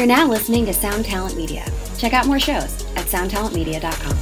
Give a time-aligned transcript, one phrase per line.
[0.00, 1.62] You're now listening to Sound Talent Media.
[1.98, 4.16] Check out more shows at soundtalentmedia.com.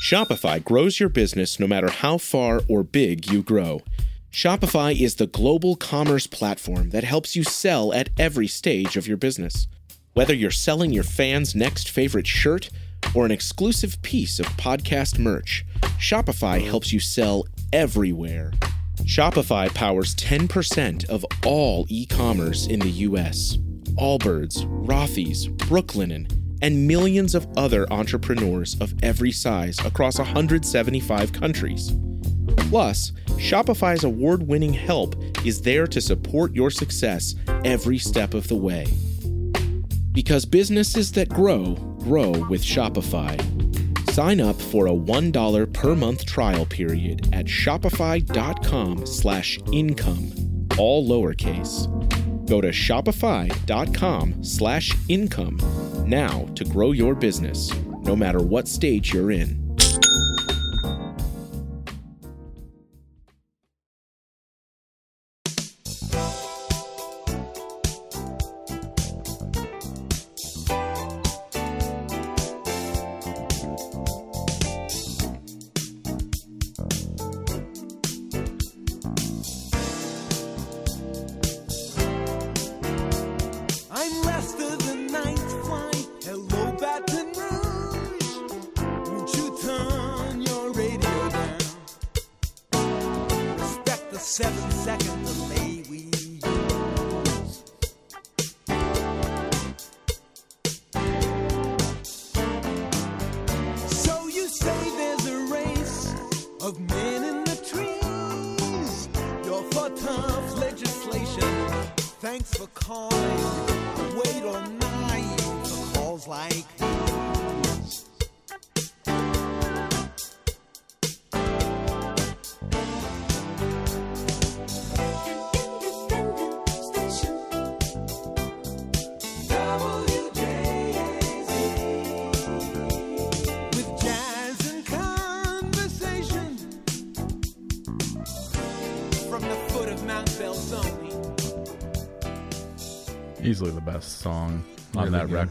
[0.00, 3.80] Shopify grows your business no matter how far or big you grow.
[4.30, 9.16] Shopify is the global commerce platform that helps you sell at every stage of your
[9.16, 9.66] business.
[10.12, 12.70] Whether you're selling your fans' next favorite shirt
[13.12, 15.66] or an exclusive piece of podcast merch,
[15.98, 18.52] Shopify helps you sell everywhere.
[19.04, 23.56] Shopify powers 10% of all e commerce in the US.
[23.96, 26.30] Allbirds, Rothy's, Brooklinen,
[26.62, 31.92] and millions of other entrepreneurs of every size across 175 countries.
[32.56, 38.56] Plus, Shopify's award winning help is there to support your success every step of the
[38.56, 38.86] way.
[40.12, 43.59] Because businesses that grow, grow with Shopify.
[44.10, 51.86] Sign up for a $1 per month trial period at shopify.com slash income, all lowercase.
[52.48, 55.58] Go to shopify.com slash income
[56.08, 59.76] now to grow your business, no matter what stage you're in.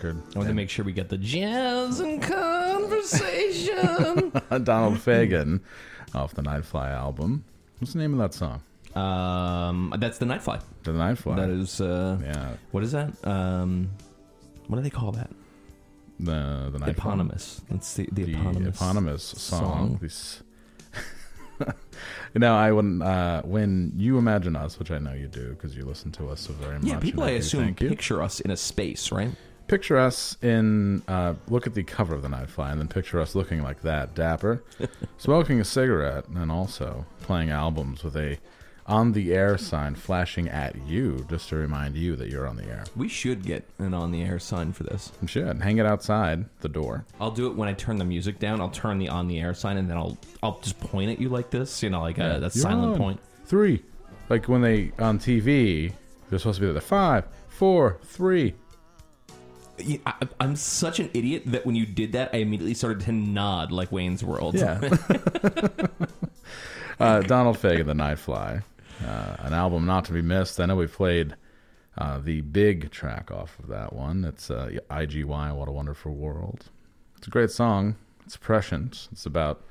[0.04, 0.22] Record.
[0.36, 3.76] I want to make sure we get the jazz and conversation.
[4.64, 5.60] Donald Fagen
[6.16, 7.44] off the Nightfly album.
[7.80, 8.62] What's the name of that song?
[8.96, 10.62] um, that's the Nightfly.
[10.84, 11.36] The Nightfly.
[11.36, 11.82] That is.
[11.82, 12.54] Uh, yeah.
[12.72, 13.12] What is that?
[13.28, 13.90] Um,
[14.68, 15.30] what do they call that?
[16.20, 16.90] The the Nightfly.
[16.90, 17.62] Eponymous.
[17.70, 19.60] That's the, the, The eponymous, eponymous song.
[19.62, 20.00] song.
[20.02, 20.44] This-
[22.36, 23.04] now, I wouldn't.
[23.04, 26.40] Uh, when you imagine us, which I know you do because you listen to us
[26.42, 26.86] so very much.
[26.86, 27.74] Yeah, people I assume you.
[27.90, 29.32] picture us in a space, right?
[29.70, 33.36] Picture us in uh, look at the cover of the Nightfly and then picture us
[33.36, 34.64] looking like that dapper
[35.18, 38.38] smoking a cigarette and also playing albums with a
[38.88, 42.66] on the air sign flashing at you just to remind you that you're on the
[42.66, 45.12] air We should get an on the air sign for this.
[45.22, 48.40] you should hang it outside the door I'll do it when I turn the music
[48.40, 48.60] down.
[48.60, 51.30] I'll turn the on the air sign, and then I'll I'll just point at you
[51.30, 52.98] like this, you know, like a that You're silent on.
[52.98, 53.20] point.
[53.46, 53.84] three
[54.30, 55.94] like when they on tv
[56.30, 58.56] they're supposed to be the five four three
[60.06, 63.72] I, I'm such an idiot that when you did that, I immediately started to nod
[63.72, 64.56] like Wayne's World.
[64.56, 64.80] Yeah.
[67.00, 68.64] uh, Donald Fagen, The Nightfly,
[69.06, 70.60] uh, an album not to be missed.
[70.60, 71.36] I know we played
[71.98, 74.26] uh, the big track off of that one.
[74.26, 76.66] It's uh, IGY, What a Wonderful World.
[77.18, 77.96] It's a great song.
[78.26, 79.10] It's prescient.
[79.12, 79.64] It's about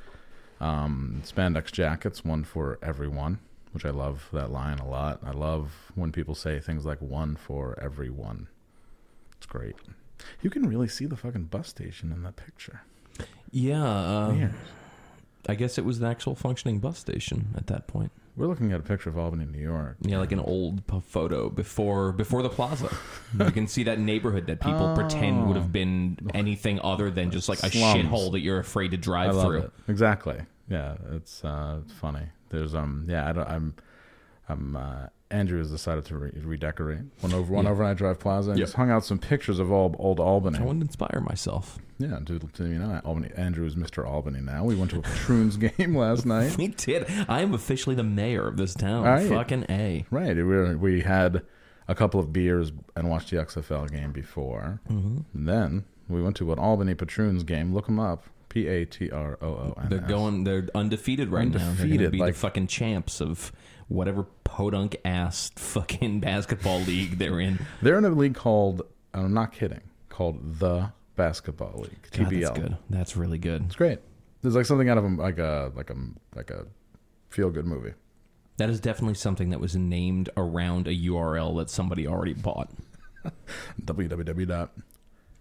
[0.60, 3.38] um, spandex jackets, one for everyone,
[3.72, 5.20] which I love that line a lot.
[5.24, 8.48] I love when people say things like one for everyone.
[9.38, 9.75] It's great.
[10.43, 12.82] You can really see the fucking bus station in that picture.
[13.50, 14.28] yeah.
[14.28, 14.54] Weird.
[15.49, 18.12] I guess it was the actual functioning bus station at that point.
[18.37, 19.97] We're looking at a picture of Albany, New York.
[20.03, 22.95] Yeah, like an old p- photo before before the plaza.
[23.39, 27.48] you can see that neighborhood that people pretend would have been anything other than just
[27.48, 28.04] like a Slums.
[28.04, 29.59] shithole that you're afraid to drive through.
[29.62, 29.72] it.
[29.89, 30.39] Exactly.
[30.68, 32.27] Yeah, it's uh, funny.
[32.51, 33.74] There's um yeah I don't I'm
[34.48, 37.71] I'm uh, Andrew has decided to re- redecorate one over one Yeah.
[37.72, 38.66] over at Drive Plaza and Yep.
[38.66, 40.59] just hung out some pictures of all old Albany.
[40.59, 41.78] I wanted to inspire myself.
[41.98, 43.30] Yeah, to, to you know Albany.
[43.36, 44.07] Andrew is Mr.
[44.07, 44.65] Albany now.
[44.65, 46.57] We went to a Patroons game last night.
[46.57, 47.07] We did.
[47.28, 49.04] I am officially the mayor of this town.
[49.04, 49.28] Right.
[49.28, 50.07] Fucking a.
[50.10, 50.34] Right.
[50.36, 51.42] We were, we had
[51.89, 54.81] a couple of beers and watched the XFL game before.
[54.91, 55.19] Mm-hmm.
[55.47, 57.74] Then we went to an Albany Patroons game.
[57.74, 58.24] Look them up.
[58.48, 59.89] P A T R O O N.
[59.91, 60.45] They're going.
[60.45, 61.59] They're undefeated right now.
[61.59, 63.53] They're going to Undefeated, be like- the fucking champs of
[63.88, 67.58] whatever podunk ass fucking basketball league they're in.
[67.82, 68.82] They're in a league called,
[69.12, 72.40] I'm not kidding, called the Basketball League, God, TBL.
[72.40, 72.76] that's good.
[72.90, 73.64] That's really good.
[73.66, 73.98] It's great.
[74.40, 75.96] There's like something out of a, like a like a
[76.36, 76.66] like a
[77.28, 77.94] feel good movie.
[78.58, 82.70] That is definitely something that was named around a URL that somebody already bought.
[83.84, 84.68] www.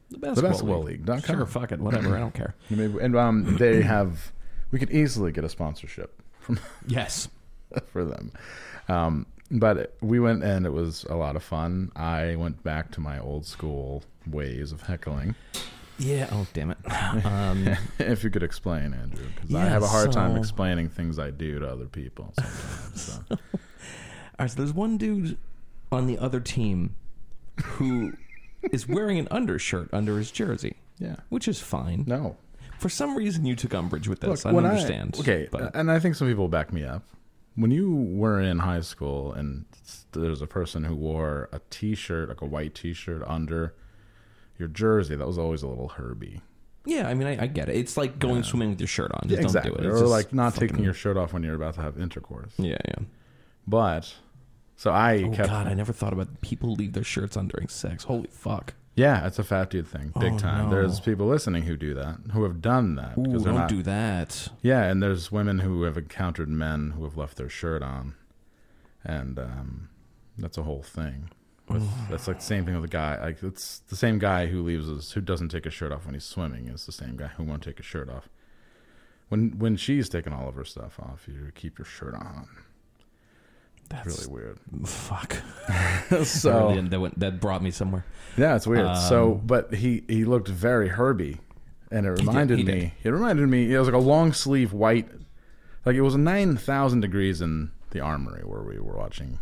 [0.09, 1.05] The basketball league.
[1.25, 2.15] Sure, fuck it, whatever.
[2.15, 2.55] I don't care.
[2.69, 4.31] And um, they have,
[4.71, 7.27] we could easily get a sponsorship from Yes.
[7.91, 8.31] for them.
[8.87, 11.91] Um, but we went and it was a lot of fun.
[11.95, 15.35] I went back to my old school ways of heckling.
[15.99, 16.27] Yeah.
[16.31, 16.77] Oh, damn it.
[17.25, 17.67] Um,
[17.99, 21.59] if you could explain, Andrew, because I have a hard time explaining things I do
[21.59, 22.33] to other people.
[22.37, 23.21] Sometimes, so.
[23.31, 23.37] all
[24.39, 24.49] right.
[24.51, 25.37] So there's one dude
[25.91, 26.95] on the other team
[27.63, 28.13] who
[28.71, 31.15] is wearing an undershirt under his jersey, Yeah.
[31.29, 32.03] which is fine.
[32.05, 32.35] No.
[32.79, 34.45] For some reason, you took umbrage with this.
[34.45, 35.15] Look, I understand.
[35.19, 37.03] okay, but and I think some people back me up.
[37.57, 39.65] When you were in high school and
[40.13, 43.73] there's a person who wore a T-shirt, like a white T-shirt, under
[44.57, 46.41] your jersey, that was always a little Herbie.
[46.85, 47.75] yeah, I mean, I, I get it.
[47.75, 49.27] It's like going swimming with your shirt on.
[49.27, 49.71] Just exactly.
[49.71, 49.89] don't do it.
[49.89, 51.99] Or It's just like not fucking- taking your shirt off when you're about to have
[51.99, 52.53] intercourse.
[52.57, 53.05] Yeah, yeah.
[53.67, 54.13] But
[54.75, 55.49] so I kept Oh kept.
[55.49, 58.03] God, I never thought about people leave their shirts on during sex.
[58.05, 58.75] Holy fuck!
[58.97, 60.65] Yeah, it's a fat dude thing, big Oh, time.
[60.65, 60.69] no.
[60.75, 63.69] There's people listening who do that, who have done that Ooh, because don't not.
[63.69, 64.49] do that.
[64.61, 68.15] Yeah, and there's women who have encountered men who have left their shirt on,
[69.05, 69.89] and um,
[70.37, 71.29] that's a whole thing.
[71.69, 73.19] With, that's like the same thing with a guy.
[73.21, 76.13] Like it's the same guy who leaves his who doesn't take his shirt off when
[76.13, 78.29] he's swimming is the same guy who won't take his shirt off.
[79.29, 82.47] When when she's taking all of her stuff off, you keep your shirt on.
[83.89, 84.59] That's really weird.
[84.85, 85.37] fuck.
[86.25, 88.05] so Really, that went, that brought me somewhere.
[88.37, 88.97] Yeah, it's weird.
[88.97, 91.39] so, Um, but he he looked very Herbie,
[91.91, 92.71] and it did, reminded he me.
[92.73, 92.91] did.
[93.03, 93.73] It reminded me.
[93.73, 95.07] It was like a long sleeve white,
[95.85, 99.39] like it was nine thousand degrees in the Armory where we were watching,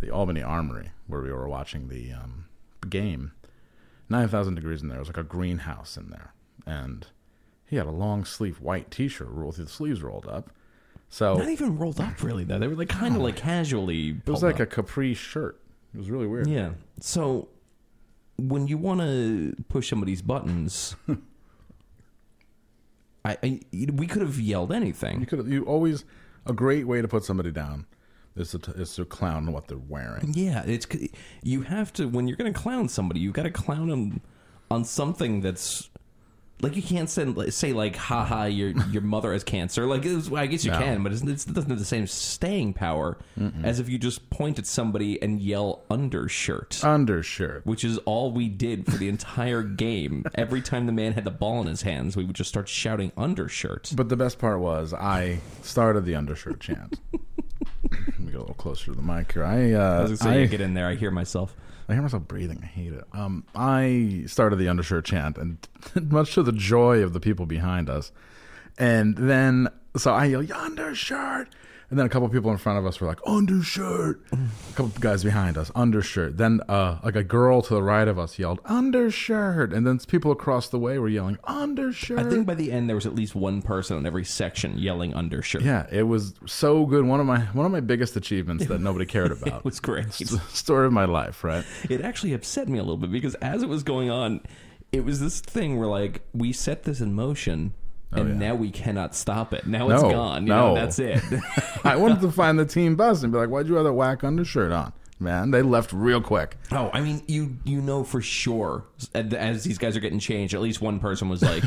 [0.00, 2.46] the Albany Armory where we were watching the um,
[2.88, 3.32] game.
[4.08, 4.96] Nine thousand degrees in there.
[4.96, 6.32] It was like a greenhouse in there,
[6.66, 7.06] and
[7.66, 10.50] he had a long sleeve white T-shirt with the sleeves rolled up.
[11.10, 12.44] So Not even rolled up, really.
[12.44, 14.10] Though they were like kind of like casually.
[14.10, 15.60] it was like a capri shirt.
[15.94, 16.46] It was really weird.
[16.48, 16.70] yeah.
[17.00, 17.48] So
[18.36, 20.94] when you want to push somebody's buttons,
[23.24, 25.20] I, I we could have yelled anything.
[25.20, 26.04] You could you always
[26.46, 27.86] a great way to put somebody down
[28.36, 30.32] is to is to clown what they're wearing.
[30.34, 30.86] Yeah, it's
[31.42, 34.20] you have to when you're going to clown somebody, you've got to clown them
[34.70, 35.90] on something that's
[36.60, 40.46] like you can't say, say like haha your your mother has cancer like it's, I
[40.46, 40.78] guess you No.
[40.78, 43.16] can but it's, it doesn't have the same staying power
[43.62, 47.64] as if you just point at somebody and yell undershirt Undershirt.
[47.64, 51.30] which is all we did for the entire game every time the man had the
[51.30, 54.92] ball in his hands we would just start shouting undershirt But the best part was
[54.92, 56.98] I started the undershirt chant.
[57.90, 59.44] Let me get a little closer to the mic here.
[59.44, 61.54] I uh, I was gonna say I, you get in there I hear myself
[61.88, 62.60] I hear myself breathing.
[62.62, 63.04] I hate it.
[63.12, 65.58] Um, I started the undershirt chant, and
[66.10, 68.12] much to the joy of the people behind us.
[68.76, 71.48] And then, so I yell, undershirt.
[71.90, 74.20] And then a couple people in front of us were like, undershirt.
[74.32, 74.36] A
[74.74, 76.36] couple guys behind us, undershirt.
[76.36, 79.72] Then, uh, like a girl to the right of us yelled, undershirt.
[79.72, 82.18] And then people across the way were yelling, undershirt.
[82.18, 85.14] I think by the end there was at least one person in every section yelling
[85.14, 87.04] undershirt yeah, it was so good.
[87.04, 89.60] One of my one of my biggest achievements that nobody cared about.
[89.60, 91.64] it was great Story of my life, right?
[91.88, 94.40] it actually upset me a little bit because as it was going on,
[94.92, 97.72] it was this thing where like we set this in motion
[98.12, 98.34] and Oh, yeah.
[98.38, 99.66] now we cannot stop it.
[99.66, 100.42] Now it's No, gone.
[100.44, 100.68] You no.
[100.68, 101.22] know, that's it.
[101.84, 104.24] I wanted to find the team bus and be like, "Why'd you have that whack
[104.24, 106.56] undershirt on?" Man, they left real quick.
[106.70, 108.84] oh, I mean, you you know for sure
[109.14, 111.64] as these guys are getting changed, at least one person was like,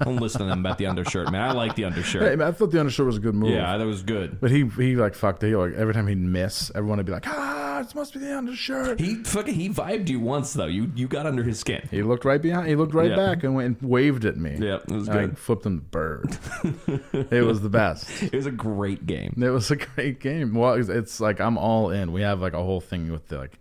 [0.00, 1.42] "Don't listen to them about the undershirt, man.
[1.42, 3.50] I like the Hey, undershirt." man, I thought the undershirt was a good move.
[3.50, 4.40] Yeah, that was good.
[4.40, 5.48] But he he like fucked it.
[5.48, 8.36] He, like every time he'd miss, everyone would be like, "Ah, it must be the
[8.36, 10.66] undershirt." He, He fucking he vibed you once though.
[10.66, 11.86] You you got under his skin.
[11.90, 12.68] He looked right behind.
[12.68, 13.16] He looked right Yeah.
[13.16, 14.56] back and went and waved at me.
[14.58, 15.38] Yeah, it was I good.
[15.38, 16.38] flipped him the bird.
[17.30, 18.22] it was the best.
[18.22, 19.34] It was a great game.
[19.42, 20.54] It was a great game.
[20.54, 22.12] Well, it's, it's like I'm all in.
[22.12, 23.58] We have like a whole thing with the, like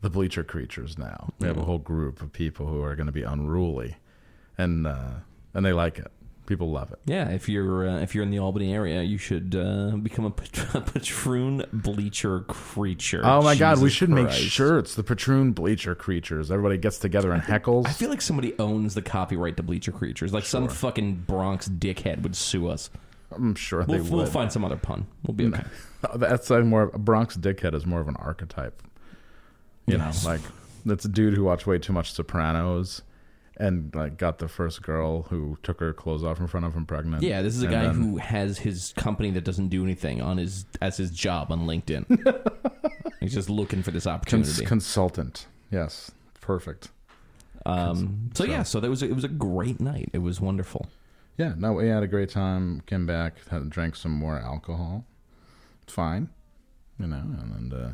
[0.00, 1.30] the bleacher creatures now.
[1.38, 3.96] We have a whole group of people who are going to be unruly,
[4.56, 5.10] and uh,
[5.54, 6.10] and they like it.
[6.50, 6.98] People love it.
[7.06, 10.32] Yeah, if you're uh, if you're in the Albany area, you should uh, become a,
[10.32, 13.20] pat- a patroon bleacher creature.
[13.22, 14.40] Oh my god, we should make Christ.
[14.42, 14.96] shirts.
[14.96, 16.50] The patroon bleacher creatures.
[16.50, 17.86] Everybody gets together and heckles.
[17.86, 20.32] I feel like somebody owns the copyright to bleacher creatures.
[20.32, 22.90] Like some fucking Bronx dickhead would sue us.
[23.30, 24.28] I'm sure We'll, they we'll would.
[24.32, 25.06] find some other pun.
[25.24, 25.62] We'll be okay.
[26.16, 28.82] That's like more a Bronx dickhead is more of an archetype.
[29.86, 30.24] You Yes.
[30.24, 30.40] know, like
[30.84, 33.02] that's a dude who watched way too much Sopranos
[33.60, 36.86] and like got the first girl who took her clothes off in front of him
[36.86, 37.22] pregnant.
[37.22, 40.20] Yeah, this is a And guy then- who has his company that doesn't do anything
[40.22, 42.06] on his as his job on LinkedIn.
[43.20, 44.64] He's just looking for this Cons- opportunity.
[44.64, 45.46] consultant.
[45.70, 46.88] Yes, perfect.
[47.66, 50.08] um, so, yeah, so that was a, it was a great night.
[50.14, 50.88] It was wonderful.
[51.36, 52.80] Yeah, no, we had a great time.
[52.86, 55.04] Came back, had drank some more alcohol.
[55.82, 56.30] It's fine,
[56.98, 57.16] you know,
[57.56, 57.92] and, uh,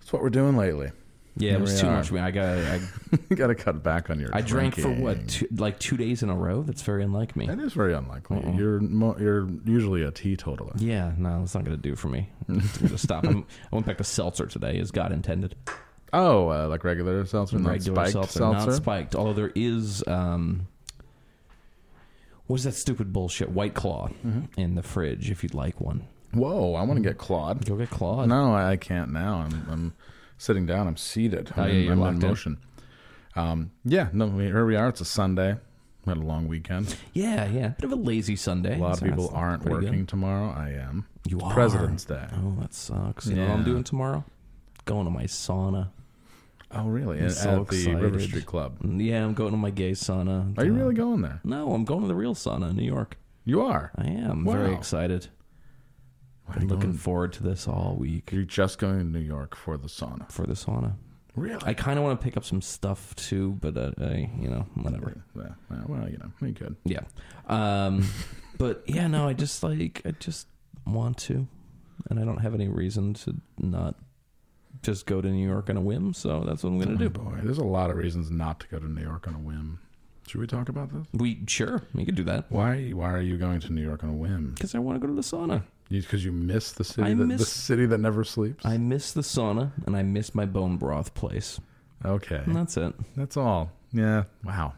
[0.00, 0.90] that's what we're doing lately.
[1.38, 2.12] Yeah, it was too much.
[2.12, 2.80] I got I,
[3.30, 4.30] you got to cut back on your.
[4.32, 5.02] I drank for drinking.
[5.04, 6.62] what two, like two days in a row.
[6.62, 7.46] That's very unlike me.
[7.46, 8.42] That is very unlikely.
[8.56, 10.72] You're mo- you're usually a teetotaler.
[10.76, 12.28] Yeah, no, that's not going to do for me.
[12.48, 13.24] I'm going to stop.
[13.26, 15.54] I'm, I went back to seltzer today, as God intended.
[16.12, 18.66] Oh, uh, like regular seltzer, not Regular spiked seltzer, seltzer.
[18.66, 19.14] not spiked.
[19.14, 20.66] Although there is, um,
[22.46, 23.50] what is that stupid bullshit?
[23.50, 24.58] White Claw Mm-hmm.
[24.60, 25.30] in the fridge.
[25.30, 27.64] If you'd like one, Whoa, I want to get clawed.
[27.66, 28.28] go get Claude.
[28.28, 29.46] No, I I can't now.
[29.46, 29.94] I'm, I'm
[30.38, 30.86] sitting down.
[30.86, 31.52] I'm seated.
[31.56, 32.28] Oh, I'm, yeah, in- I'm in in.
[32.28, 32.58] motion.
[33.36, 34.88] Um, yeah, no, here we are.
[34.88, 35.56] It's a Sunday.
[36.06, 36.96] We had a long weekend.
[37.12, 38.76] Yeah, yeah, bit of a lazy Sunday.
[38.78, 39.84] A lot of people aren't pretty good.
[39.90, 40.50] working tomorrow.
[40.56, 41.06] I am.
[41.28, 42.26] You It's are President's Day.
[42.32, 43.26] Oh, that sucks.
[43.26, 44.24] You know what I'm doing tomorrow?
[44.86, 45.88] Going to my sauna.
[46.70, 47.18] Oh, really?
[47.18, 48.20] I'm At, so at the River.
[48.20, 48.76] Street Club.
[48.82, 50.56] Yeah, I'm going to my gay sauna.
[50.58, 51.40] Are you Uh, really going there?
[51.44, 53.16] No, I'm going to the real sauna in New York.
[53.44, 53.90] You are.
[53.96, 54.52] I am Wow.
[54.54, 55.28] very excited.
[56.48, 59.04] Why are Been you looking going- forward to this all week You're just going to
[59.04, 60.30] New York for the sauna.
[60.32, 60.94] for the sauna.
[61.36, 61.60] Really?
[61.64, 64.66] I kind of want to pick up some stuff too, but uh, I, you know,
[64.74, 65.22] whatever.
[65.36, 66.74] Yeah, yeah, well, you know, you could.
[66.84, 67.02] Yeah.
[67.46, 68.04] Um,
[68.58, 70.48] but yeah, no, I just like I just
[70.84, 71.46] want to,
[72.10, 73.94] and I don't have any reason to not
[74.82, 76.12] just go to New York on a whim.
[76.12, 77.10] So that's what I'm gonna Oh, do.
[77.10, 79.78] boy, there's a lot of reasons not to go to New York on a whim.
[80.26, 81.06] Should we talk about this?
[81.12, 82.90] We sure we could do that Why?
[82.90, 84.54] Why are you going to New York on a whim?
[84.54, 85.62] because I want to go to the sauna.
[85.90, 88.64] Because you, miss the city, I that, the city that never sleeps.
[88.66, 91.60] I miss the sauna and I miss my bone broth place.
[92.04, 92.94] okay, And that's it.
[93.16, 93.70] that's all.
[93.92, 94.24] Yeah.
[94.44, 94.74] Wow.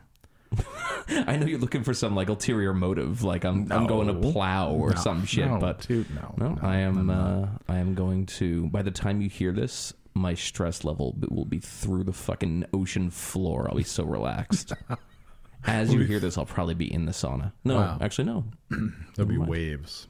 [1.08, 4.70] I know you're looking for some like ulterior motive, like I'm I'm going to plow
[4.72, 7.08] or No, some shit, no, but dude, no, No, I am.
[7.10, 8.66] Uh, I am going to.
[8.68, 13.10] By the time you hear this, my stress level will be through the fucking ocean
[13.10, 13.68] floor.
[13.70, 14.72] I'll be so relaxed.
[15.64, 17.52] As you hear this, I'll probably be in the sauna.
[17.64, 17.98] No, Wow.
[18.00, 18.44] actually, no.
[19.14, 20.06] There'll be waves,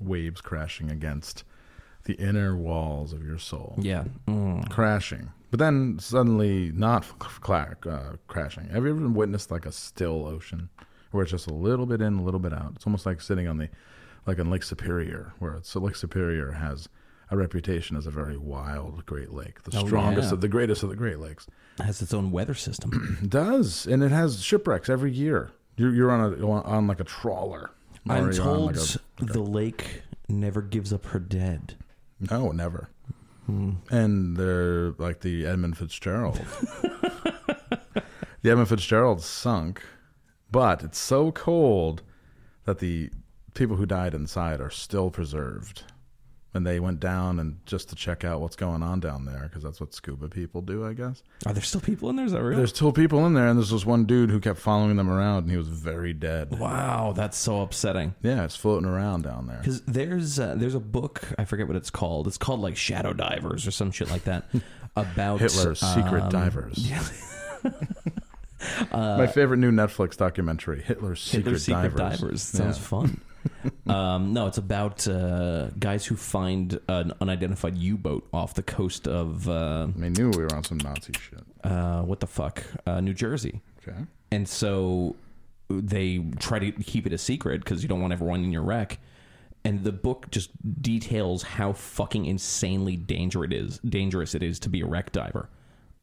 [0.00, 1.44] waves crashing against
[2.04, 3.76] the inner walls of your soul.
[3.80, 4.04] Yeah.
[4.26, 4.68] Mm.
[4.70, 8.68] crashing, but then suddenly not cla- uh, crashing.
[8.70, 10.70] Have you ever witnessed like a still ocean
[11.10, 12.72] where it's just a little bit in, a little bit out?
[12.76, 13.68] It's almost like sitting on the,
[14.26, 16.88] like on Lake Superior, where it's, so Lake Superior has
[17.30, 20.34] a reputation as a very wild Great Lake, the Oh, strongest yeah.
[20.34, 21.46] of the greatest of the Great Lakes.
[21.78, 23.18] It has its own weather system.
[23.22, 25.50] It does, and it has shipwrecks every year.
[25.76, 27.70] You're, you're on a on like a trawler.
[28.08, 31.74] I'm on, told like, a- the lake never gives up her dead.
[32.30, 32.88] No, never.
[33.46, 33.72] Hmm.
[33.90, 36.40] And they're like the Edmund Fitzgerald.
[38.42, 39.82] the Edmund Fitzgerald sunk,
[40.50, 42.02] but it's so cold
[42.64, 43.10] that the
[43.54, 45.84] people who died inside are still preserved.
[46.52, 49.62] And they went down and just to check out what's going on down there because
[49.62, 51.22] that's what scuba people do, I guess.
[51.46, 52.26] Are there still people in there?
[52.26, 52.56] Is that real?
[52.58, 55.44] There's still people in there, and there's this one dude who kept following them around,
[55.44, 56.58] and he was very dead.
[56.58, 58.16] wow, that's so upsetting.
[58.22, 59.58] Yeah, it's floating around down there.
[59.58, 62.26] Because there's uh, there's a book I forget what it's called.
[62.26, 64.44] It's called like Shadow Divers or some shit like that
[64.96, 66.90] about Hitler's secret um, divers.
[68.92, 72.20] My favorite new Netflix documentary, Hitler's Secret, Hitler's Secret Divers.
[72.20, 72.42] Divers.
[72.42, 72.82] Sounds Yeah.
[72.82, 73.20] fun.
[73.86, 79.48] um, no, it's about uh, guys who find an unidentified U-boat off the coast of
[79.48, 81.40] uh, I knew we were on some Nazi shit.
[81.64, 83.98] uh, what the fuck, uh, New Jersey, Okay.
[84.30, 85.16] and so
[85.68, 88.98] they try to keep it a secret because you don't want everyone in your wreck.
[89.62, 90.50] And the book just
[90.82, 93.78] details how fucking insanely dangerous it is.
[93.80, 95.50] Dangerous it is to be a wreck diver.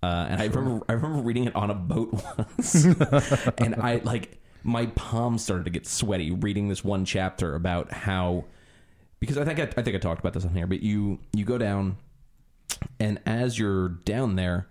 [0.04, 2.76] Uh, and I remember, I remember reading it on a boat once,
[3.58, 8.46] and I like my palms started to get sweaty reading this one chapter about how
[9.20, 11.44] because I think I, I think I talked about this on here, but you you
[11.46, 11.98] go down,
[13.00, 14.68] and as you're down there,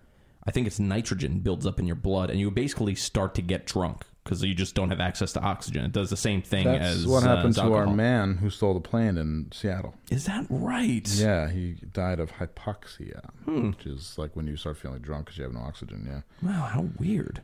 [0.47, 3.67] I think it's nitrogen builds up in your blood, and you basically start to get
[3.67, 5.85] drunk because you just don't have access to oxygen.
[5.85, 7.95] It does the same thing That's as what uh, happened as to our alcohol.
[7.95, 9.95] man who stole the plane in Seattle.
[10.11, 11.09] Is that right?
[11.09, 13.69] Yeah, he died of hypoxia, Hmm.
[13.71, 16.05] which is like when you start feeling drunk because you have no oxygen.
[16.09, 17.43] Yeah, Wow, how weird.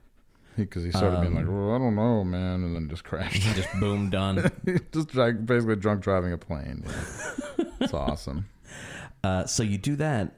[0.56, 3.42] because he, started being Um, like, "Well, I don't know, man," and then just crashed.
[3.54, 4.50] Just boom, done.
[4.92, 6.84] just like basically drunk driving a plane.
[6.86, 7.64] Yeah.
[7.80, 8.46] it's awesome.
[9.24, 10.32] Uh, so you do that,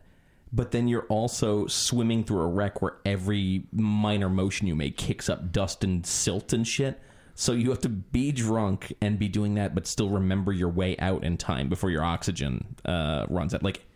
[0.52, 5.30] but then you're also swimming through a wreck where every minor motion you make kicks
[5.30, 7.00] up dust and silt and shit.
[7.34, 10.98] So you have to be drunk and be doing that, but still remember your way
[10.98, 13.62] out in time before your oxygen uh, runs out.
[13.62, 13.86] Like,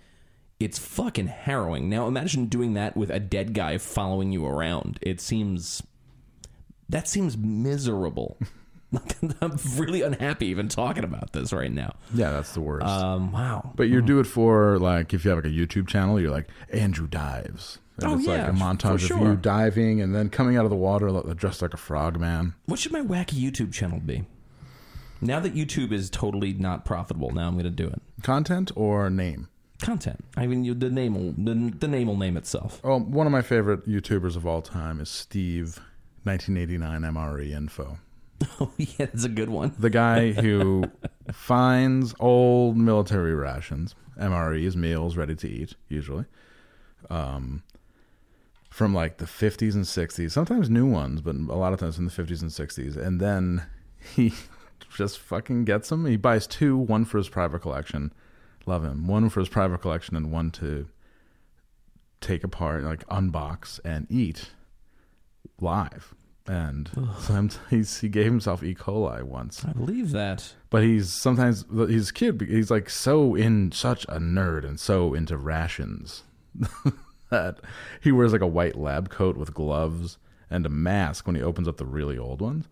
[0.59, 1.91] it's fucking harrowing.
[1.91, 4.99] Now imagine doing that with a dead guy following you around.
[5.03, 5.83] It seems
[6.89, 8.39] That seems miserable.
[9.43, 11.95] I'm really unhappy even talking about this right now.
[12.15, 12.87] Yeah, that's the worst.
[12.87, 13.73] Um, wow.
[13.77, 16.49] but you do it for like if you have like a YouTube channel, you're like
[16.73, 17.79] Andrew dives.
[17.99, 20.71] And Oh, it's yeah, like a montage of you diving and then coming out of
[20.71, 22.55] the water dressed like a frog man.
[22.67, 24.25] What should my wacky YouTube channel be?
[25.21, 28.01] Now that YouTube is totally not profitable, now I'm going to do it.
[28.23, 29.49] Content or name?
[29.81, 30.25] Content.
[30.37, 32.81] I mean, you, the name will the, the name will name itself.
[32.85, 35.81] Oh, one of my favorite YouTubers of all time is Steve,
[36.25, 37.99] 1989 MRE Info.
[38.61, 39.75] Oh yeah, that's a good one.
[39.79, 40.85] The guy who
[41.33, 46.25] finds old military rations, MREs, meals ready to eat, usually,
[47.11, 47.65] um,
[48.71, 52.07] from like the 50s and 60s, sometimes new ones, but a lot of times from
[52.07, 52.97] the 50s and 60s.
[52.97, 53.65] And then
[54.15, 54.33] he
[54.97, 56.07] just fucking gets them.
[56.07, 58.13] He buys two, one for his private collection.
[58.67, 59.07] Love him.
[59.07, 60.89] One for his private collection and one to
[62.21, 64.51] take apart, like unbox and eat
[65.61, 66.15] live.
[66.47, 66.89] And
[67.21, 68.75] sometimes he gave himself E.
[68.75, 70.55] coli once I believe that.
[70.71, 75.13] but he's sometimes he's a kid he's like so in such a nerd and so
[75.13, 76.23] into rations
[77.31, 77.59] that
[78.01, 80.17] he wears like a white lab coat with gloves
[80.49, 82.67] and a mask when he opens up the really old ones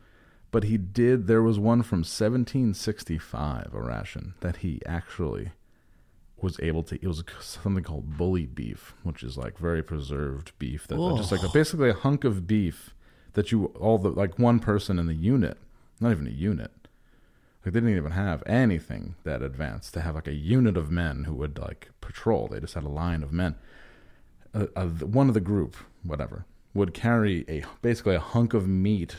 [0.51, 5.51] but he did there was one from 1765 a ration that he actually
[6.41, 10.87] was able to it was something called bully beef which is like very preserved beef
[10.87, 12.95] that that just like basically a hunk of beef
[13.33, 15.57] that you all the like one person in the unit
[15.99, 16.87] not even a unit
[17.67, 21.25] like they didn't even have anything that advanced to have like a unit of men
[21.25, 22.47] who would like patrol.
[22.47, 23.57] They just had a line of men.
[24.55, 29.17] Uh, uh, one of the group, whatever, would carry a basically a hunk of meat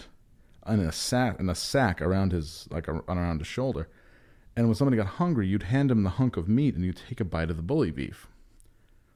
[0.65, 3.89] in a sack in a sack around his like a, around his shoulder.
[4.57, 7.19] And when somebody got hungry, you'd hand him the hunk of meat and you'd take
[7.21, 8.27] a bite of the bully beef,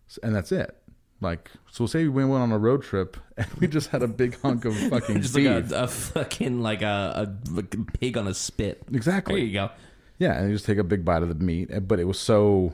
[0.08, 0.78] S- and that's it.
[1.20, 4.40] Like so, say we went on a road trip and we just had a big
[4.40, 8.28] hunk of fucking Just like a, a fucking like a, a, like a pig on
[8.28, 8.84] a spit.
[8.94, 9.36] Exactly.
[9.36, 9.70] There you go.
[10.20, 12.20] Yeah, and you just take a big bite of the meat, eh, but it was
[12.20, 12.74] so,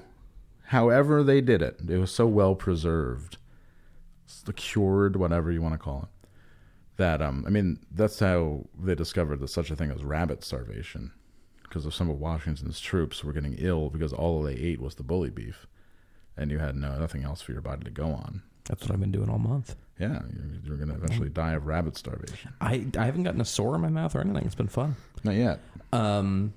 [0.66, 3.38] however they did it, it was so well preserved,
[4.28, 6.30] s- cured, whatever you want to call it.
[6.98, 11.12] That um, I mean, that's how they discovered that such a thing as rabbit starvation,
[11.68, 15.04] because of some of Washington's troops were getting ill because all they ate was the
[15.04, 15.68] bully beef,
[16.36, 18.42] and you had no nothing else for your body to go on.
[18.66, 19.76] That's what I've been doing all month.
[20.00, 22.54] Yeah, you're, you're going to eventually die of rabbit starvation.
[22.62, 24.46] I I haven't gotten a sore in my mouth or anything.
[24.46, 24.96] It's been fun.
[25.24, 25.60] Not yet.
[25.92, 26.54] Um,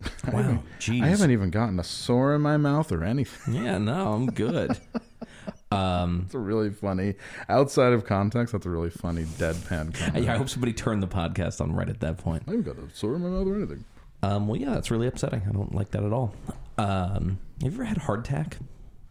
[0.32, 1.02] wow, jeez.
[1.02, 3.54] I haven't even gotten a sore in my mouth or anything.
[3.54, 4.78] Yeah, no, I'm good.
[5.72, 7.14] um, It's a really funny,
[7.48, 10.28] outside of context, that's a really funny deadpan comment.
[10.28, 12.44] I hope somebody turned the podcast on right at that point.
[12.46, 13.84] I haven't got a sore in my mouth or anything.
[14.24, 15.42] Um, well, yeah, that's really upsetting.
[15.48, 16.34] I don't like that at all.
[16.78, 18.56] Um, have you ever had a heart attack?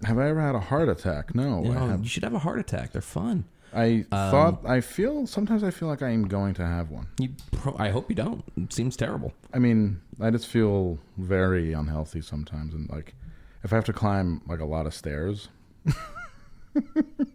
[0.04, 1.34] Have I ever had a heart attack?
[1.36, 1.64] No.
[1.64, 2.92] You, I, know, have, you should have a heart attack.
[2.92, 3.46] They're fun.
[3.76, 7.08] I Um, thought, I feel, sometimes I feel like I am going to have one.
[7.20, 8.44] You, pro- I hope you don't.
[8.58, 9.34] It seems terrible.
[9.54, 12.74] I mean, I just feel very unhealthy sometimes.
[12.74, 13.16] And like,
[13.64, 15.48] if I have to climb like a lot of stairs,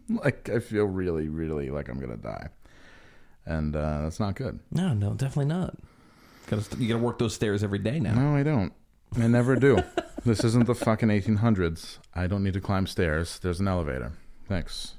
[0.08, 2.48] like I feel really, really like I'm going to die.
[3.46, 4.58] And uh, that's not good.
[4.70, 5.74] No, no, definitely not.
[6.48, 8.14] Gotta, you got to work those stairs every day now.
[8.14, 8.72] No, I don't.
[9.18, 9.82] I never do.
[10.24, 11.98] this isn't the fucking 1800s.
[12.14, 13.38] I don't need to climb stairs.
[13.38, 14.12] There's an elevator.
[14.48, 14.94] Thanks.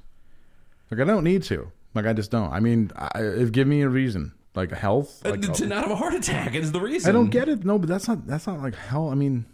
[0.90, 1.70] Like I don't need to.
[1.94, 2.52] Like I just don't.
[2.52, 5.24] I mean, I, if give me a reason, like health.
[5.24, 7.08] Uh, Like, to not have a heart attack is the reason.
[7.08, 7.64] I don't get it.
[7.64, 8.26] No, but that's not.
[8.26, 9.08] That's not like hell.
[9.10, 9.46] I mean,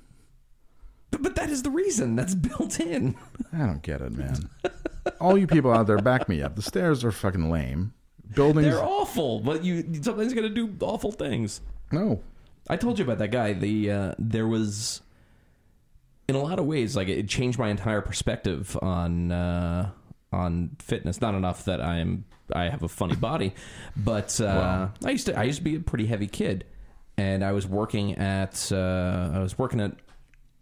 [1.11, 2.17] But, but that is the reason.
[2.17, 3.17] That's built in.
[3.53, 4.49] I don't get it, man.
[5.21, 6.57] All you people out there, back me up.
[6.57, 7.93] The stairs are fucking lame.
[8.35, 8.67] Buildings.
[8.67, 11.61] They're awful, but you got to do awful things.
[11.93, 12.23] No.
[12.69, 13.53] I told you about that guy.
[13.53, 15.01] The uh, there was,
[16.29, 19.91] in a lot of ways, like it changed my entire perspective on uh,
[20.33, 21.21] on fitness.
[21.21, 23.55] Not enough that I'm I have a funny body,
[23.97, 26.65] but uh, I used to I used to be a pretty heavy kid,
[27.17, 29.93] and I was working at uh, I was working at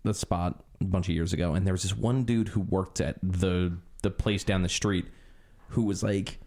[0.03, 3.01] the spot a bunch of years ago, and there was this one dude who worked
[3.01, 5.07] at the the place down the street,
[5.69, 6.39] who was like,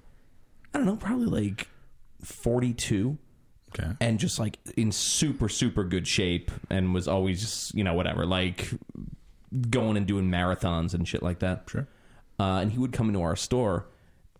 [0.74, 1.68] I don't know, probably like
[2.22, 3.18] forty two
[3.80, 3.92] Okay.
[4.02, 8.26] and just like in super super good shape and was always just you know whatever
[8.26, 8.70] like
[9.70, 11.88] going and doing marathons and shit like that Sure.
[12.40, 13.86] uh, and he would come into our store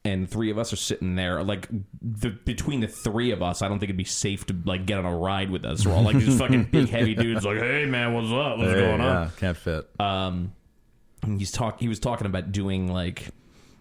[0.06, 1.68] and three of us are sitting there like
[2.02, 4.98] the, between the three of us i don't think it'd be safe to like get
[4.98, 7.86] on a ride with us we're all like these fucking big heavy dudes like hey
[7.86, 9.88] man what's up what's Hey, going on can't fit.
[10.00, 10.54] um,
[11.24, 11.80] and he's talk.
[11.80, 13.30] He was talking about doing like,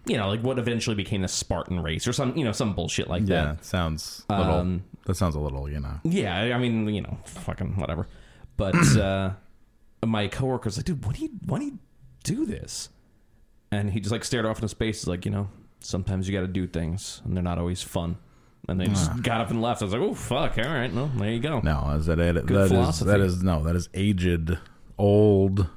[0.09, 3.09] you know, like what eventually became the Spartan race or some, you know, some bullshit
[3.09, 3.33] like that.
[3.33, 3.65] yeah, that.
[3.65, 4.55] sounds a little.
[4.55, 6.01] Um, that sounds a little, you know.
[6.05, 8.07] Yeah, I mean, you know, fucking whatever.
[8.57, 9.31] But uh,
[10.05, 11.79] my coworker's like, dude, why do you why do you
[12.25, 12.89] do this?
[13.73, 15.01] And he just like stared off into space.
[15.01, 15.49] He's like, you know,
[15.81, 18.17] sometimes you got to do things, and they're not always fun.
[18.69, 19.83] and they just got up and left.
[19.83, 21.61] I was like, oh fuck, all right, no, there you go.
[21.61, 22.47] No, is that it?
[22.47, 24.59] Good that is that is no, that is aged,
[24.99, 25.69] old,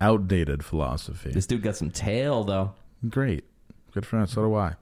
[0.00, 1.30] outdated philosophy.
[1.30, 2.74] This dude got some tail though.
[3.08, 3.44] Great,
[3.96, 4.26] good for him.
[4.26, 4.74] So do I.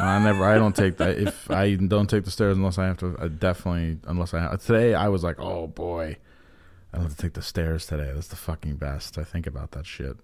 [0.00, 0.44] I never.
[0.44, 1.18] I don't take that.
[1.18, 4.64] If I don't take the stairs unless I have to, I definitely unless I have.
[4.64, 6.16] Today I was like, oh boy,
[6.92, 8.10] I don't have to take the stairs today.
[8.14, 9.18] That's the fucking best.
[9.18, 10.16] I think about that shit.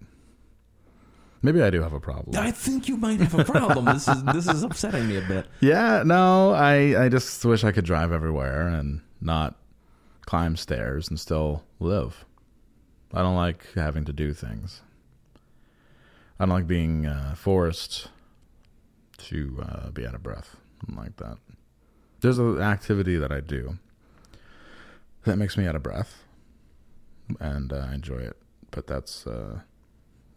[1.43, 2.35] Maybe I do have a problem.
[2.41, 3.85] I think you might have a problem.
[3.85, 5.45] this is this is upsetting me a bit.
[5.59, 9.55] Yeah, no, I I just wish I could drive everywhere and not
[10.25, 12.25] climb stairs and still live.
[13.13, 14.81] I don't like having to do things.
[16.39, 18.07] I don't like being uh, forced
[19.17, 20.55] to uh, be out of breath.
[20.93, 21.37] Like that.
[22.21, 23.77] There's an activity that I do
[25.25, 26.23] that makes me out of breath,
[27.39, 28.37] and uh, I enjoy it.
[28.71, 29.59] But that's, uh,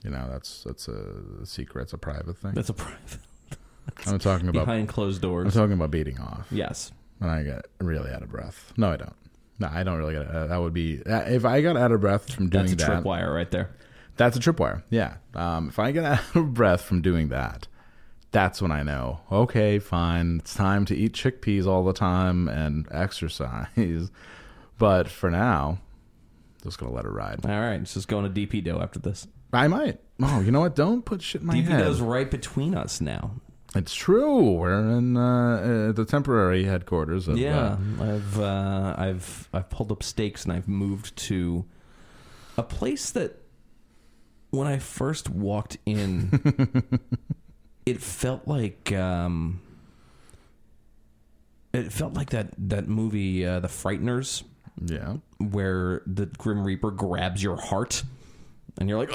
[0.05, 1.83] you know, that's that's a secret.
[1.83, 2.53] It's a private thing.
[2.55, 3.19] That's a private
[4.07, 5.47] I'm talking about behind closed doors.
[5.47, 6.47] I'm talking about beating off.
[6.51, 6.93] Yes.
[7.19, 8.73] When I get really out of breath.
[8.77, 9.15] No, I don't.
[9.59, 10.27] No, I don't really get.
[10.27, 12.87] Uh, that would be uh, if I got out of breath from doing That's a
[12.87, 13.05] that.
[13.05, 13.71] tripwire right there.
[14.17, 14.83] That's a tripwire.
[14.91, 15.17] Yeah.
[15.35, 17.69] Um, if I get out of breath from doing that,
[18.37, 19.21] that's when I know.
[19.33, 20.41] Okay, fine.
[20.41, 23.67] It's time to eat chickpeas all the time and exercise.
[24.79, 25.79] But for now,
[26.63, 27.47] just gonna let it ride.
[27.47, 29.27] All right, just go into DP dough after this.
[29.55, 30.01] I might.
[30.23, 30.75] Oh, you know what?
[30.77, 31.79] Don't put shit in my DP head.
[31.79, 33.31] dough's right between us now.
[33.75, 34.53] It's true.
[34.53, 37.39] We're in uh, uh, the temporary headquarters of.
[37.39, 41.65] Yeah, Uh, I've uh, I've I've pulled up stakes and I've moved to
[42.59, 43.41] a place that
[44.51, 46.31] when I first walked in,
[47.87, 49.61] it felt like um,
[51.73, 54.43] it felt like that that movie, uh, The Frighteners,
[54.85, 55.17] yeah.
[55.39, 58.03] where the Grim Reaper grabs your heart,
[58.79, 59.13] and you're like,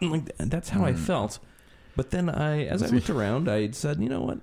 [0.00, 1.38] and like that's how I felt.
[1.94, 4.38] But then I, as I looked around, I said, you know what?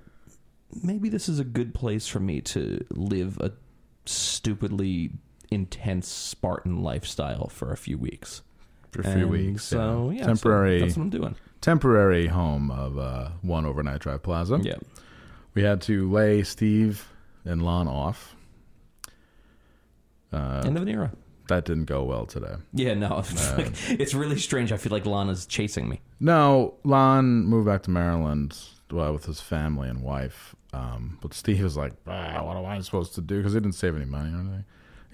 [0.82, 3.52] Maybe this is a good place for me to live a
[4.06, 5.12] stupidly
[5.50, 8.42] intense Spartan lifestyle for a few weeks.
[8.90, 9.64] For a few And weeks.
[9.64, 10.18] So yeah.
[10.18, 10.80] yeah, so temporary.
[10.80, 11.36] that's what I'm doing.
[11.64, 14.60] Temporary home of uh, one overnight drive plaza.
[14.62, 14.76] Yeah.
[15.54, 17.08] We had to lay Steve
[17.46, 18.36] and Lon off.
[20.30, 21.12] Uh, End of an era.
[21.48, 22.56] that didn't go well today.
[22.74, 24.72] Yeah, no, it's, like, it's really strange.
[24.72, 26.02] I feel like Lana's chasing me.
[26.20, 28.58] No, Lon moved back to Maryland
[28.90, 30.54] well, with his family and wife.
[30.74, 33.76] Um, but Steve was like, ah, "What am I supposed to do?" Because he didn't
[33.76, 34.64] save any money or anything.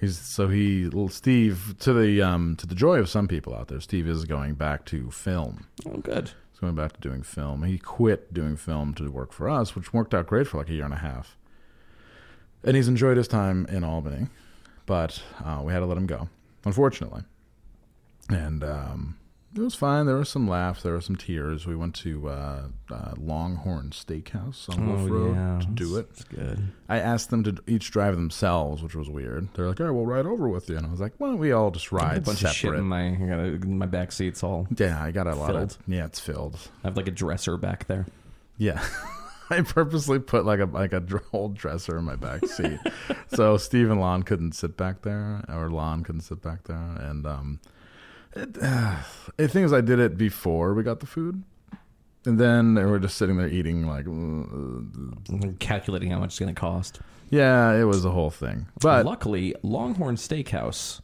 [0.01, 3.69] He's so he little Steve to the um, to the joy of some people out
[3.69, 3.81] there.
[3.81, 5.67] Steve is going back to film.
[5.87, 6.31] Oh, good.
[6.61, 7.63] Going back to doing film.
[7.63, 10.75] He quit doing film to work for us, which worked out great for like a
[10.75, 11.37] year and a half.
[12.63, 14.27] And he's enjoyed his time in Albany,
[14.85, 16.29] but uh, we had to let him go,
[16.67, 17.23] unfortunately.
[18.29, 19.17] And um,
[19.55, 20.07] it was fine.
[20.07, 20.83] There were some laughs.
[20.83, 21.67] There were some tears.
[21.67, 26.07] We went to uh, uh, Longhorn Steakhouse on Wolf Road to do it.
[26.11, 26.69] It's good.
[26.89, 29.49] I asked them to each drive themselves, which was weird.
[29.55, 31.39] They're like, "All right, we'll ride over with you," and I was like, "Why don't
[31.39, 33.87] we all just have a ride bunch of shit in my I got a, my
[33.87, 34.67] back seats all.
[34.77, 35.63] yeah, I got a lot Filled.
[35.73, 35.79] of.
[35.87, 36.57] Yeah, it's filled.
[36.85, 38.07] I have like a dresser back there.
[38.57, 38.85] Yeah.
[39.53, 42.79] I purposely put like a like a old dresser in my back seat,
[43.35, 46.77] so Steve and Lon couldn't sit back there, or Lon couldn't sit back there.
[46.77, 47.59] And um,
[48.37, 48.97] it, uh,
[49.37, 51.43] the thing is, I did it before we got the food,
[52.25, 53.87] and then they were just sitting there eating.
[53.87, 57.01] Like, uh, calculating how much it's going to cost.
[57.31, 58.67] yeah, it was a whole thing.
[58.81, 61.01] But luckily, Longhorn Steakhouse.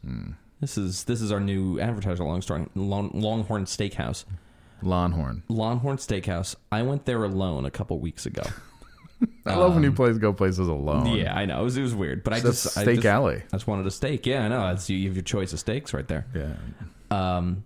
[0.59, 2.23] This is this is our new advertiser.
[2.23, 2.65] Long story.
[2.75, 4.25] Long, Longhorn Steakhouse.
[4.81, 6.55] Longhorn, Longhorn Steakhouse.
[6.71, 8.43] I went there alone a couple weeks ago.
[9.45, 11.07] I love when you plays go places alone.
[11.15, 13.05] Yeah, I know it was, it was weird, but I That's just I Steak just,
[13.07, 13.37] Alley.
[13.37, 14.25] I just wanted a steak.
[14.27, 14.61] Yeah, I know.
[14.67, 16.27] That's you have your choice of steaks right there.
[16.35, 16.53] yeah.
[17.11, 17.63] Um,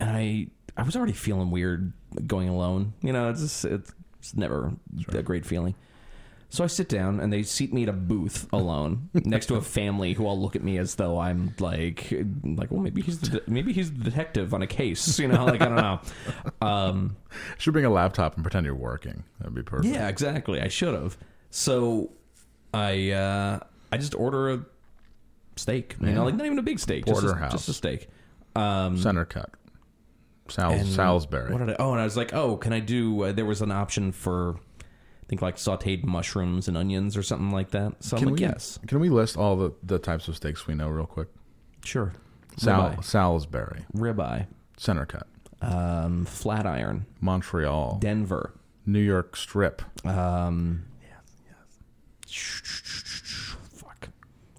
[0.00, 1.92] and I I was already feeling weird
[2.26, 2.92] going alone.
[3.02, 4.72] You know, it's just, it's, it's never
[5.08, 5.74] a great feeling.
[6.48, 9.60] So I sit down and they seat me at a booth alone next to a
[9.62, 12.12] family who all look at me as though I'm like
[12.44, 15.44] like well maybe he's the de- maybe he's the detective on a case you know
[15.44, 16.00] like I don't know
[16.66, 17.16] um
[17.58, 19.24] Should bring a laptop and pretend you're working.
[19.40, 19.92] That'd be perfect.
[19.92, 21.18] yeah exactly I should have
[21.50, 22.12] so
[22.72, 23.58] I uh
[23.90, 24.64] I just order a
[25.56, 28.08] steak you know like not even a big steak just a, just a steak
[28.56, 29.50] um Center cut.
[30.48, 31.52] Sal- and Salisbury.
[31.52, 31.76] What did I?
[31.78, 33.22] Oh, and I was like, oh, can I do?
[33.24, 37.50] Uh, there was an option for, I think like sautéed mushrooms and onions or something
[37.50, 38.04] like that.
[38.04, 40.68] So I'm Can like, we, yes, Can we list all the, the types of steaks
[40.68, 41.28] we know real quick?
[41.84, 42.12] sure.
[42.58, 44.46] Sal- Ribeye, Salisbury, ribeye,
[44.78, 45.26] center cut,
[45.60, 48.54] um, flat iron, Montreal, Denver,
[48.86, 50.84] New York strip, um,
[53.74, 54.08] fuck,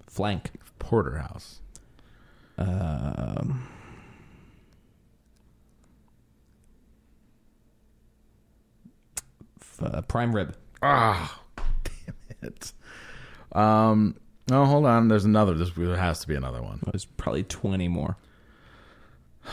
[0.06, 1.60] flank, porterhouse,
[2.56, 3.66] um,
[9.82, 10.56] uh, prime rib.
[10.82, 11.40] ah,
[11.84, 12.72] damn it.
[13.52, 14.16] Um.
[14.50, 15.08] Oh, hold on.
[15.08, 15.54] There's another.
[15.54, 16.80] This there has to be another one.
[16.86, 18.16] There's probably 20 more.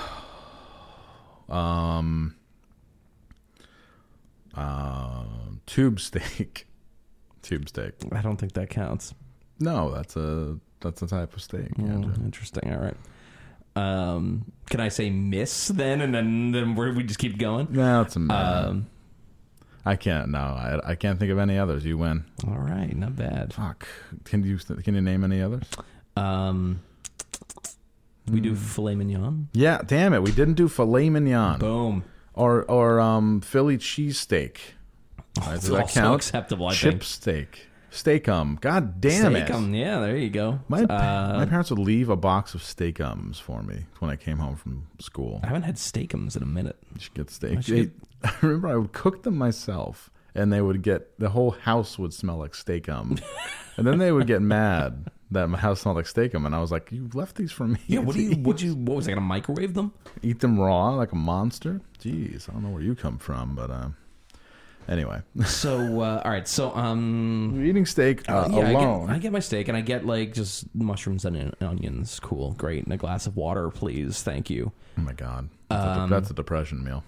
[1.48, 2.36] Um.
[4.56, 5.62] Um.
[5.68, 6.68] Tube steak.
[7.44, 7.94] Tube steak.
[8.12, 9.14] I don't think that counts.
[9.60, 11.78] No, that's a that's a type of steak.
[11.78, 12.14] Andrew.
[12.14, 12.74] Mm, interesting.
[12.74, 12.98] All right.
[13.76, 17.68] Um, can I say miss then, and then then we just keep going?
[17.70, 18.20] No, it's a.
[18.20, 18.88] Um,
[19.86, 20.30] I can't.
[20.30, 21.86] No, I, I can't think of any others.
[21.86, 22.26] You win.
[22.48, 23.54] all right, not bad.
[23.54, 23.88] Fuck.
[24.24, 25.64] Can you can you name any others?
[26.18, 26.80] Um,
[28.32, 29.50] we do filet mignon.
[29.54, 29.82] Yeah.
[29.86, 30.24] Damn it.
[30.24, 32.04] We didn't do filet mignon Boom.
[32.34, 34.58] or or um Philly cheesesteak.
[35.40, 36.16] Right, does that count?
[36.16, 37.04] acceptable, I Chip think.
[37.04, 37.68] steak.
[37.92, 38.60] Steakum.
[38.60, 39.46] God damn it.
[39.46, 40.60] Steak-um, Yeah, there you go.
[40.68, 44.38] My, uh, my parents would leave a box of steakums for me when I came
[44.38, 45.40] home from school.
[45.44, 46.78] I haven't had steakums in a minute.
[46.94, 47.64] You should get steak.
[47.64, 47.94] should
[48.30, 52.14] I remember I would cook them myself, and they would get the whole house would
[52.14, 53.22] smell like steak steakum,
[53.78, 56.60] and then they would get mad that my house smelled like steak steakum, and I
[56.60, 57.80] was like, "You left these for me?
[57.88, 58.32] Yeah, what do you?
[58.32, 58.40] eat.
[58.40, 58.76] What you?
[58.76, 59.94] What was I gonna microwave them?
[60.22, 61.82] eat them raw like a monster?
[62.00, 63.90] Jeez, I don't know where you come from, but uh,
[64.88, 66.48] anyway, So, uh, all right.
[66.48, 69.08] So, um, eating steak uh, yeah, I alone.
[69.08, 72.20] get, I get my steak and I get like just mushrooms and onions.
[72.20, 74.72] Cool, great, and a glass of water, please, thank you.
[74.98, 77.04] oh my god, that's, a, Um, that's a depression meal.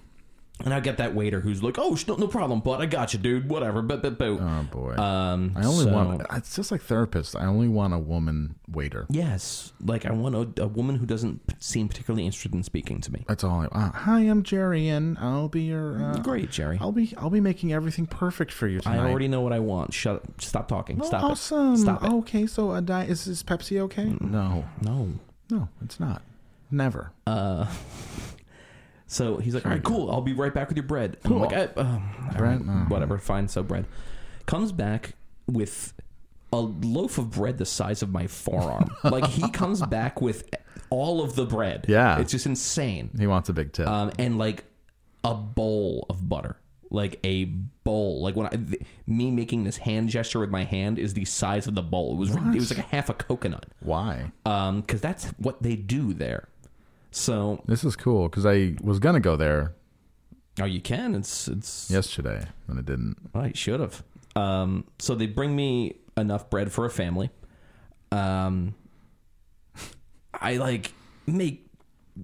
[0.66, 3.14] And I get that waiter who's like, "Oh, sh- no, no problem, but I got
[3.14, 3.48] you, dude.
[3.48, 4.26] Whatever." But but but.
[4.42, 6.22] Oh boy, um, I only so- want.
[6.34, 7.40] It's just like therapists.
[7.40, 9.06] I only want a woman waiter.
[9.10, 13.02] Yes, like I want a, a woman who doesn't p- seem particularly interested in speaking
[13.02, 13.24] to me.
[13.28, 13.62] That's all.
[13.62, 16.04] I, uh, hi, I'm Jerry, and I'll be your.
[16.04, 16.80] Uh, Great, Jerry.
[16.82, 19.94] I'll be I'll be making everything perfect for you I already know what I want.
[19.94, 20.24] Shut.
[20.42, 21.04] Stop talking.
[21.04, 21.74] Stop awesome.
[21.76, 21.78] it.
[21.78, 22.12] Stop it.
[22.12, 24.12] Okay, so a di- is is Pepsi okay?
[24.20, 25.10] No, No.
[25.52, 26.24] no, it's not.
[26.72, 27.12] Never.
[27.28, 27.68] Uh,
[29.08, 30.12] so he's like, all right, cool.
[30.12, 31.18] I'll be right back with your bread.
[31.24, 32.86] And I'm like, I, um, right, Uh-huh.
[32.90, 33.48] whatever, fine.
[33.48, 33.86] So bread
[34.46, 35.14] comes back
[35.48, 35.94] with
[36.54, 38.90] a loaf of bread the size of my forearm.
[39.04, 40.50] like he comes back with
[40.90, 41.86] all of the bread.
[41.88, 42.20] Yeah.
[42.20, 43.10] it's just insane.
[43.18, 43.88] he wants a big tip.
[43.88, 44.64] Um, and like
[45.24, 46.58] a bowl of butter.
[46.90, 50.98] Like a bowl, like when I, th- me making this hand gesture with my hand
[51.00, 52.14] is the size of the bowl.
[52.14, 54.32] It was it was like a half a coconut, Why?
[54.46, 56.48] um, because that's what they do there.
[57.12, 59.74] So This is cool because I was gonna go there
[60.60, 61.14] Oh, you can.
[61.14, 61.90] It's it's.
[61.92, 63.16] yesterday and I didn't.
[63.36, 64.04] I should have.
[64.36, 67.30] Um, so they bring me enough bread for a family.
[68.12, 68.74] Um,
[70.34, 70.94] I like
[71.26, 71.68] make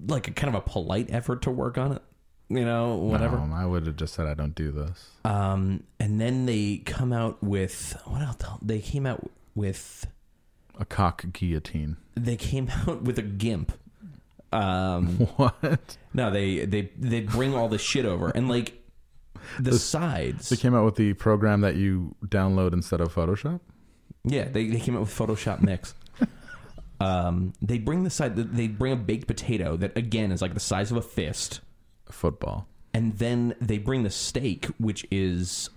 [0.08, 2.02] like a kind of a polite effort to work on it.
[2.48, 3.38] You know, whatever.
[3.38, 5.10] Um, I would have just said I don't do this.
[5.24, 8.36] Um, and then they come out with what else?
[8.62, 10.06] They came out with
[10.78, 11.96] A cock guillotine.
[12.14, 13.72] they came out with a gimp.
[14.54, 15.96] Um, What?
[16.14, 18.80] no, they they they bring all the shit over and like
[19.58, 20.48] the sides.
[20.48, 23.60] They came out with the program that you download instead of Photoshop.
[24.24, 25.94] Yeah, they, they came out with Photoshop Mix.
[27.00, 28.36] um, they bring the side.
[28.36, 31.60] They bring a baked potato that again is like the size of a fist,
[32.10, 32.66] Football.
[32.94, 35.68] and then they bring the steak, which is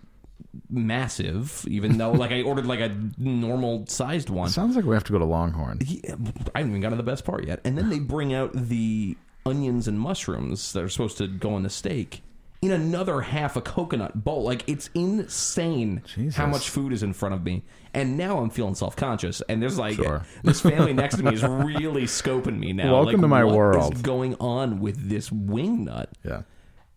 [0.69, 1.65] massive.
[1.67, 4.50] Even though like I ordered like a normal sized one.
[4.50, 5.80] Sounds like we have to go to Longhorn.
[5.86, 6.15] Yeah,
[6.56, 7.62] I haven't even got to the best part yet.
[7.63, 11.63] And then they bring out the onions and mushrooms that are supposed to go on
[11.63, 12.21] the steak
[12.62, 14.43] in another half a coconut bowl.
[14.43, 16.36] Like it's insane Jesus.
[16.36, 17.63] how much food is in front of me.
[17.93, 19.41] And now I'm feeling self conscious.
[19.47, 20.26] And there's like Sure.
[20.43, 22.91] this family next to me is really scoping me now.
[22.93, 24.02] Welcome Like, to my world.
[24.04, 26.10] going on with this wing nut?
[26.26, 26.41] Yeah.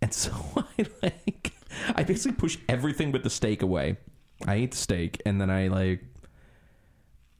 [0.03, 1.53] And so I like
[1.95, 3.97] I basically push everything but the steak away.
[4.47, 6.05] I ate the steak and then I like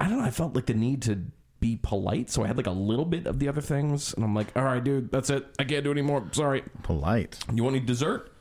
[0.01, 1.23] I don't know, I felt like the need to
[1.61, 4.35] be polite, so I had like a little bit of the other things and I'm
[4.35, 5.47] like, "All right, dude, that's it.
[5.59, 6.27] I can't do anymore.
[6.33, 6.63] Sorry.
[6.83, 7.39] Polite.
[7.53, 8.33] You want any dessert?"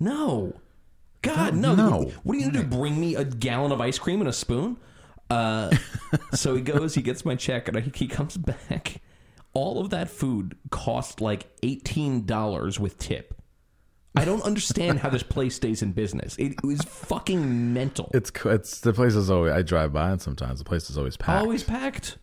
[0.00, 0.54] No.
[1.22, 1.74] God, no.
[1.74, 2.12] No.
[2.22, 2.76] What are you going to do?
[2.76, 4.76] Bring me a gallon of ice cream and a spoon?
[5.30, 5.74] Uh,
[6.32, 9.00] so he goes, he gets my check, and he, he comes back.
[9.52, 13.37] All of that food cost like $18 with tip.
[14.16, 16.36] I don't understand how this place stays in business.
[16.38, 18.10] It was fucking mental.
[18.14, 21.16] It's it's the place is always I drive by and sometimes the place is always
[21.16, 21.42] packed.
[21.42, 22.18] Always packed.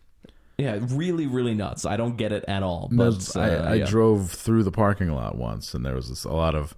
[0.58, 1.84] Yeah, really, really nuts.
[1.84, 2.88] I don't get it at all.
[2.90, 3.84] But There's- uh, I, I yeah.
[3.86, 6.74] drove through the parking lot once, and there was this, a lot of.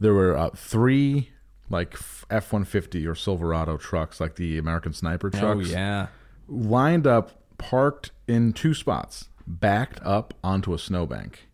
[0.00, 1.30] There were uh, three
[1.68, 1.96] like
[2.28, 5.44] F one fifty or Silverado trucks, like the American Sniper trucks.
[5.44, 6.08] Oh trucks, yeah.
[6.48, 11.48] lined up, parked in two spots, backed up onto a snowbank.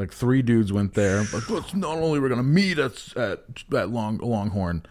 [0.00, 1.24] Like three dudes went there.
[1.30, 4.82] But let's- not only we're gonna meet at at, at Long Longhorn,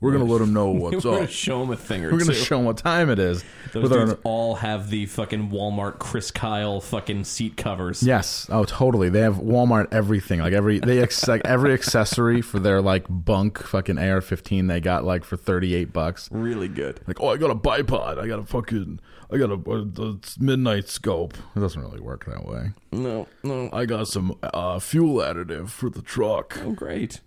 [0.00, 1.30] We're gonna let them know what's We're gonna up.
[1.30, 2.38] show him a thing or We're gonna two.
[2.38, 3.44] show them what time it is.
[3.72, 8.02] Those With our- dudes all have the fucking Walmart Chris Kyle fucking seat covers.
[8.02, 8.46] Yes.
[8.50, 9.08] Oh, totally.
[9.10, 10.40] They have Walmart everything.
[10.40, 15.04] Like every they ex- like every accessory for their like bunk fucking AR-15 they got
[15.04, 16.28] like for 38 bucks.
[16.32, 17.00] Really good.
[17.06, 18.18] Like, oh, I got a bipod.
[18.18, 21.36] I got a fucking I got a, a, midnight scope.
[21.56, 22.70] It doesn't really work that way.
[22.92, 23.68] No, no.
[23.72, 26.58] I got some uh, fuel additive for the truck.
[26.64, 27.20] Oh, great.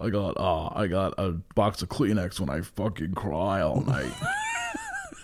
[0.00, 4.12] I got uh I got a box of Kleenex when I fucking cry all night.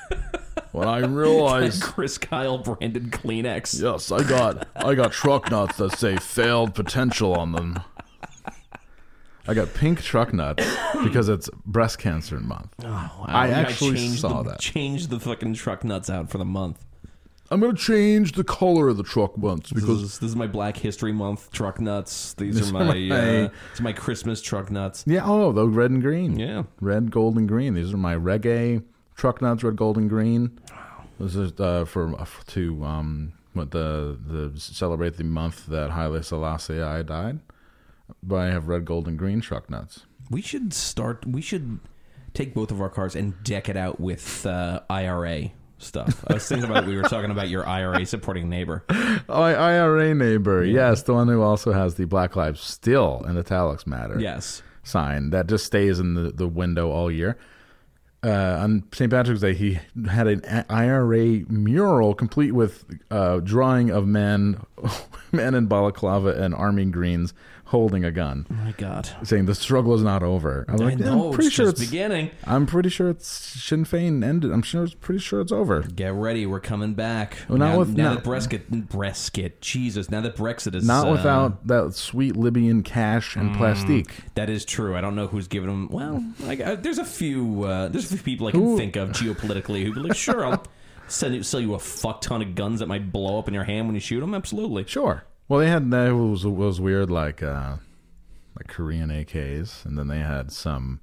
[0.72, 3.80] when I realized Chris Kyle branded Kleenex.
[3.80, 7.80] Yes, I got I got truck nuts that say failed potential on them.
[9.46, 10.64] I got pink truck nuts
[11.04, 12.72] because it's breast cancer month.
[12.78, 14.60] Wow, I you gotta actually change saw the, that.
[14.60, 16.84] Change the fucking truck nuts out for the month.
[17.50, 20.46] I'm gonna change the color of the truck nuts This because is, this is my
[20.46, 22.32] Black History Month truck nuts.
[22.34, 25.04] These are my, uh, are my Christmas truck nuts.
[25.06, 26.38] yeah, oh, the red and green.
[26.38, 26.62] Yeah.
[26.80, 27.74] red, gold, and green.
[27.74, 28.82] These are my reggae
[29.16, 30.58] truck nuts, red, gold, and green.
[30.70, 31.04] Wow.
[31.20, 36.22] This is uh, for uh, to um what the the celebrate the month that Haile
[36.22, 37.40] Selassie I died.
[38.22, 40.06] But I have red, gold, and green truck nuts.
[40.30, 41.26] We should start.
[41.26, 41.80] We should
[42.34, 46.24] take both of our cars and deck it out with uh, IRA stuff.
[46.28, 48.84] I was thinking about we were talking about your IRA supporting neighbor.
[49.28, 50.64] Oh, IRA neighbor.
[50.64, 54.62] Yes, the one who also has the Black Lives Still in italics matter Yes.
[54.82, 57.38] sign that just stays in the, the window all year.
[58.24, 59.10] Uh, on St.
[59.10, 64.60] Patrick's Day, he had an IRA mural complete with uh, drawing of men,
[65.32, 67.34] men in balaclava and army greens
[67.72, 69.08] holding a gun, Oh my God.
[69.24, 70.64] saying the struggle is not over.
[70.68, 71.28] I'm I like, know.
[71.28, 71.90] I'm pretty it's sure just it's.
[71.90, 72.30] beginning.
[72.44, 74.52] I'm pretty sure it's Sinn Fein ended.
[74.52, 75.82] I'm sure it's pretty sure it's over.
[75.82, 76.46] Get ready.
[76.46, 77.36] We're coming back.
[77.48, 80.10] Well, not now, with- now not- that Brexit, Brexit, Jesus.
[80.10, 84.14] Now that Brexit is Not uh, without that sweet Libyan cash and plastique.
[84.36, 84.94] That is true.
[84.96, 85.88] I don't know who's giving them.
[85.90, 87.64] Well, I, I, there's a few.
[87.64, 90.44] Uh, there's a few people I can Who- think of geopolitically who'd be like, sure,
[90.44, 90.62] I'll
[91.32, 93.86] you, sell you a fuck ton of guns that might blow up in your hand
[93.86, 94.34] when you shoot them.
[94.34, 94.84] Absolutely.
[94.86, 95.24] Sure.
[95.52, 97.76] Well, they had that was was weird, like uh,
[98.56, 101.00] like Korean AKs, and then they had some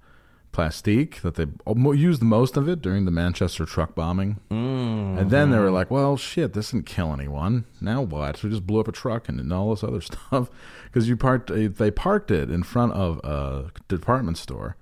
[0.52, 1.46] plastique that they
[1.94, 4.40] used most of it during the Manchester truck bombing.
[4.50, 7.66] Mm, and then they were like, "Well, shit, this didn't kill anyone.
[7.80, 8.38] Now what?
[8.38, 10.50] So we just blew up a truck and, and all this other stuff
[10.86, 11.52] because you parked.
[11.54, 14.78] They parked it in front of a department store,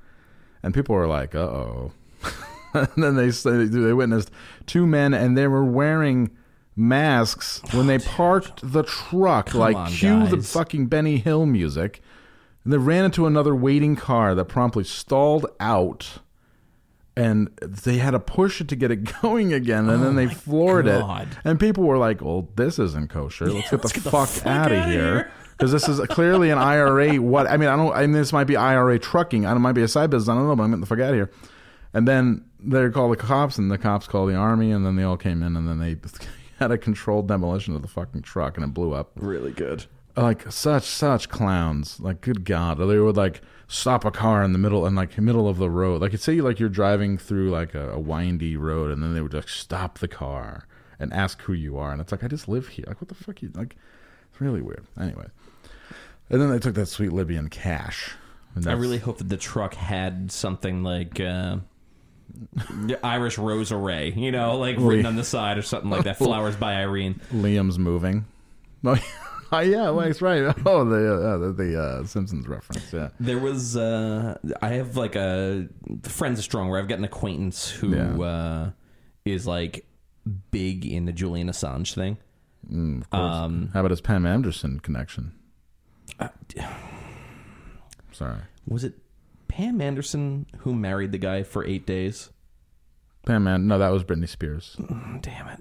[0.63, 1.91] and people were like, "Uh oh."
[2.73, 4.31] and then they they witnessed
[4.65, 6.31] two men, and they were wearing
[6.77, 9.53] masks when they parked the truck.
[9.53, 10.53] like on, cue the guys.
[10.53, 12.01] fucking Benny Hill music,
[12.63, 16.19] and they ran into another waiting car that promptly stalled out.
[17.15, 20.27] And they had to push it to get it going again, and then oh they
[20.27, 21.29] floored God.
[21.31, 21.37] it.
[21.43, 23.47] And people were like, "Well, this isn't kosher.
[23.51, 25.89] Let's get the let's get the fuck, fuck out of outta here." here." Because this
[25.89, 27.15] is clearly an IRA.
[27.19, 27.91] What I mean, I don't.
[27.91, 29.47] I mean, this might be IRA trucking.
[29.47, 29.63] I don't.
[29.63, 30.29] Might be a side business.
[30.29, 30.55] I don't know.
[30.55, 31.31] But I'm getting the fuck out of here.
[31.91, 35.01] And then they call the cops, and the cops call the army, and then they
[35.01, 35.95] all came in, and then they
[36.57, 39.11] had a controlled demolition of the fucking truck, and it blew up.
[39.15, 39.85] Really good.
[40.15, 41.99] Like such such clowns.
[41.99, 45.47] Like good god, they would like stop a car in the middle and like middle
[45.47, 46.01] of the road.
[46.01, 49.31] Like say like you're driving through like a, a windy road, and then they would
[49.31, 50.67] just stop the car
[50.99, 52.85] and ask who you are, and it's like I just live here.
[52.87, 53.75] Like what the fuck you like?
[54.31, 54.87] It's really weird.
[54.99, 55.27] Anyway,
[56.29, 58.15] and then they took that sweet Libyan cash.
[58.55, 61.61] And I really hope that the truck had something like uh, the
[63.03, 66.17] Irish Rose Array, you know, like written on the side or something like that.
[66.19, 67.19] Flowers by Irene.
[67.33, 68.25] Liam's moving.
[69.49, 70.43] Oh, yeah, well, that's right.
[70.65, 72.91] Oh, the uh, the, the uh, Simpsons reference.
[72.91, 73.09] Yeah.
[73.17, 75.69] There was uh I have like a
[76.03, 78.17] friends strong where I've got an acquaintance who Yeah.
[78.25, 78.71] uh
[79.23, 79.85] is like
[80.51, 82.17] big in the Julian Assange thing.
[83.13, 85.31] Um How about his Pam Anderson connection?
[86.19, 86.27] uh,
[88.11, 88.95] Sorry, was it
[89.57, 92.29] Pam Anderson who married the guy for 8 days?
[93.25, 93.45] Pam.
[93.45, 94.77] Man, no, that was Britney Spears.
[95.21, 95.59] Damn it.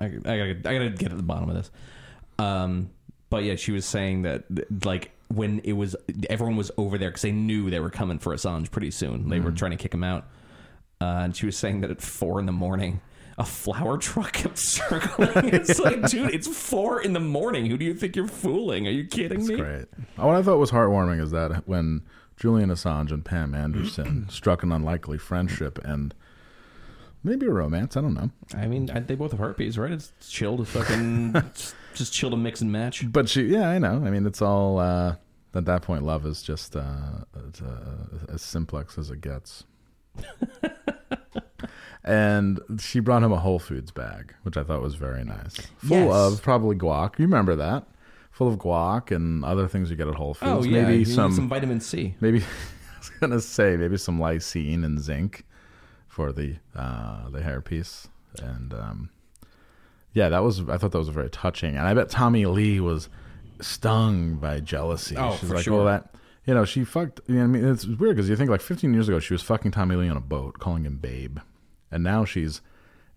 [0.00, 1.70] I, I gotta I gotta get at the bottom of this.
[2.40, 2.90] Um
[3.30, 4.46] but yeah, she was saying that
[4.84, 5.94] like when it was
[6.28, 9.28] everyone was over there because they knew they were coming for Assange pretty soon.
[9.28, 10.24] They were trying to kick him out,
[11.00, 13.00] uh, and she was saying that at four in the morning,
[13.38, 15.30] a flower truck kept circling.
[15.52, 17.66] it's like, dude, it's four in the morning.
[17.66, 18.86] Who do you think you're fooling?
[18.86, 19.56] Are you kidding me?
[19.56, 19.86] Great.
[20.16, 22.02] What I thought was heartwarming is that when
[22.36, 26.14] Julian Assange and Pam Anderson struck an unlikely friendship and
[27.24, 28.30] maybe a romance, I don't know.
[28.54, 29.92] I mean, I, they both have herpes, right?
[29.92, 33.10] It's chill to fucking just- just chill to mix and match.
[33.10, 34.02] But she, yeah, I know.
[34.04, 35.16] I mean, it's all uh,
[35.54, 36.02] at that point.
[36.02, 39.64] Love is just uh, it's, uh, as simplex as it gets.
[42.04, 45.56] and she brought him a Whole Foods bag, which I thought was very nice.
[45.78, 46.14] Full Yes.
[46.14, 47.18] of probably guac.
[47.18, 47.84] You remember that?
[48.36, 50.66] Full of guac and other things you get at Whole Foods.
[50.66, 52.14] Oh yeah, maybe some, some vitamin C.
[52.20, 52.40] maybe
[52.94, 55.46] I was gonna say maybe some lysine and zinc
[56.06, 58.08] for the uh, the hairpiece,
[58.42, 59.08] and um,
[60.12, 63.08] yeah, that was I thought that was very touching, and I bet Tommy Lee was
[63.62, 65.16] stung by jealousy.
[65.16, 65.76] Oh, She's for like, sure.
[65.76, 66.14] well, that
[66.44, 67.22] you know, she fucked.
[67.28, 69.40] You know, I mean, it's weird because you think like 15 years ago she was
[69.40, 71.38] fucking Tommy Lee on a boat, calling him babe,
[71.90, 72.60] and now she's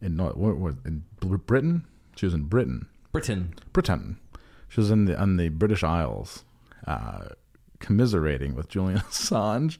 [0.02, 1.86] in what, what in Britain.
[2.16, 3.54] She was in Britain, Britain.
[3.74, 4.18] Britain.
[4.70, 6.44] She was in the on the British Isles,
[6.88, 7.30] uh,
[7.80, 9.78] commiserating with Julian Assange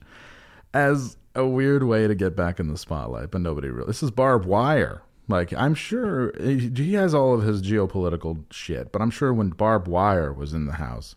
[0.74, 3.88] as a weird way to get back in the spotlight, but nobody really.
[3.88, 5.02] This is barbed wire.
[5.28, 9.50] Like I'm sure he he has all of his geopolitical shit, but I'm sure when
[9.50, 11.16] barbed wire was in the house,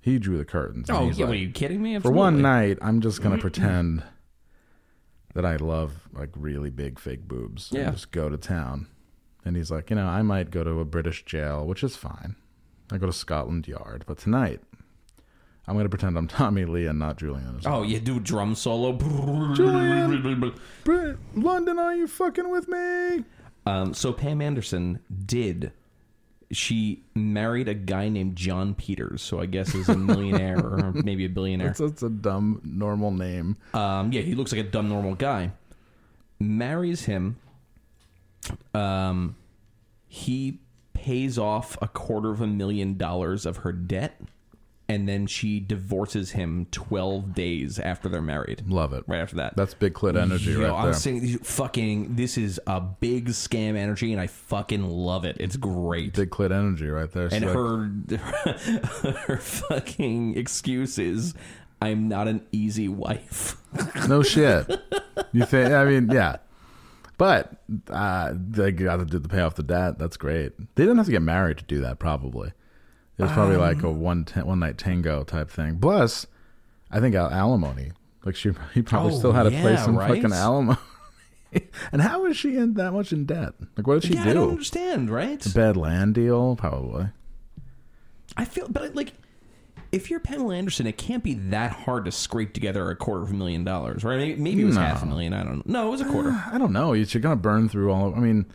[0.00, 0.88] he drew the curtains.
[0.88, 1.98] Oh, yeah, like, are you kidding me?
[1.98, 4.02] for one night, I'm just gonna pretend
[5.34, 7.70] that I love like really big fake boobs.
[7.72, 7.90] and Yeah.
[7.90, 8.86] just go to town.
[9.44, 12.34] And he's like, you know, I might go to a British jail, which is fine.
[12.92, 14.60] I go to Scotland Yard, but tonight
[15.66, 17.60] I'm gonna pretend I'm Tommy Lee and not Julian.
[17.66, 18.92] Oh, you do drum solo.
[20.84, 23.24] Brit, London, are you fucking with me?
[23.66, 25.72] Um, so Pam Anderson did.
[26.52, 31.24] She married a guy named Jon Peters, so I guess is a millionaire or maybe
[31.24, 31.68] a billionaire.
[31.68, 33.56] That's, that's a dumb normal name.
[33.74, 35.50] Um, yeah, he looks like a dumb normal guy.
[36.38, 37.36] Marries him.
[38.74, 39.34] Um,
[40.06, 40.60] he
[41.06, 44.20] pays off a quarter of a million dollars of her debt,
[44.88, 48.64] and then she divorces him twelve days after they're married.
[48.66, 49.04] Love it.
[49.06, 50.94] Right after that, That's big clit energy Yo, right I'm there.
[50.94, 52.16] saying these fucking.
[52.16, 55.36] This is a big scam energy, and I fucking love it.
[55.38, 56.14] It's great.
[56.14, 57.26] Big clit energy right there.
[57.26, 61.34] and She's like, her her fucking excuse is,
[61.80, 63.56] "I'm not an easy wife."
[64.08, 64.68] No shit.
[65.32, 65.70] You think?
[65.72, 66.36] I mean, yeah.
[67.18, 69.98] But uh, they got to do the pay off the debt.
[69.98, 70.52] That's great.
[70.74, 71.98] They didn't have to get married to do that.
[71.98, 72.52] Probably
[73.18, 75.78] it was probably like Um, a one ta- one night tango type thing.
[75.78, 76.26] Plus,
[76.90, 77.92] I think al- alimony.
[78.24, 80.08] Like she, he probably Oh, still had to pay yeah, some right?
[80.14, 80.78] fucking alimony.
[81.92, 83.54] and how is she in that much in debt?
[83.76, 84.50] Like, what did she yeah, I don't do?
[84.50, 85.44] understand, right?
[85.46, 87.06] A bad land deal, probably.
[88.36, 89.14] I feel, but like,
[89.92, 93.30] if you're Pamela Anderson, it can't be that hard to scrape together a quarter of
[93.30, 94.18] a million dollars, right?
[94.18, 94.82] Maybe, maybe it was No.
[94.82, 95.32] half a million.
[95.32, 95.80] I don't know.
[95.82, 96.30] No, it was a quarter.
[96.52, 96.94] I don't know.
[97.04, 98.08] She's gonna burn through all.
[98.08, 98.46] Of, I mean,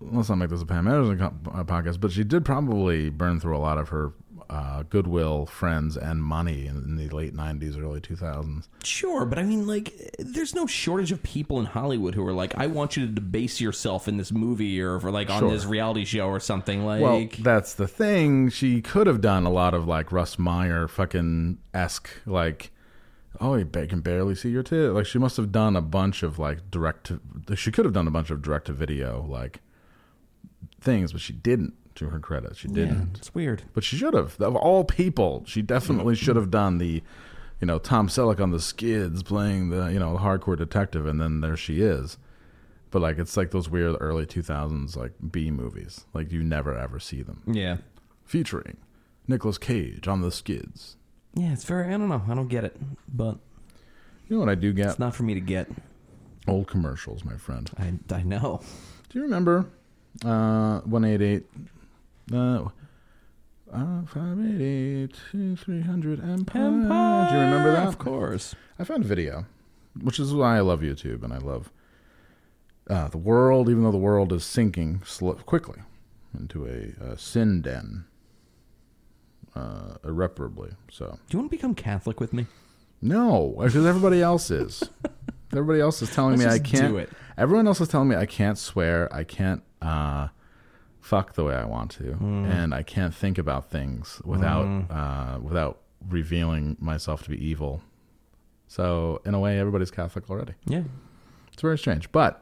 [0.00, 3.56] let's not make this a Pam Anderson uh, podcast, but she did probably burn through
[3.56, 4.12] a lot of her
[4.50, 8.66] uh, goodwill, friends, and money in, in the late '90s, early 2000s.
[8.82, 12.56] Sure, but I mean, like, there's no shortage of people in Hollywood who are like,
[12.56, 15.50] I want you to debase yourself in this movie or for like on Sure.
[15.50, 16.84] this reality show or something.
[16.84, 18.48] Like, Well, that's the thing.
[18.48, 22.70] She could have done a lot of like Russ Meyer fucking esque, like,
[23.40, 24.92] oh, you can barely see your tit.
[24.92, 27.20] Like, she must have done a bunch of like direct to.
[27.56, 29.60] She could have done a bunch of direct to video like
[30.80, 31.74] things, but she didn't.
[31.98, 33.16] To her credit, she didn't.
[33.18, 33.62] it's weird.
[33.74, 34.40] But she should have.
[34.40, 37.02] Of all people, she definitely should have done the,
[37.60, 41.20] you know, Tom Selleck on the skids playing the, you know, the hardcore detective, and
[41.20, 42.16] then there she is.
[42.92, 46.06] But like, it's like those weird early two thousands like B movies.
[46.14, 47.78] Like you never ever see them Yeah.
[48.24, 48.76] featuring
[49.26, 50.96] Nicolas Cage on the skids.
[51.34, 52.22] Yeah, it's very, I don't know.
[52.28, 52.76] I don't get it,
[53.12, 53.38] but
[54.28, 54.86] You know what I do get?
[54.90, 55.68] it's not for me to get.
[56.46, 57.70] Old commercials, my friend.
[57.76, 58.60] I, I know.
[59.10, 59.66] Do you remember
[60.24, 61.46] uh, one eight eight?
[62.32, 62.68] Uh,
[63.72, 67.28] uh, five eight eight two three hundred empire.
[67.28, 67.86] Do you remember that?
[67.88, 68.54] Of course.
[68.78, 69.46] I found a video,
[70.00, 71.70] which is why I love YouTube and I love
[72.88, 75.80] uh, the world, even though the world is sinking sl- quickly
[76.38, 78.04] into a, uh sin den,
[79.54, 80.70] uh, irreparably.
[80.90, 82.46] So, Do you want to become Catholic with me?
[83.00, 84.82] no, because everybody else is.
[85.52, 86.92] everybody else is telling Let's me I can't.
[86.92, 87.10] do it.
[87.36, 90.28] Everyone else is telling me I can't swear, I can't uh,
[91.08, 92.44] fuck the way I want to, Hmm.
[92.44, 95.74] and I can't think about things without uh, without
[96.08, 97.80] revealing myself to be evil.
[98.66, 100.52] So, in a way, everybody's Catholic already.
[100.66, 100.82] Yeah.
[101.52, 102.12] It's very strange.
[102.12, 102.32] But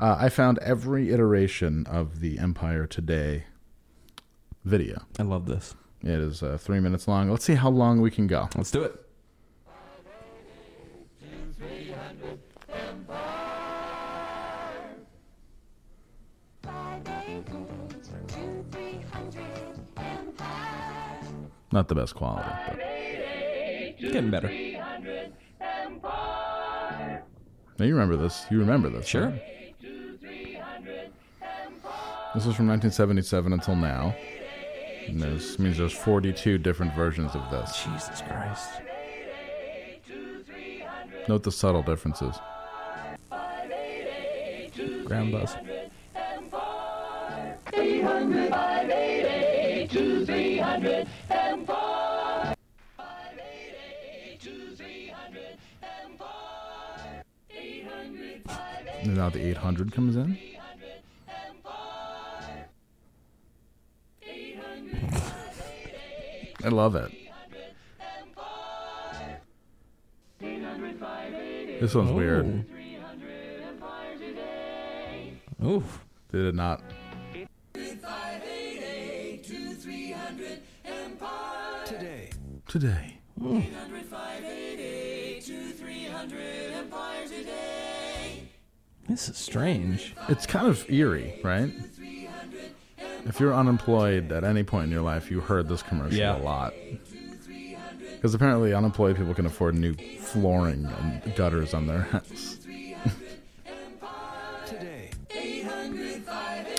[0.00, 3.44] uh, I found every iteration of the Empire Today
[4.64, 5.02] video.
[5.18, 5.74] I love this.
[6.02, 7.30] It is uh, three minutes long.
[7.30, 8.48] Let's see how long we can go.
[8.56, 8.92] Let's do it.
[21.72, 22.48] Not the best quality.
[22.66, 22.78] But.
[24.00, 24.48] Getting better.
[27.78, 28.44] Now you remember this.
[28.50, 29.06] You remember this.
[29.06, 29.28] Sure.
[29.28, 29.42] right?
[32.34, 34.14] This was from 1977 until now.
[35.08, 37.84] And this means there's 42 different versions of this.
[37.84, 38.70] Jesus Christ.
[41.28, 42.36] Note the subtle differences.
[45.04, 45.56] Ground buzz.
[59.04, 60.38] Now the 800 comes in.
[66.64, 67.10] I love it.
[71.80, 72.66] This one's weird.
[75.62, 75.76] Oh.
[75.76, 76.04] Oof.
[76.30, 76.82] Did it not?
[81.86, 82.30] Today.
[82.68, 83.18] Today.
[89.10, 90.14] This is strange.
[90.28, 91.72] It's kind of eerie, right?
[93.26, 96.36] If you're unemployed at any point in your life, you heard this commercial Yeah.
[96.36, 96.72] a lot.
[98.14, 102.58] Because apparently, unemployed people can afford new flooring and gutters on their house.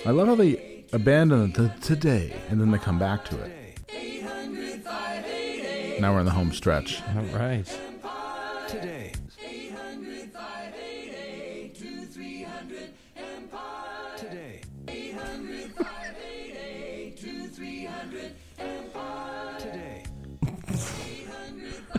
[0.05, 3.51] I love how they abandon it today and then they come back to it.
[5.99, 7.01] Now we're in the home stretch.
[7.15, 7.65] All right.
[8.67, 9.10] Today.
[9.10, 9.10] Today.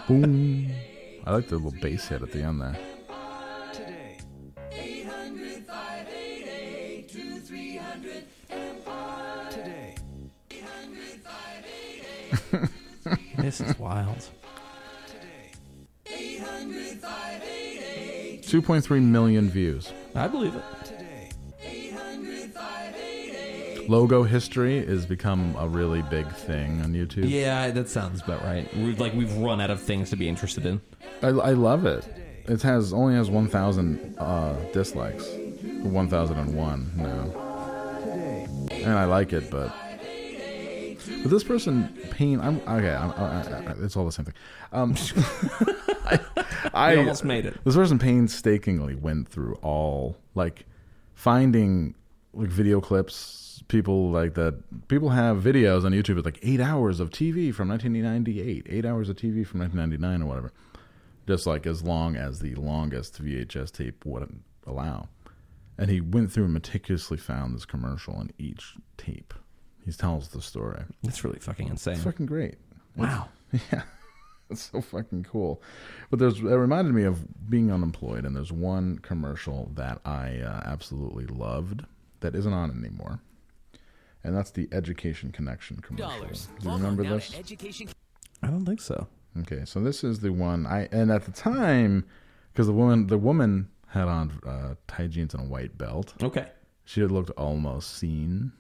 [0.09, 0.71] Boom.
[1.25, 2.79] I like the little bass hit at the end there.
[3.73, 4.19] Today.
[9.51, 9.95] Today.
[13.39, 14.29] This is wild.
[18.53, 19.93] 2.3 million views.
[20.15, 20.63] I believe it.
[23.89, 27.29] Logo history has become a really big thing on YouTube.
[27.29, 28.73] Yeah, that sounds about right.
[28.77, 30.81] We've, like we've run out of things to be interested in.
[31.23, 32.05] I, I love it.
[32.47, 35.27] It has only has 1,000 uh, dislikes.
[35.83, 38.69] 1,001 now.
[38.71, 39.73] And I like it, but.
[41.23, 42.41] But this person, pain.
[42.41, 42.95] I'm okay.
[42.95, 44.35] I'm, I, I, I- it's all the same thing.
[44.73, 44.95] Um,
[46.05, 46.21] I,
[46.73, 47.59] I almost made it.
[47.65, 50.65] This person painstakingly went through all like
[51.15, 51.97] finding
[52.33, 53.42] like video clips.
[53.73, 54.89] People like that.
[54.89, 59.09] People have videos on YouTube with like eight hours of TV from 1998, eight hours
[59.09, 60.53] of TV from 1999 or whatever.
[61.27, 65.09] Just like as long as the longest VHS tape would allow.
[65.79, 69.33] And he went through and meticulously found this commercial in each tape.
[69.87, 70.83] He tells the story.
[71.03, 71.95] That's really fucking insane.
[71.95, 72.57] It's fucking great.
[72.95, 73.29] wow.
[73.73, 73.83] Yeah,
[74.51, 75.63] it's so fucking cool.
[76.11, 80.61] But there's it reminded me of being unemployed, and there's one commercial that I uh,
[80.67, 81.87] absolutely loved
[82.21, 83.21] that isn't on anymore,
[84.25, 86.09] and that's the Education Connection commercial.
[86.09, 86.49] dollars.
[86.61, 87.35] Do you remember this?
[87.37, 87.89] Education
[88.43, 89.07] I don't think so.
[89.41, 92.05] Okay, so this is the one I and at the time
[92.53, 96.15] because the woman the woman had on uh, tight jeans and a white belt.
[96.23, 96.47] Okay.
[96.85, 98.53] She had looked almost seen,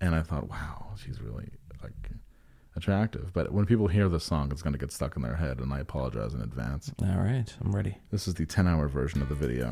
[0.00, 1.48] and I thought, wow, she's really
[1.82, 2.10] like
[2.74, 3.32] attractive.
[3.32, 5.72] But when people hear this song, it's going to get stuck in their head, and
[5.72, 6.90] I apologize in advance.
[7.02, 7.52] All right.
[7.62, 7.98] I'm ready.
[8.10, 9.70] This is the 10 hour version of the video.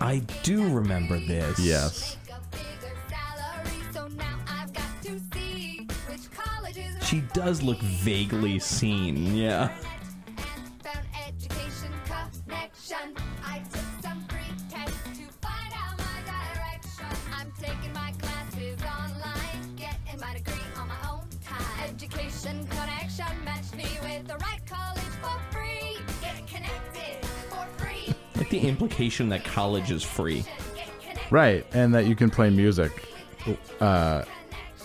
[0.00, 1.58] I, do remember this.
[1.58, 2.16] Yes.
[2.26, 7.78] make a bigger salary, so now I've got to see which colleges She does look
[7.80, 9.34] vaguely seen.
[9.34, 9.70] Yeah.
[28.50, 30.42] Like the implication that college is free.
[31.30, 33.04] Right, and that you can play music.
[33.78, 34.24] Uh,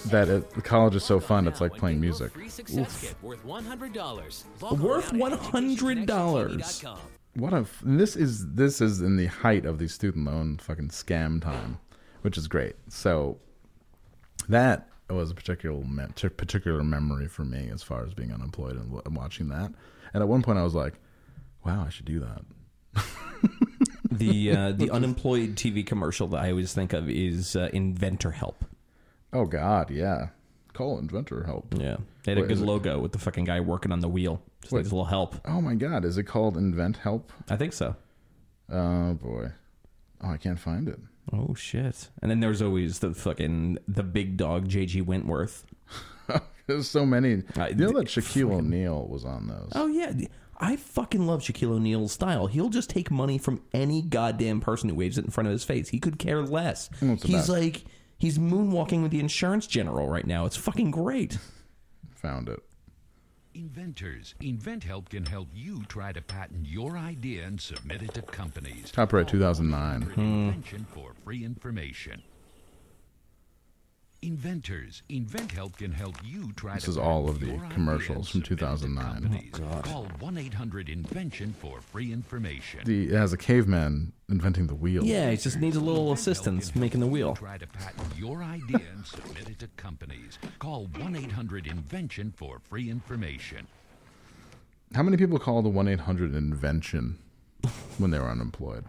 [0.07, 2.33] that it, college is so fun, it's like playing music.
[2.33, 4.79] free success kit worth $100.
[4.79, 6.97] Worth $100.
[7.35, 10.89] What a f- this is this is in the height of the student loan fucking
[10.89, 11.79] scam time,
[12.21, 12.75] which is great.
[12.89, 13.37] So
[14.49, 18.73] that was a particular me- t- particular memory for me as far as being unemployed
[18.73, 19.71] and, w- and watching that.
[20.13, 20.95] And at one point, I was like,
[21.65, 22.41] "Wow, I should do that."
[24.11, 28.65] The uh, the unemployed TV commercial that I always think of is uh, Inventor Help.
[29.31, 30.27] Oh God, yeah.
[30.73, 31.75] Call inventor help.
[31.77, 31.97] Yeah.
[32.23, 34.41] They had a good is it- logo with the fucking guy working on the wheel.
[34.61, 34.79] Just Wait.
[34.81, 35.35] needs a little help.
[35.45, 37.31] Oh my God, is it called Invent Help?
[37.49, 37.95] I think so.
[38.71, 39.51] Oh boy.
[40.21, 40.99] Oh, I can't find it.
[41.31, 42.09] Oh shit!
[42.21, 45.65] And then there's always the fucking the big dog JG Wentworth.
[46.67, 47.43] There's so many.
[47.57, 49.71] Uh, you know that Shaquille O'Neal was on those.
[49.75, 50.13] Oh yeah,
[50.57, 52.47] I fucking love Shaquille O'Neal's style.
[52.47, 55.63] He'll just take money from any goddamn person who waves it in front of his
[55.63, 55.89] face.
[55.89, 56.89] He could care less.
[56.99, 57.59] What's it He's about?
[57.59, 57.85] like
[58.17, 60.45] he's moonwalking with the insurance general right now.
[60.45, 61.37] It's fucking great.
[62.15, 62.59] Found it.
[63.55, 64.33] Inventors.
[64.41, 68.91] InventHelp can help you try to patent your idea and submit it to companies.
[68.91, 70.03] Copyright Call 2009.
[70.09, 72.23] 1-800 Invention for free information.
[74.27, 75.03] Inventors.
[75.09, 78.45] InventHelp can help you try This to is all patent of the commercials from submit
[78.45, 79.21] it to 2009.
[79.21, 79.51] companies.
[79.55, 79.83] Oh, God.
[79.83, 82.81] Call 1-800-INVENTION for free information.
[82.85, 85.03] The, it has a caveman inventing the wheel.
[85.03, 87.35] Yeah, he just needs a little assistance making the wheel.
[87.35, 90.39] Try to patent your idea and submit it to companies.
[90.59, 93.67] Call 1-800-INVENTION for free information.
[94.95, 97.17] How many people call the 1 800 invention
[97.97, 98.85] when they're unemployed?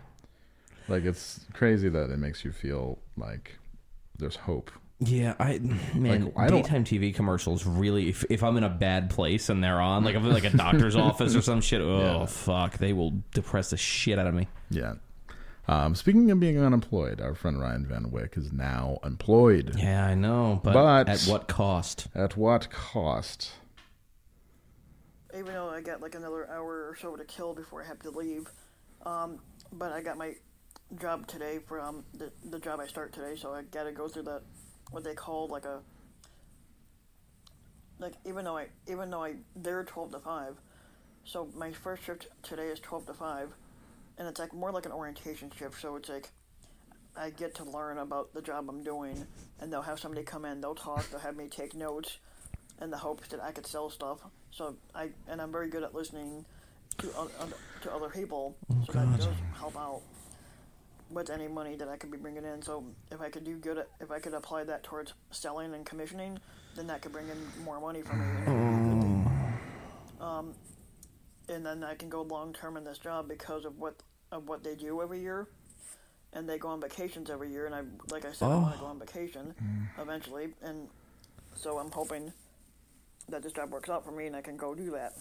[0.86, 3.58] Like, it's crazy that it makes you feel like
[4.16, 4.70] there's hope.
[5.06, 5.58] Yeah, I
[5.94, 8.08] man, Like, I daytime TV commercials really.
[8.08, 10.50] If, if I'm in a bad place and they're on, like if I'm like a
[10.56, 12.26] doctor's office or some shit, oh Yeah.
[12.26, 14.48] fuck, they will depress the shit out of me.
[14.70, 14.94] Yeah.
[15.66, 19.74] Um, speaking of being unemployed, our friend Ryan Van Wyck is now employed.
[19.78, 22.08] Yeah, I know, but, But- at what cost?
[22.14, 23.52] At what cost?
[25.36, 28.10] even though I got like another hour or so to kill before I have to
[28.10, 28.46] leave.
[29.04, 29.40] Um,
[29.72, 30.34] but I got my
[31.00, 34.06] job today for um, the, the job I start today, so I got to go
[34.06, 34.42] through that
[34.94, 35.80] what they call like a
[37.98, 40.56] like even though I even though I they're twelve to five,
[41.24, 43.50] so my first shift today is twelve to five,
[44.18, 45.80] and it's like more like an orientation shift.
[45.80, 46.28] So it's like
[47.16, 49.26] I get to learn about the job I'm doing,
[49.60, 52.18] and they'll have somebody come in, they'll talk, they'll have me take notes,
[52.80, 54.18] in the hopes that I could sell stuff.
[54.50, 56.44] So I and I'm very good at listening
[56.98, 60.02] to other to other people, so that oh, does help out
[61.14, 62.60] with any money that I could be bringing in.
[62.62, 65.86] So if I could do good, at, if I could apply that towards selling and
[65.86, 66.38] commissioning,
[66.76, 68.24] then that could bring in more money for me.
[68.24, 69.32] and it would be a good thing.
[70.20, 70.54] Um,
[71.48, 74.02] and then I can go long term in this job because of what
[74.32, 75.48] of what they do every year.
[76.32, 78.80] And they go on vacations every year, and I, like I said, I want to
[78.80, 79.54] go on vacation
[80.00, 80.88] eventually, and
[81.54, 82.32] so I'm hoping
[83.28, 85.12] that this job works out for me and I can go do that.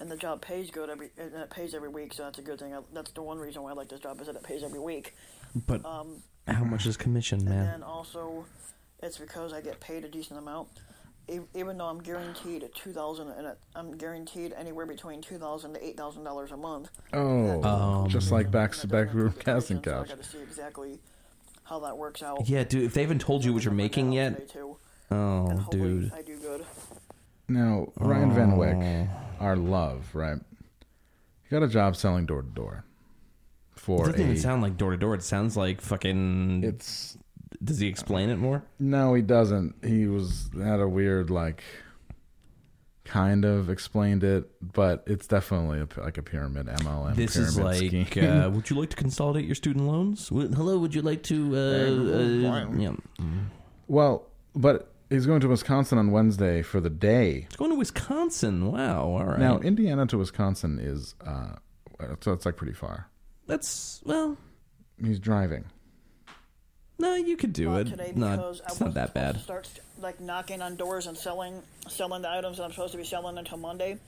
[0.00, 2.58] And the job pays good every, and it pays every week, so that's a good
[2.58, 2.74] thing.
[2.74, 4.80] I, that's the one reason why I like this job is that it pays every
[4.80, 5.14] week.
[5.66, 7.66] But Um, how much is commission, and man?
[7.66, 8.46] then also,
[9.02, 10.68] it's because I get paid a decent amount.
[11.28, 15.74] E- Even though I'm guaranteed two thousand, and it- I'm guaranteed anywhere between two thousand
[15.74, 16.88] to eight thousand dollars a month.
[17.12, 20.06] Oh, Um, just like back That back doesn't room include casting commission, so couch.
[20.06, 20.98] I got to see exactly
[21.64, 22.48] how that works out.
[22.48, 22.84] Yeah, dude.
[22.84, 24.76] If they haven't told you what you're making yet, too.
[25.10, 26.12] oh, And dude.
[26.14, 26.64] I do good.
[27.48, 29.08] Now, Ryan Van Wyck, Oh.
[29.40, 30.38] Our love, right?
[31.42, 32.84] He got a job selling door to door
[33.74, 34.30] For It for doesn't a.
[34.30, 35.14] even sound like door to door.
[35.14, 36.62] It sounds like fucking.
[36.62, 37.16] it's
[37.64, 38.62] Does he explain it more?
[38.78, 39.74] no, he doesn't.
[39.84, 41.64] He was had a weird like,
[43.04, 47.16] kind of explained it, but it's definitely a, p- like a pyramid MLM.
[47.16, 50.28] This is pyramid like, uh, would you like to consolidate your student loans?
[50.28, 51.56] Hello, would you like to?
[51.56, 52.92] Uh, uh, yeah.
[53.88, 57.44] well, but he's going to Wisconsin on Wednesday for the day.
[57.46, 58.72] It's going to Wisconsin.
[58.72, 59.02] Wow.
[59.08, 59.38] All right.
[59.38, 61.56] Now, Indiana to Wisconsin is uh,
[62.20, 63.08] so it's like pretty far.
[63.46, 64.36] that's well.
[65.02, 65.64] He's driving.
[66.98, 67.84] No, you could do Not it.
[67.88, 69.36] today No, it's not that bad.
[69.36, 72.98] To start like knocking on doors and selling selling the items that I'm supposed to
[72.98, 73.98] be selling until Monday.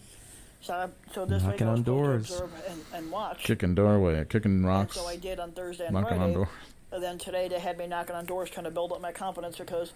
[0.60, 2.40] So I, so this Knocking I was on doors.
[2.68, 3.42] and, and watch.
[3.42, 6.22] Kicking doorway, kicking And rocks, so I did on Thursday and knocking Friday.
[6.24, 6.48] on doors.
[6.92, 9.56] And then today they had me knocking on doors, trying to build up my confidence
[9.56, 9.92] because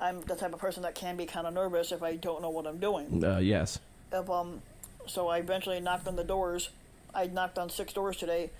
[0.00, 2.50] I'm the type of person that can be kind of nervous if I don't know
[2.50, 3.22] what I'm doing.
[3.22, 3.78] Uh, yes.
[4.12, 4.62] If, um,
[5.06, 6.70] so I eventually knocked on the doors.
[7.14, 8.50] I knocked on six doors today.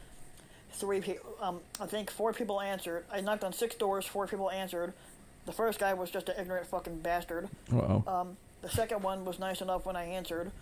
[0.72, 1.02] Three
[1.40, 3.04] um, I think four people answered.
[3.12, 4.06] I knocked on six doors.
[4.06, 4.92] Four people answered.
[5.46, 7.48] The first guy was just an ignorant fucking bastard.
[7.72, 8.04] Uh-oh.
[8.06, 10.52] Um, the second one was nice enough when I answered,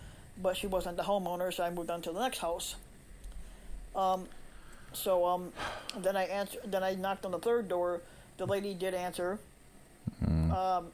[0.41, 2.75] but she wasn't the homeowner, so I moved on to the next house.
[3.95, 4.27] Um,
[4.93, 5.51] so um,
[5.97, 6.61] then I answered.
[6.65, 8.01] Then I knocked on the third door.
[8.37, 9.39] The lady did answer.
[10.25, 10.87] Um,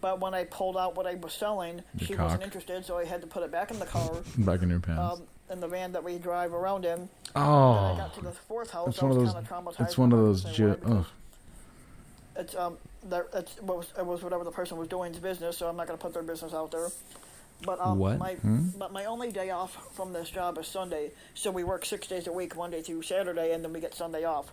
[0.00, 2.24] but when I pulled out what I was selling, Your she cock.
[2.26, 4.80] wasn't interested, so I had to put it back in the car, Back in your
[4.80, 5.20] pants.
[5.20, 7.08] um, in the van that we drive around in.
[7.36, 8.88] oh, Then I got to the fourth house.
[8.88, 9.34] it's one of those.
[9.80, 10.44] It's one of those.
[10.44, 11.06] Ju- ugh.
[12.36, 12.76] it's um
[13.08, 15.86] that it's what was it was whatever the person was doing's business, so I'm not
[15.86, 16.88] gonna put their business out there.
[17.64, 18.18] But um What?
[18.18, 18.36] my
[18.78, 22.26] but my only day off from this job is Sunday, so we work six days
[22.26, 24.52] a week, Monday through Saturday, and then we get Sunday off.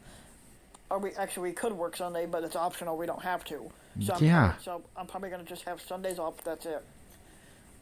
[0.89, 2.97] Or we actually we could work Sunday, but it's optional.
[2.97, 3.71] We don't have to.
[3.99, 4.47] So I'm Yeah.
[4.47, 6.43] probably, so I'm probably gonna just have Sundays off.
[6.43, 6.83] That's it.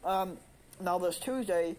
[0.04, 0.38] Um,
[0.80, 1.76] now this Tuesday,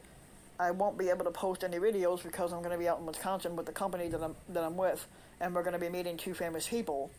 [0.60, 3.06] I won't be able to post any videos because I'm going to be out in
[3.08, 5.08] Wisconsin with the company that I'm that I'm with,
[5.40, 7.10] and we're going to be meeting two famous people.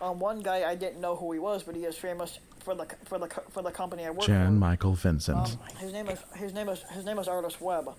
[0.00, 2.86] Um, one guy I didn't know who he was, but he is famous for the
[3.04, 4.52] for the for the company I work Jan for.
[4.52, 5.38] Michael Vincent.
[5.38, 7.94] Um, his name is his name is his name is Artist Webb.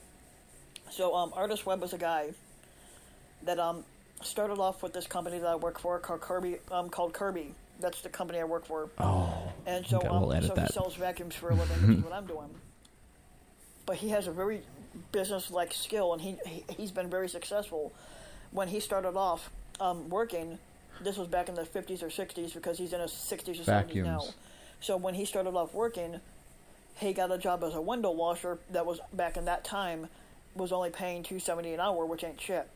[0.91, 2.31] So um, Artist Webb is a guy
[3.43, 3.85] that um
[4.21, 7.55] started off with this company that I work for called Kirby um called Kirby.
[7.79, 8.89] That's the company I work for.
[8.99, 9.51] Oh.
[9.65, 10.67] And so, Okay, um, we'll edit so that.
[10.67, 12.49] he sells vacuums for a living, which is what I'm doing.
[13.85, 14.61] But he has a very
[15.11, 17.93] business-like skill, and he, he he's been very successful.
[18.51, 19.49] When he started off
[19.79, 20.59] um, working,
[21.01, 24.03] this was back in the 50s or 60s because he's in his 60s or 70s
[24.03, 24.23] now.
[24.79, 26.19] So when he started off working,
[26.97, 30.07] he got a job as a window washer that was back in that time
[30.55, 32.69] was only paying 270 an hour, which ain't shit.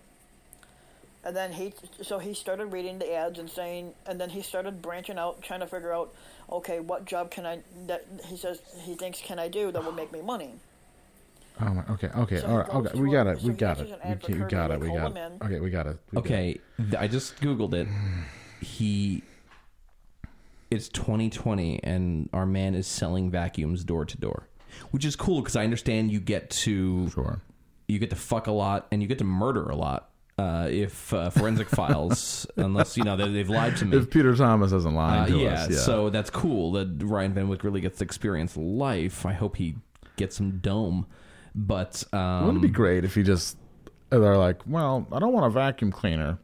[1.27, 4.81] And then he, so he started reading the ads and saying, and then he started
[4.81, 6.15] branching out, trying to figure out,
[6.49, 9.91] okay, what job can I, that he says he thinks can I do that will
[9.91, 10.53] make me money.
[11.59, 13.53] Oh my, okay, okay, So all he right, goes okay, we got it, so we
[13.55, 15.31] got it, we, ad we got it, we got it.
[15.43, 15.99] Okay, we got it.
[16.13, 16.27] we got it.
[16.27, 16.59] Okay,
[16.97, 17.89] I just googled it.
[18.61, 19.21] He
[20.71, 24.47] it's 2020 and our man is selling vacuums door to door,
[24.91, 27.41] which is cool because I understand you get to Sure.
[27.89, 30.09] you get to fuck a lot and you get to murder a lot.
[30.37, 33.97] Uh, if uh, forensic files, unless you know they, they've lied to me.
[33.97, 35.77] If Peter Thomas hasn't lied Uh, to yeah, us, yeah.
[35.77, 39.25] so that's cool that Ryan Van Wyck really gets to experience life.
[39.25, 39.75] I hope he
[40.15, 41.07] gets some dome.
[41.55, 43.57] But um, Wouldn't it be great if he just
[44.11, 46.37] they're like, well, I don't want a vacuum cleaner,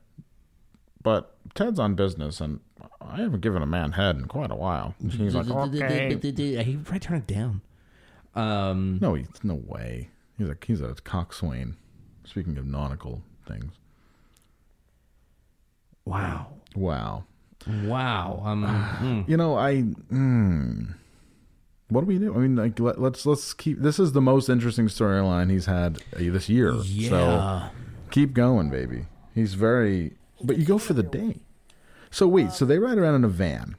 [1.04, 2.62] but Ted's on business and
[3.00, 4.96] I haven't given a man head in quite a while.
[5.00, 6.18] And he's like, okay.
[6.20, 7.62] He probably turn it down.
[8.34, 10.10] Um, No, he's no way.
[10.38, 11.78] He's a he's a coxswain.
[12.26, 13.74] Speaking of nautical things,
[16.06, 17.24] wow, wow.
[17.86, 18.41] wow.
[18.45, 18.64] Um,
[19.01, 19.30] mm.
[19.30, 19.84] You know, I.
[20.12, 20.95] Mm,
[21.89, 22.34] what do we do?
[22.34, 23.80] I mean, like, let, let's let's keep.
[23.80, 26.74] This is the most interesting storyline he's had uh, this year.
[26.74, 27.70] So Yeah.
[28.12, 29.06] keep going, baby.
[29.36, 30.14] He's very.
[30.43, 31.38] But you go for the day.
[32.12, 33.76] So wait, so they ride around in a van,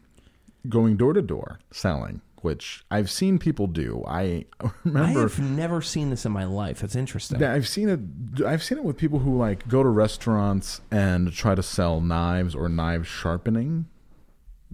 [0.68, 4.04] going door to door selling, which I've seen people do.
[4.06, 4.44] I
[4.84, 5.20] remember.
[5.20, 6.80] I have never seen this in my life.
[6.80, 7.40] That's interesting.
[7.40, 8.44] Yeah, I've seen it.
[8.44, 12.54] I've seen it with people who like go to restaurants and try to sell knives
[12.54, 13.86] or knife sharpening.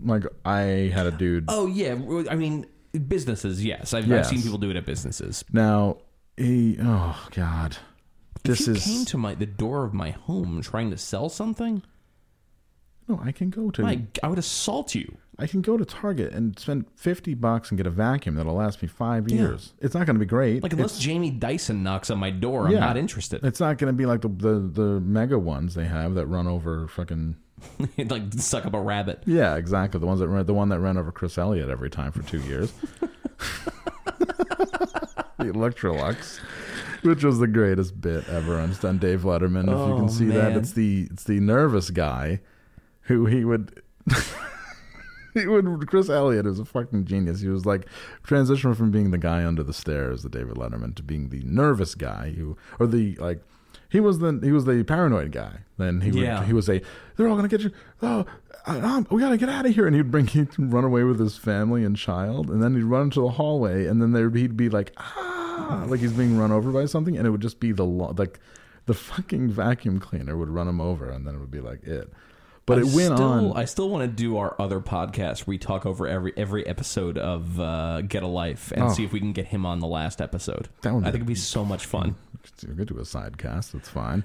[0.03, 1.45] Like I had a dude.
[1.47, 1.97] oh yeah,
[2.29, 2.67] I mean
[3.07, 3.65] businesses.
[3.65, 5.45] Yes, I've, I've seen people do it at businesses.
[5.53, 5.99] Now
[6.37, 6.77] he.
[6.83, 7.77] Oh God,
[8.43, 8.85] this if you is.
[8.85, 11.83] came to my the door of my home trying to sell something,
[13.11, 13.83] no, I can go to.
[13.83, 15.19] my, I would assault you.
[15.41, 18.81] I can go to Target and spend fifty bucks and get a vacuum that'll last
[18.83, 19.73] me five years.
[19.81, 20.63] It's not going to be great.
[20.63, 22.81] Like unless It's- Jamie Dyson knocks on my door, I'm Yeah.
[22.81, 23.43] not interested.
[23.45, 26.47] It's not going to be like the, the the mega ones they have that run
[26.47, 27.37] over fucking.
[28.09, 29.23] like suck up a rabbit.
[29.27, 30.01] Yeah, exactly.
[30.01, 32.41] The ones that run, the one that ran over Chris Elliott every time for two
[32.41, 32.73] years.
[34.19, 36.39] the Electrolux,
[37.03, 39.65] which was the greatest bit ever on, on Dave Letterman.
[39.65, 42.41] if you Oh, can see that, it's the it's the nervous guy
[43.03, 43.83] who he would.
[45.35, 47.41] He would, Chris Elliott is a fucking genius.
[47.41, 47.87] He was like
[48.23, 51.95] transition from being the guy under the stairs, the David Letterman, to being the nervous
[51.95, 53.41] guy who, or the like,
[53.89, 55.61] he was the he was the paranoid guy.
[55.79, 56.45] Then he would Yeah.
[56.45, 56.83] he would say,
[57.17, 57.71] "They're all gonna get you.
[58.03, 58.25] Oh,
[58.67, 61.37] uh, we gotta get out of here!" And he'd bring he'd run away with his
[61.37, 64.69] family and child, and then he'd run into the hallway, and then there he'd be
[64.69, 67.85] like, "Ah!" like he's being run over by something, and it would just be the
[67.85, 68.39] like
[68.87, 72.13] the fucking vacuum cleaner would run him over, and then it would be like it.
[72.71, 73.57] But I it went still, on.
[73.57, 77.19] I still want to do our other podcast where we talk over every every episode
[77.19, 78.89] of uh, Get a Life and Oh.
[78.93, 80.69] see if we can get him on the last episode.
[80.83, 82.15] That would I think it'd be so much fun.
[82.67, 83.73] We could do a sidecast.
[83.73, 84.25] That's fine.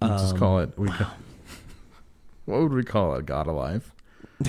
[0.00, 0.76] Let's just call it.
[0.78, 1.12] We ca-
[2.46, 3.26] what would we call it?
[3.26, 3.92] God Alive.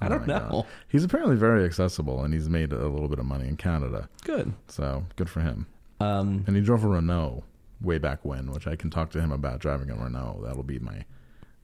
[0.00, 0.52] I don't Oh God.
[0.52, 0.66] know.
[0.88, 4.08] He's apparently very accessible, and he's made a little bit of money in Canada.
[4.24, 4.52] Good.
[4.68, 5.66] So good for him.
[6.00, 7.44] Um, And he drove a Renault
[7.80, 10.40] way back when, which I can talk to him about driving a Renault.
[10.44, 11.04] That'll be my.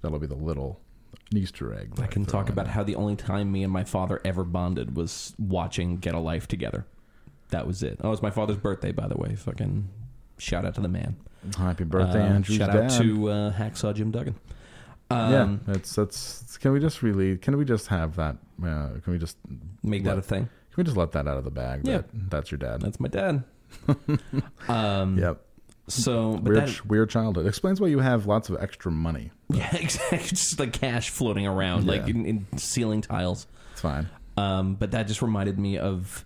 [0.02, 0.80] That'll be the little
[1.34, 1.92] Easter egg.
[2.00, 5.34] I can talk about how the only time me and my father ever bonded was
[5.38, 6.86] watching Get a Life together.
[7.50, 7.98] That was it.
[8.02, 9.34] Oh, it was my father's birthday, by the way.
[9.34, 9.88] Fucking
[10.38, 11.16] shout out to the man.
[11.58, 12.84] Happy birthday, Uh, Andrew's Shout dad.
[12.84, 14.34] out to uh, Hacksaw Jim Duggan.
[15.10, 15.32] Um,
[15.66, 16.56] yeah, that's that's.
[16.58, 17.36] Can we just really?
[17.36, 18.36] Can we just have that?
[18.62, 19.36] Uh, can we just
[19.82, 20.44] Make that a thing.
[20.44, 21.86] Can we just let that out of the bag?
[21.86, 21.98] Yeah.
[21.98, 22.80] That, that's your dad.
[22.80, 23.44] That's my dad.
[24.68, 25.40] um, Yep.
[25.92, 27.46] So, but Weird, that, weird childhood.
[27.46, 29.30] Explains why you have lots of extra money.
[29.50, 30.18] yeah, exactly.
[30.18, 33.46] Just like cash floating around, like in, in ceiling tiles.
[33.72, 34.08] It's fine.
[34.36, 36.24] Um, but that just reminded me of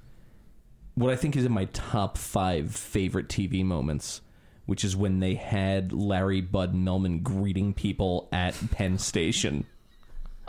[0.95, 4.21] what I think is in my top five favorite TV moments,
[4.67, 9.67] which is when they had Larry Bud Melman greeting people at Penn Station.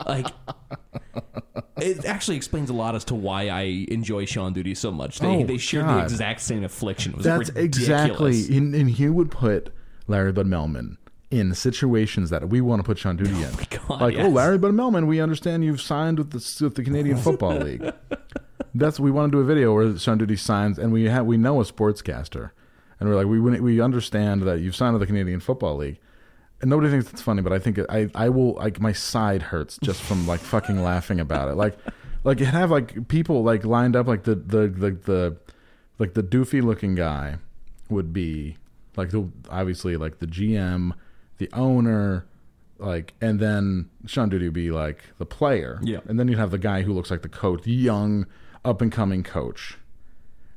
[0.05, 0.27] Like,
[1.77, 5.19] it actually explains a lot as to why I enjoy Sean Duty so much.
[5.19, 6.03] They, Oh, they shared the God.
[6.03, 7.13] exact same affliction.
[7.13, 7.77] It was That's ridiculous.
[7.77, 8.57] exactly.
[8.57, 9.73] And, and he would put
[10.07, 10.97] Larry Bud Melman
[11.29, 13.53] in situations that we want to put Sean Duty oh in.
[13.87, 14.33] God, like, oh, yes.
[14.33, 17.91] Larry Bud Melman, we understand you've signed with the with the Canadian Football League.
[18.73, 21.37] That's we want to do a video where Sean Duty signs, and we have we
[21.37, 22.51] know a sportscaster,
[22.99, 25.99] and we're like, we we understand that you've signed with the Canadian Football League.
[26.59, 29.41] And nobody thinks it's funny, but I think it, I I will like my side
[29.43, 31.55] hurts just from like fucking laughing about it.
[31.55, 31.77] Like
[32.23, 35.37] like have like people like lined up like the the the, the
[35.99, 37.37] like the doofy looking guy
[37.89, 38.57] would be
[38.95, 40.93] like the obviously like the GM,
[41.37, 42.25] the owner,
[42.79, 45.79] like and then Sean Duty would be like the player.
[45.83, 45.99] Yeah.
[46.05, 48.25] And then you'd have the guy who looks like the coach, the young
[48.65, 49.77] up and coming coach.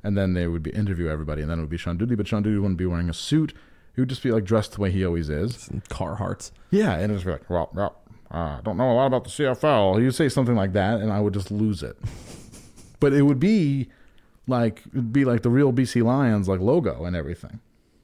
[0.03, 2.27] And then they would be interview everybody and then it would be Sean Duty, but
[2.27, 3.55] Sean Duty wouldn't be wearing a suit.
[3.95, 5.69] He would just be like dressed the way he always is.
[5.89, 6.53] Carhartts.
[6.71, 7.97] Yeah, and it's like, well, well
[8.33, 10.01] uh, I don't know a lot about the CFL.
[10.01, 11.97] He'd say something like that, and I would just lose it.
[13.01, 13.89] but it would be
[14.47, 17.61] like it'd be like the real BC Lions like logo and everything,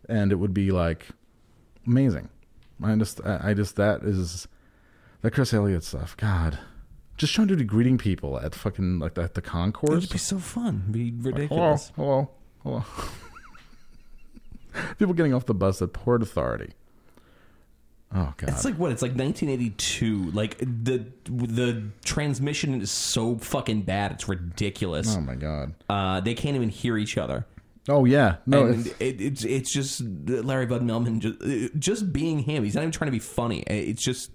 [0.08, 1.06] and it would be like
[1.86, 2.28] amazing.
[2.82, 4.48] I just, I I just that is
[5.22, 6.16] that Chris Elliott stuff.
[6.16, 6.58] God,
[7.16, 9.98] just trying to do greeting people at fucking like at the concourse.
[10.04, 10.86] It'd be so fun.
[10.88, 11.92] It'd be Hello, ridiculous.
[11.94, 12.30] hello,
[12.62, 12.84] hello.
[14.98, 16.72] people getting off the bus at Port Authority.
[18.14, 18.92] Oh god, It's like what?
[18.92, 20.30] It's like 1982.
[20.30, 24.12] Like the the transmission is so fucking bad.
[24.12, 25.14] It's ridiculous.
[25.16, 25.74] oh my god.
[25.88, 27.46] Uh, they can't even hear each other.
[27.88, 32.40] Oh yeah, no, and it's, it, it's it's just Larry Bud Melman just just being
[32.40, 32.64] him.
[32.64, 33.60] He's not even trying to be funny.
[33.66, 34.30] It's just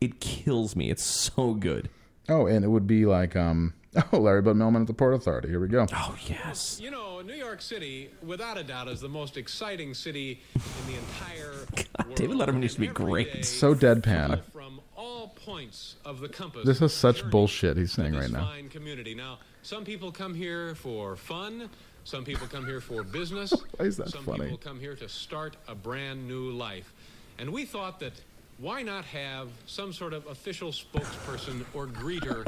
[0.00, 0.90] it kills me.
[0.90, 1.88] It's so good.
[2.28, 3.72] Oh, and it would be like, um,
[4.12, 5.48] oh, Larry Bud Melman at the Port Authority.
[5.48, 5.86] Here we go.
[5.92, 6.80] Oh yes.
[6.82, 10.98] You know, New York City, without a doubt, is the most exciting city in the
[10.98, 11.66] entire
[11.96, 12.16] God, world.
[12.16, 13.32] David Letterman used to be great.
[13.32, 14.42] day, So deadpan.
[14.52, 16.66] From all points of the compass.
[16.66, 18.46] This is such bullshit he's to saying this right now.
[18.46, 19.14] Fine community.
[19.14, 21.70] Now, some people come here for fun.
[22.04, 23.52] Some people come here for business.
[23.76, 24.44] Why is that some funny?
[24.44, 26.92] people come here to start a brand new life.
[27.38, 28.12] And we thought that
[28.58, 32.44] why not have some sort of official spokesperson or greeter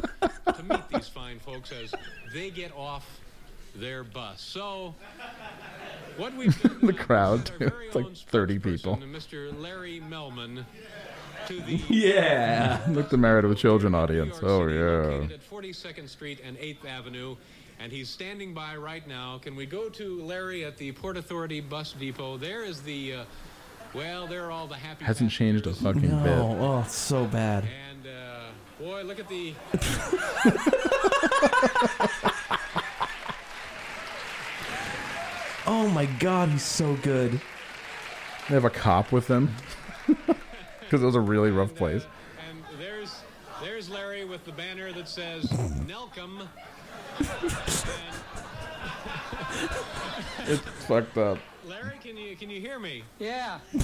[0.57, 1.95] to meet these fine folks as
[2.33, 3.21] they get off
[3.77, 4.41] their bus.
[4.41, 4.95] So,
[6.17, 7.71] what we've done The crowd, sent too.
[7.87, 8.97] It's like 30 people.
[8.97, 9.57] Mr.
[9.61, 10.65] Larry Melman,
[11.47, 12.81] to the Yeah.
[12.89, 14.39] Look, the Married with Children audience.
[14.43, 15.35] Oh City, yeah.
[15.35, 17.37] at 42nd Street and 8th Avenue,
[17.79, 19.39] and he's standing by right now.
[19.39, 22.37] Can we go to Larry at the Port Authority bus depot?
[22.39, 23.25] There is the, uh,
[23.95, 25.05] well, there are all the happy.
[25.05, 25.95] Hasn't changed a passengers.
[26.03, 26.39] fucking bit.
[26.39, 27.65] Oh, oh, it's so bad.
[27.65, 29.55] And uh, boy, look at the.
[35.71, 37.33] Oh my god, he's so good.
[38.49, 39.55] They have a cop with them
[40.07, 42.07] because it was a really rough place.
[42.49, 43.21] And there's
[43.63, 45.45] there's Larry with the banner that says
[45.87, 46.47] Nelcom.
[50.47, 51.39] It's fucked up.
[51.69, 53.05] Larry, can you can you hear me?
[53.19, 53.59] Yeah.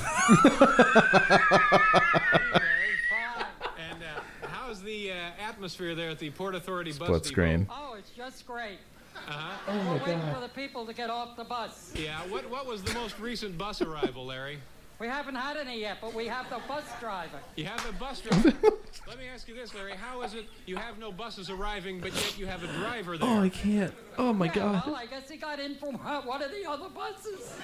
[3.78, 7.28] And uh, how's the uh, atmosphere there at the Port Authority bus Split depot?
[7.32, 7.66] screen.
[7.70, 8.78] Oh, it's just great.
[9.28, 9.72] Uh-huh.
[9.88, 11.92] We're waiting for the people to get off the bus.
[11.96, 12.18] Yeah.
[12.28, 14.58] What what was the most recent bus arrival, Larry?
[15.00, 17.38] We haven't had any yet, but we have the bus driver.
[17.56, 18.52] You have a bus driver.
[19.08, 19.92] Let me ask you this, Larry.
[19.94, 23.28] How is it you have no buses arriving, but yet you have a driver there?
[23.28, 23.92] Oh, I can't.
[24.18, 24.82] Oh my Yeah, god.
[24.86, 27.54] well, I guess he got in from uh, one of the other buses.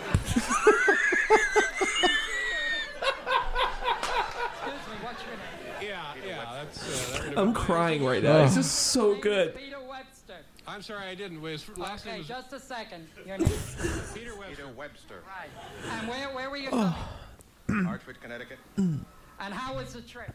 [4.52, 5.80] Excuse me, what's your name?
[5.82, 6.52] yeah, yeah.
[6.64, 7.14] That's.
[7.14, 8.42] Uh, that I'm crying right now.
[8.44, 9.58] This is so Name good.
[10.78, 11.02] Is Peter Webster.
[11.02, 11.42] I'm sorry, I didn't.
[11.42, 13.08] His last name Okay, was just a second.
[13.26, 13.48] Your name?
[14.14, 14.68] Peter Webster.
[14.76, 15.50] Webster, Right.
[15.98, 17.08] And where, where were you oh.
[17.66, 17.84] coming?
[17.86, 18.58] Hartford, Connecticut.
[18.76, 19.04] And
[19.54, 20.32] how was the trip?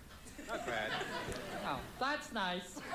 [0.47, 0.91] Not bad.
[1.67, 2.79] Oh, that's nice.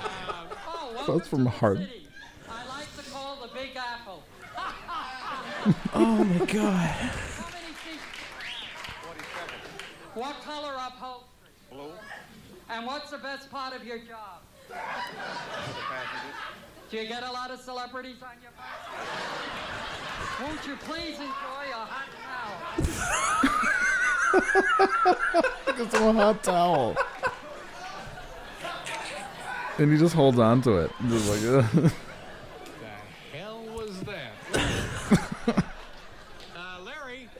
[0.00, 2.08] Uh, oh, welcome That's from to the Hart- city.
[2.48, 4.22] I like to call the Big Apple.
[5.94, 6.46] Oh my god.
[6.46, 8.02] How many seats?
[9.02, 9.24] 47.
[10.14, 11.18] What color upholstery?
[11.18, 11.27] Blue.
[12.70, 14.40] And what's the best part of your job?
[16.90, 18.66] Do you get a lot of celebrities on your bus?
[20.40, 23.54] Won't you please enjoy a hot towel?
[25.80, 26.96] It's a hot towel.
[29.78, 30.90] And he just holds on to it.
[31.08, 31.92] Just like, ugh.
[33.32, 35.64] The hell was that?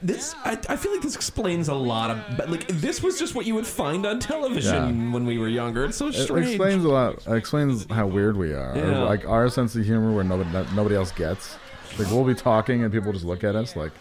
[0.01, 0.13] Larry.
[0.15, 3.35] This I, I feel like this explains a lot of but like this was just
[3.35, 5.85] what you would find on television when we were younger.
[5.85, 6.47] It's so It strange.
[6.47, 7.25] explains a lot.
[7.27, 8.73] It explains how weird we are.
[8.73, 9.03] Or, Yeah.
[9.03, 11.57] like our sense of humor where nobody that nobody else gets.
[11.97, 13.91] Like we'll be talking and people just look at us like,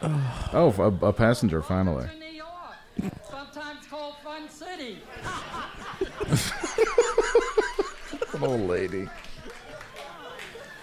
[0.00, 0.60] Hello there.
[0.60, 2.06] oh, a passenger finally.
[2.18, 3.12] New York.
[3.28, 4.98] Sometimes called Fun City.
[8.34, 9.08] An old lady.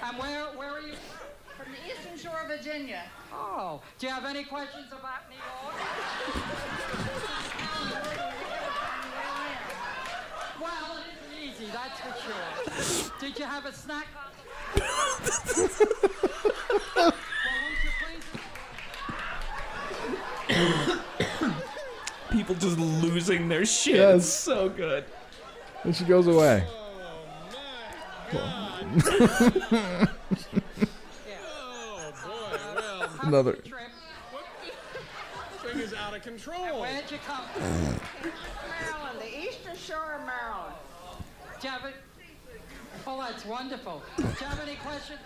[0.03, 0.93] And where, where are you?
[1.57, 3.03] From the eastern shore of Virginia.
[3.63, 5.75] Oh, do you have any questions about New York?
[10.59, 13.11] Well, it isn't easy, that's for sure.
[13.19, 14.31] Did you have a snack on
[14.73, 14.81] the
[16.95, 17.13] well,
[17.61, 17.91] won't you
[20.49, 20.99] please
[22.31, 23.97] People just losing their shit.
[23.97, 24.23] Yes.
[24.23, 25.05] It's so good.
[25.83, 26.65] And she goes away.
[28.33, 30.07] Oh,
[33.21, 33.53] Another.
[33.53, 33.73] Thing
[35.79, 36.81] is out of control.
[36.81, 37.61] Where'd you come from?
[38.69, 40.73] Maryland, the eastern shore of Maryland.
[41.59, 41.93] Do you have a-
[43.07, 44.01] Oh, that's wonderful.
[44.17, 45.19] Do you have any questions?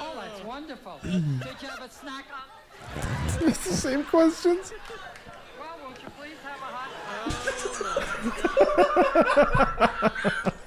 [0.00, 0.98] Oh, that's wonderful.
[1.02, 1.12] Did
[1.60, 3.48] you have a snack on?
[3.48, 4.72] It's the same questions.
[5.58, 6.90] Well, won't you please have a hot
[10.34, 10.44] Okay.
[10.44, 10.52] Oh.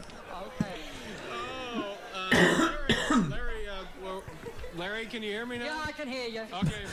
[3.29, 4.23] Larry, uh, well,
[4.77, 5.65] Larry, can you hear me now?
[5.65, 6.41] Yeah, I can hear you.
[6.41, 6.83] Okay.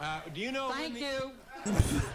[0.00, 0.70] Uh, do you know?
[0.70, 1.02] Thank when
[1.64, 2.00] the, you.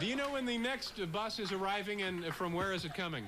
[0.00, 2.94] Do you know when the next uh, bus is arriving and from where is it
[2.94, 3.24] coming?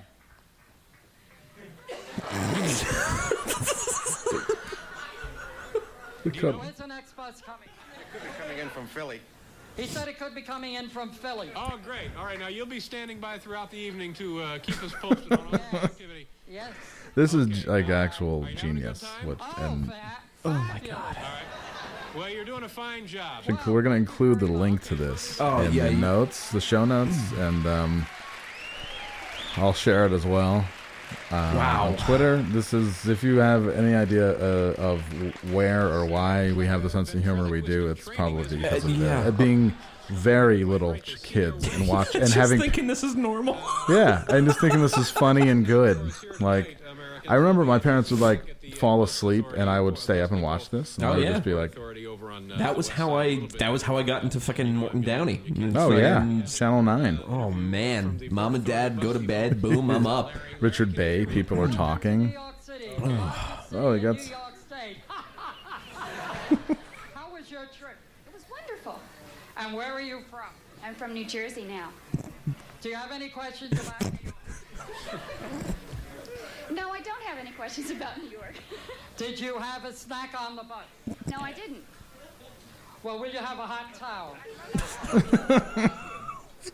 [6.25, 7.69] do you know When's the next bus coming?
[8.01, 9.21] It could be coming in from Philly.
[9.77, 11.51] He said it could be coming in from Philly.
[11.55, 12.11] Oh, great.
[12.19, 15.33] All right, now you'll be standing by throughout the evening to uh, keep us posted
[15.33, 16.27] on all the activity.
[16.49, 16.73] Yes.
[17.15, 19.05] This is like actual genius.
[19.25, 19.93] Which and
[20.45, 21.17] Oh my god.
[22.17, 23.45] Well, you're doing a fine job.
[23.45, 26.61] Inc- we're gonna include the link to this Oh, in yeah, the you- notes, the
[26.61, 28.07] show notes, and um,
[29.57, 30.65] I'll share it as well.
[31.31, 31.87] Uh, Wow.
[31.89, 35.01] On Twitter, this is if you have any idea uh, of
[35.53, 38.91] where or why we have the sense of humor we do, it's probably because of
[38.91, 39.19] Uh, yeah.
[39.21, 39.73] uh, being
[40.09, 43.57] very little kids and watch and just having thinking this is normal.
[43.89, 45.99] yeah, and just thinking this is funny and good.
[46.41, 46.77] Like,
[47.29, 50.71] I remember my parents would like fall asleep, and I would stay up and watch
[50.71, 50.97] this.
[50.97, 51.31] And Oh, I would yeah.
[51.33, 51.75] just be like,
[52.59, 53.47] That was how I.
[53.59, 55.41] That was how I got into fucking Morton Downey.
[55.47, 57.21] It's oh yeah, fucking- Channel Nine.
[57.27, 59.61] Oh man, mom and dad go to bed.
[59.63, 60.33] Boom, I'm up.
[60.61, 62.35] Richard Bey, people are talking.
[62.37, 64.17] oh, they got.
[64.17, 64.97] New York State.
[67.15, 67.97] How was your trip?
[68.27, 68.99] It was wonderful.
[69.57, 70.51] And where are you from?
[70.85, 71.91] I'm from New Jersey now.
[72.81, 75.21] Do you have any questions about New York?
[76.75, 78.55] No, I don't have any questions about New York.
[79.17, 80.85] Did you have a snack on the bus?
[81.31, 81.85] No, I didn't.
[83.05, 84.37] Well, will you have a hot towel?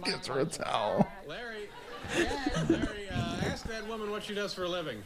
[0.05, 1.07] Gets her a towel.
[1.27, 1.69] Larry,
[2.69, 5.03] Larry, uh, ask that woman what she does for a living.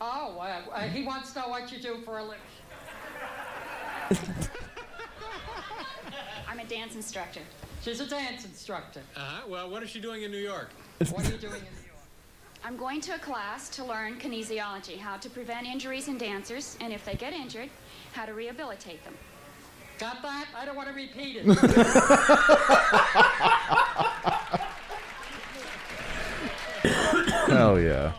[0.00, 2.38] Oh, uh, uh, he wants to know what you do for a living.
[6.48, 7.40] I'm a dance instructor.
[7.82, 9.00] She's a dance instructor.
[9.16, 9.42] Uh-huh.
[9.48, 10.70] Well, what is she doing in New York?
[11.10, 11.85] What are you doing in New York?
[12.64, 16.92] I'm going to a class to learn kinesiology, how to prevent injuries in dancers, and
[16.92, 17.70] if they get injured,
[18.12, 19.14] how to rehabilitate them.
[19.98, 20.46] Got that?
[20.56, 21.46] I don't want to repeat it.
[27.48, 28.12] Hell yeah.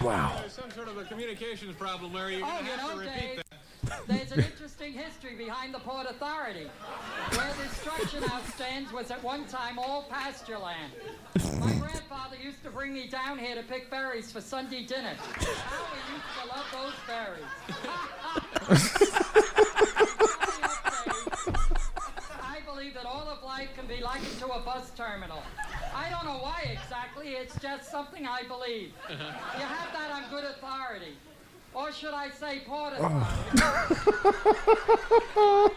[0.00, 0.36] Wow.
[0.40, 2.36] There's some sort of a communications problem, Larry.
[2.36, 3.58] You're Oh, going to have to repeat Dave, that.
[4.06, 6.68] There's an interesting history behind the Port Authority.
[7.30, 10.92] Where the structure now stands was at one time all pasture land.
[11.60, 15.14] My grandfather used to bring me down here to pick berries for Sunday dinner.
[15.14, 17.44] How we used to love those berries.
[22.42, 25.42] I believe that all of life can be likened to a bus terminal.
[25.94, 28.92] I don't know why exactly, it's just something I believe.
[29.08, 29.58] Uh-huh.
[29.58, 31.16] You have that on good authority.
[31.74, 33.60] Or should I say port authority?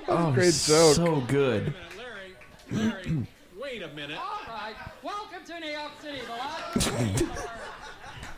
[0.08, 0.96] Oh, Great joke.
[0.96, 1.74] So good.
[1.98, 2.36] Larry,
[2.72, 3.28] Larry,
[3.60, 4.18] wait a minute.
[4.18, 4.76] All right.
[5.02, 7.50] Welcome to New York City, the largest city in the world.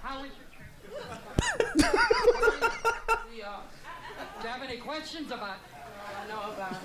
[0.02, 0.32] How is
[1.76, 1.86] the,
[3.46, 3.60] uh,
[4.42, 5.58] do you have any questions about
[6.18, 6.76] I know about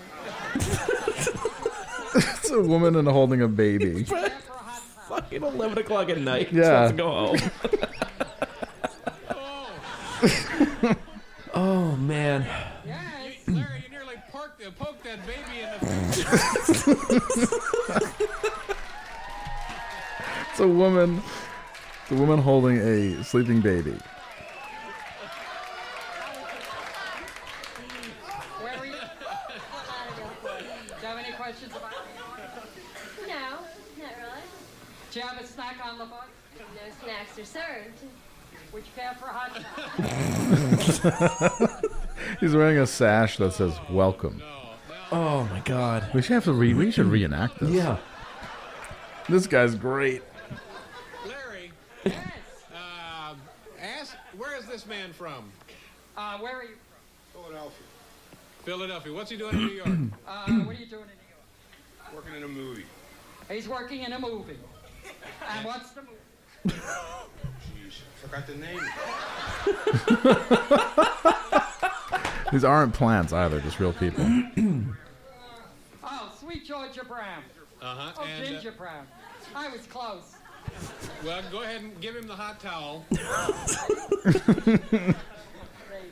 [2.14, 4.04] it's a woman and holding a baby.
[5.08, 6.52] Fucking 11 o'clock at night.
[6.52, 6.62] Yeah.
[6.82, 6.88] Yeah.
[6.88, 7.36] to go home.
[11.54, 12.46] oh, man.
[13.46, 15.78] You, Larry, you nearly parked, uh, poked that baby in the
[20.50, 21.20] It's a woman.
[22.02, 23.98] It's a woman holding a sleeping baby.
[28.60, 28.92] Where are you?
[28.92, 28.98] Do
[31.02, 31.92] you have any questions about
[33.26, 33.58] No, not
[33.98, 34.40] really.
[35.12, 36.24] Do you have a snack on the bus?
[36.58, 36.64] No
[37.02, 38.00] snacks are served.
[38.74, 39.23] Would you care for a hot dog?
[42.40, 44.42] He's wearing a sash that says "Welcome."
[45.12, 46.08] Oh my god.
[46.14, 47.70] We should have to re- we should reenact this.
[47.70, 47.98] Yeah.
[49.28, 50.22] This guy's great.
[51.26, 51.70] Larry,
[52.06, 53.34] uh,
[53.80, 55.50] ask, where is this man from?
[56.16, 56.74] Uh, where are you?
[57.32, 57.42] From?
[57.42, 57.86] Philadelphia.
[58.64, 59.12] Philadelphia.
[59.12, 59.88] What's he doing in New York?
[60.26, 62.14] Uh, what are you doing in New York?
[62.14, 62.84] Working in a movie.
[63.50, 64.58] He's working in a movie.
[65.50, 66.76] And what's the movie?
[68.24, 68.80] Jeez, forgot the name.
[72.52, 74.24] These aren't plants either, just real people.
[76.06, 77.42] Oh, sweet Georgia Brown.
[77.80, 78.12] Uh-huh.
[78.18, 79.06] Oh, and, uh, Ginger Brown.
[79.54, 80.34] I was close.
[81.24, 83.04] well, go ahead and give him the hot towel.
[83.14, 83.22] There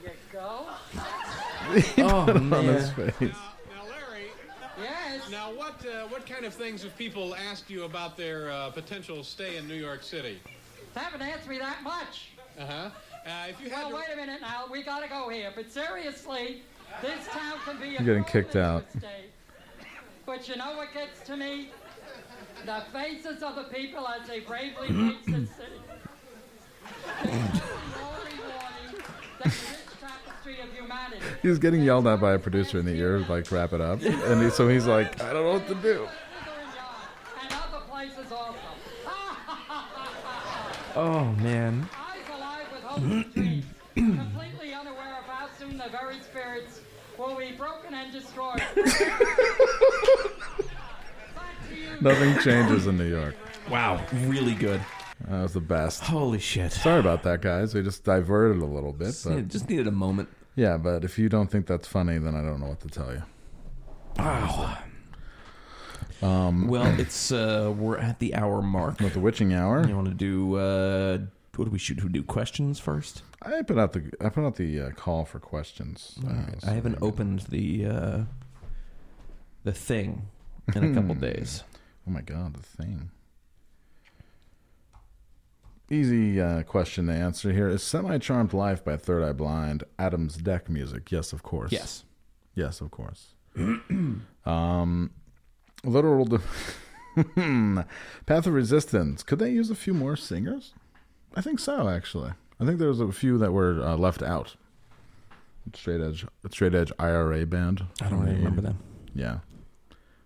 [0.02, 0.66] you go.
[1.94, 2.64] He Oh, put it on man.
[2.64, 3.36] his face.
[4.80, 5.30] Yes.
[5.30, 9.22] Now, what uh, what kind of things have people asked you about their uh, potential
[9.24, 10.40] stay in New York City?
[10.94, 12.28] Haven't asked me that much.
[12.58, 12.90] Uh-huh.
[13.26, 14.64] Uh If you had Well, to, wait a minute now.
[14.70, 15.52] We gotta go here.
[15.54, 16.62] But seriously,
[17.00, 18.84] this town can be a You're getting kicked out.
[18.90, 19.30] state.
[20.26, 21.70] But you know what gets to me?
[22.66, 25.80] The faces of the people as they bravely face the city.
[27.22, 29.02] The glory warning,
[29.42, 29.54] the rich
[30.00, 31.22] tapestry of humanity.
[31.42, 34.42] He's getting yelled at by a producer in the ear, like wrap it up, and
[34.42, 36.06] he, so he's like, I don't know what to do.
[37.42, 38.54] And other places also.
[40.94, 41.88] Oh man.
[41.94, 43.64] Eyes alive with hopes and dreams,
[43.94, 46.80] completely unaware of how soon the very spirits
[47.18, 48.62] will be broken and destroyed.
[52.00, 53.34] Nothing changes in New York.
[53.70, 54.80] Wow, really good.
[55.28, 56.02] That was the best.
[56.02, 56.72] Holy shit.
[56.72, 57.74] Sorry about that, guys.
[57.74, 60.28] We just diverted a little bit, Just, but needed- just needed a moment.
[60.56, 60.76] yeah.
[60.76, 63.22] But if you don't think that's funny, then I don't know what to tell you.
[64.18, 64.78] Wow.
[66.22, 69.00] Um, Well, it's uh, we're at the hour mark.
[69.00, 71.18] With the witching hour, you want to do uh,
[71.56, 72.22] what do we should we do?
[72.22, 73.22] Questions first.
[73.42, 76.18] I put out the I put out the uh, call for questions.
[76.26, 78.18] Uh, I haven't opened the uh,
[79.64, 80.28] the thing
[80.74, 81.64] in a couple days.
[82.06, 83.10] Oh my god, the thing.
[85.90, 87.68] Easy uh, question to answer here.
[87.68, 91.12] Is Semi Charmed Life by Third Eye Blind Adam's deck music?
[91.12, 91.70] Yes, of course.
[91.70, 92.04] Yes.
[92.54, 93.34] Yes, of course.
[94.46, 95.10] um,
[95.84, 96.24] literal.
[96.24, 96.40] De-
[98.26, 99.22] Path of Resistance.
[99.22, 100.72] Could they use a few more singers?
[101.34, 102.32] I think so, actually.
[102.60, 104.56] I think there's a few that were uh, left out.
[105.74, 107.84] Straight edge, straight edge IRA band.
[108.00, 108.78] I don't really remember them.
[109.14, 109.38] Yeah,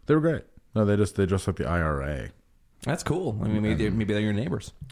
[0.06, 0.44] they were great.
[0.74, 2.30] No, they just they dressed like the IRA.
[2.82, 3.38] That's cool.
[3.42, 4.72] I mean, maybe they're, maybe they're your neighbors.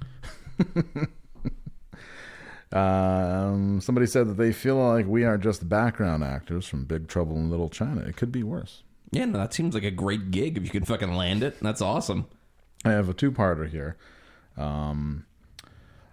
[2.72, 7.36] Um, somebody said that they feel like we are just background actors from Big Trouble
[7.36, 8.00] in Little China.
[8.00, 8.82] It could be worse.
[9.14, 11.58] Yeah, no, that seems like a great gig if you can fucking land it.
[11.60, 12.26] That's awesome.
[12.84, 13.96] I have a two-parter here.
[14.56, 15.24] Um,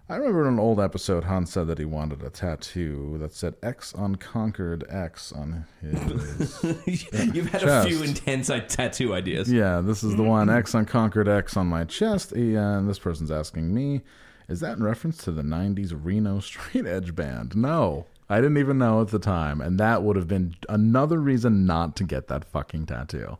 [0.08, 3.56] I remember in an old episode, Hans said that he wanted a tattoo that said
[3.64, 6.64] "X Unconquered X" on his.
[7.34, 9.52] You've had a few intense uh, tattoo ideas.
[9.52, 12.34] Yeah, this is the one X Unconquered X on my chest.
[12.34, 14.02] And this person's asking me,
[14.49, 17.56] is that in reference to the 90s Reno Straight Edge Band?
[17.56, 19.59] No, I didn't even know at the time.
[19.59, 23.38] And that would have been another reason not to get that fucking tattoo.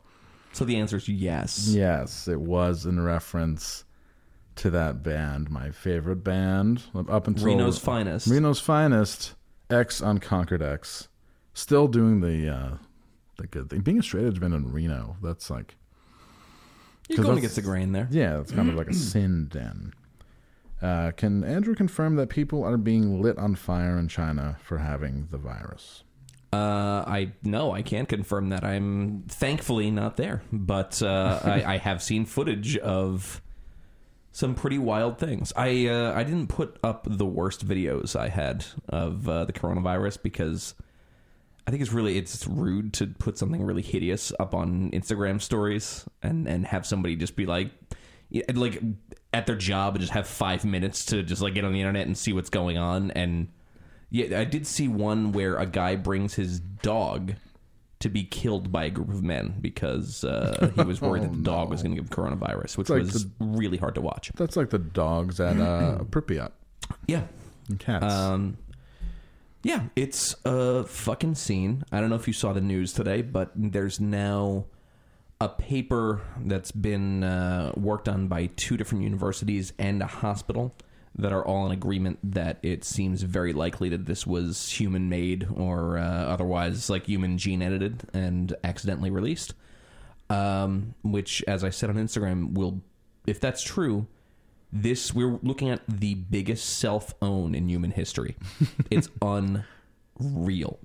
[0.51, 1.69] So the answer is yes.
[1.69, 3.85] Yes, it was in reference
[4.55, 8.27] to that band, my favorite band up until Reno's Finest.
[8.27, 9.33] Reno's Finest,
[9.69, 11.07] X Unconquered X,
[11.53, 12.71] still doing the uh,
[13.37, 13.79] the good thing.
[13.79, 15.75] Being a straight edge band in Reno, that's like
[17.07, 18.09] You're going against the grain there.
[18.11, 19.93] Yeah, it's kind of like a sin den.
[20.82, 25.27] Uh, can Andrew confirm that people are being lit on fire in China for having
[25.29, 26.03] the virus?
[26.53, 28.63] Uh, I no, I can't confirm that.
[28.63, 33.41] I'm thankfully not there, but uh, I, I have seen footage of
[34.34, 35.53] some pretty wild things.
[35.55, 40.21] I uh, I didn't put up the worst videos I had of uh, the coronavirus
[40.23, 40.75] because
[41.65, 46.05] I think it's really it's rude to put something really hideous up on Instagram stories
[46.21, 47.71] and and have somebody just be like
[48.53, 48.82] like
[49.34, 52.05] at their job and just have five minutes to just like get on the internet
[52.07, 53.47] and see what's going on and
[54.09, 57.34] yeah i did see one where a guy brings his dog
[57.99, 61.43] to be killed by a group of men because uh, he was worried that the
[61.43, 64.55] dog was going to give coronavirus which like was the- really hard to watch That's
[64.55, 66.51] like the dogs at uh, Pripyat.
[67.08, 67.24] yeah
[67.70, 68.13] And cats.
[68.13, 68.58] um
[69.63, 73.51] yeah it's a fucking scene i don't know if you saw the news today but
[73.55, 74.66] there's now
[75.42, 80.72] a paper that's been uh, worked on by two different universities and a hospital
[81.16, 85.47] that are all in agreement that it seems very likely that this was human made
[85.55, 89.55] or uh, otherwise like human gene edited and accidentally released.
[90.30, 92.80] Um, which, as I said on Instagram, will,
[93.26, 94.05] if that's true,
[94.72, 98.38] this we're looking at the biggest self own in human history.
[98.92, 100.80] it's unreal.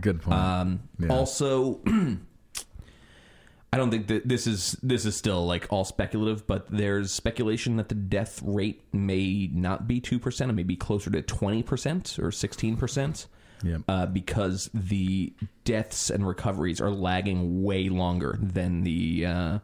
[0.00, 0.38] Good point.
[0.38, 1.08] Um, Yeah.
[1.08, 1.80] Also,
[3.72, 7.76] I don't think that this is this is still like all speculative, but there's speculation
[7.76, 11.62] that the death rate may not be two percent, it may be closer to twenty
[11.62, 13.26] percent or sixteen percent.
[13.62, 13.82] Yep.
[13.86, 15.34] Uh, because the
[15.64, 19.58] deaths and recoveries are lagging way longer than the uh,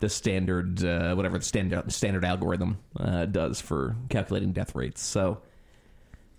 [0.00, 5.02] the standard uh, whatever the standard standard algorithm uh, does for calculating death rates.
[5.02, 5.42] So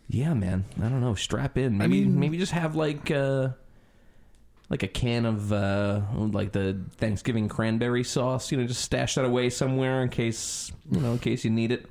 [0.09, 0.65] Yeah, man.
[0.77, 1.15] I don't know.
[1.15, 1.77] Strap in.
[1.77, 3.49] Maybe maybe just have like uh
[4.71, 9.25] like a can of uh like the Thanksgiving cranberry sauce, you know, just stash that
[9.25, 11.85] away somewhere in case, you know, in case you need it.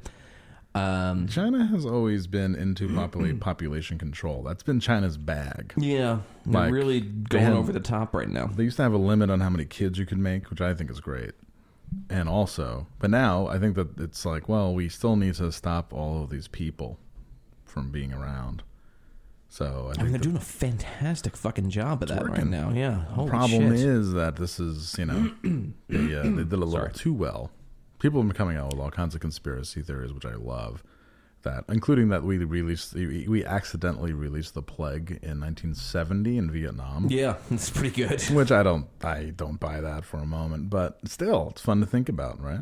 [0.74, 4.42] Um China has always been into popula- population control.
[4.42, 5.74] That's been China's bag.
[5.76, 8.46] Yeah, they're Like, really going over the top right now.
[8.46, 10.72] They used to have a limit on how many kids you could make, which I
[10.72, 11.32] think is great.
[12.08, 15.92] And also, but now I think that it's like, well, we still need to stop
[15.92, 16.98] all of these people
[17.64, 18.62] from being around.
[19.52, 22.70] So I I think mean, they're doing a fantastic fucking job of that right now.
[22.70, 22.90] Yeah.
[23.08, 23.80] the Holy problem shit.
[23.84, 25.32] is that this is, you know,
[25.88, 26.92] they, uh, they did a little Sorry.
[26.92, 27.50] too well.
[27.98, 30.82] People have been coming out with all kinds of conspiracy theories, which I love.
[31.42, 37.06] That, including that we released, we we accidentally released the plague in 1970 in Vietnam.
[37.10, 38.20] Yeah, it's pretty good.
[38.30, 41.86] Which I don't, I don't buy that for a moment, but still, it's fun to
[41.86, 42.60] think about, right?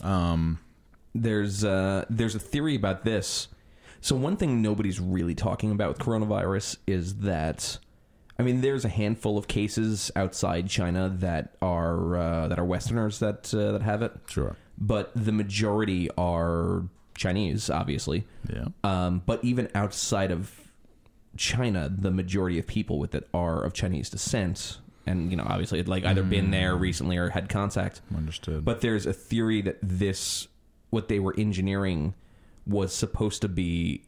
[0.00, 0.60] Um,
[1.16, 3.48] there's uh, there's a theory about this.
[4.02, 7.78] So one thing nobody's really talking about with coronavirus is that,
[8.36, 13.20] I mean, there's a handful of cases outside China that are uh, that are Westerners
[13.20, 14.12] that uh, that have it.
[14.28, 16.82] Sure, but the majority are
[17.14, 18.26] Chinese, obviously.
[18.52, 18.66] Yeah.
[18.82, 20.50] Um, but even outside of
[21.36, 25.78] China, the majority of people with it are of Chinese descent, and you know, obviously,
[25.78, 28.00] had like either been there recently or had contact.
[28.14, 28.64] Understood.
[28.64, 30.48] But there's a theory that this,
[30.90, 32.14] what they were engineering,
[32.66, 34.02] was supposed to be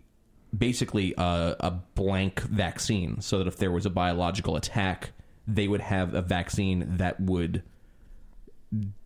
[0.56, 5.10] basically a, a blank vaccine, so that if there was a biological attack,
[5.46, 7.62] they would have a vaccine that would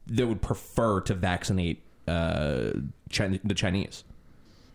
[0.07, 2.71] that would prefer to vaccinate uh,
[3.11, 4.05] China, the Chinese,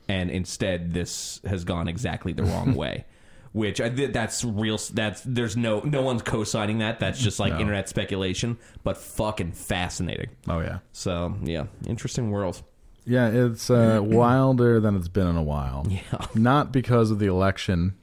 [0.07, 3.05] and instead this has gone exactly the wrong way.
[3.53, 4.79] Which I that's real.
[4.93, 6.99] That's there's no no one's co-signing that.
[6.99, 7.59] That's just like No.
[7.59, 10.31] internet speculation, but fucking fascinating.
[10.47, 10.79] Oh yeah.
[10.91, 12.63] So yeah, interesting world.
[13.05, 15.85] Yeah, it's uh, wilder than it's been in a while.
[15.89, 16.01] Yeah.
[16.33, 17.95] Not because of the election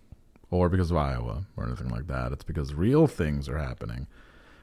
[0.51, 2.33] or because of Iowa or anything like that.
[2.33, 4.07] It's because real things are happening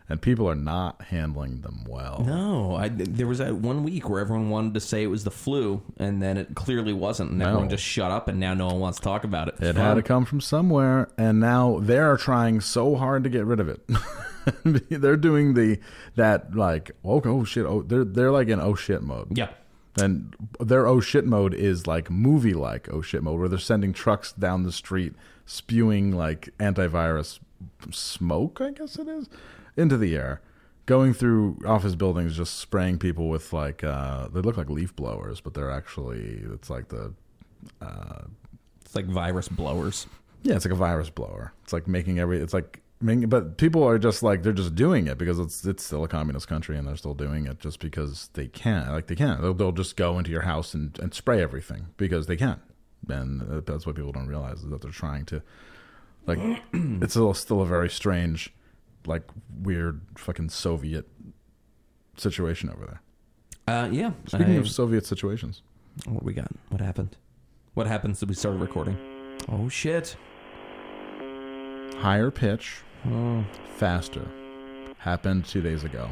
[0.09, 2.23] and people are not handling them well.
[2.25, 5.31] No, I, there was that one week where everyone wanted to say it was the
[5.31, 7.47] flu, and then it clearly wasn't, and No.
[7.47, 9.55] everyone just shut up, and now no one wants to talk about it.
[9.59, 13.59] It had to come from somewhere, and now they're trying so hard to get rid
[13.59, 13.81] of it.
[14.89, 15.77] they're doing the
[16.15, 19.37] that like oh, oh shit oh they're they're like in oh shit mode.
[19.37, 19.49] Yeah.
[19.99, 23.93] And their oh shit mode is like movie like oh shit mode where they're sending
[23.93, 25.13] trucks down the street
[25.45, 27.39] spewing like antivirus
[27.91, 29.29] smoke, I guess it is,
[29.75, 30.41] into the air.
[30.85, 35.41] Going through office buildings just spraying people with like uh they look like leaf blowers,
[35.41, 37.13] but they're actually it's like the
[37.81, 38.21] uh
[38.85, 40.07] It's like virus blowers.
[40.43, 41.53] yeah, it's like a virus blower.
[41.63, 42.39] It's like making every.
[42.39, 45.83] It's like, making, but people are just like they're just doing it because it's it's
[45.83, 48.91] still a communist country and they're still doing it just because they can.
[48.91, 49.41] Like they can.
[49.41, 52.59] They'll, they'll just go into your house and, and spray everything because they can.
[53.09, 55.41] And that's what people don't realize is that they're trying to.
[56.25, 56.39] Like,
[56.73, 58.53] it's still still a very strange,
[59.05, 59.23] like
[59.61, 61.07] weird fucking Soviet
[62.17, 63.01] situation over there.
[63.67, 64.11] Uh, yeah.
[64.27, 65.61] Speaking I- of Soviet situations,
[66.05, 66.49] What we got?
[66.69, 67.15] What happened?
[67.73, 68.97] What happens Did we start recording?
[69.49, 70.17] Oh shit!
[71.97, 73.41] higher pitch, Hmm.
[73.77, 74.27] faster,
[74.97, 76.09] happened two days ago.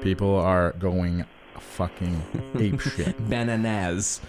[0.00, 1.24] People are going
[1.58, 2.22] fucking
[2.58, 3.16] ape shit.
[3.28, 4.20] Bananas.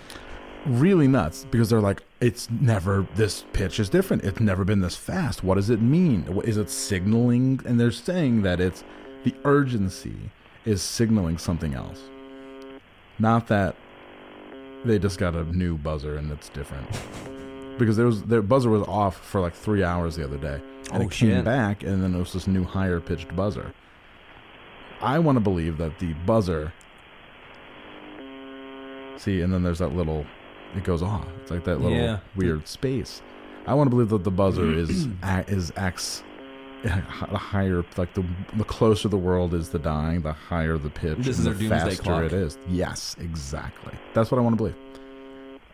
[0.65, 4.23] Really nuts because they're like, it's never, this pitch is different.
[4.23, 5.43] It's never been this fast.
[5.43, 6.41] What does it mean?
[6.43, 7.59] Is it signaling?
[7.65, 8.83] And they're saying that it's
[9.23, 10.31] the urgency
[10.65, 12.01] is signaling something else.
[13.19, 13.75] Not that
[14.83, 16.87] they just got a new buzzer and it's different.
[17.75, 17.79] Mm.
[17.79, 20.61] Because there was their buzzer was off for like three hours the other day,
[20.91, 21.45] and Oh, it came shit.
[21.45, 23.73] back, and then it was this new higher pitched buzzer.
[25.01, 26.71] I want to believe that the buzzer.
[29.17, 30.25] See, and then there's that little.
[30.75, 31.25] It goes off.
[31.41, 32.19] It's like that little Yeah.
[32.35, 33.21] weird space.
[33.65, 35.07] I want to believe that the buzzer is
[35.47, 36.23] is X.
[36.83, 36.89] the
[37.37, 38.23] higher like the
[38.57, 41.17] the closer the world is to dying, the higher the pitch.
[41.19, 42.23] This is the faster clock.
[42.25, 42.57] it is.
[42.69, 43.93] Yes, exactly.
[44.13, 44.75] That's what I want to believe.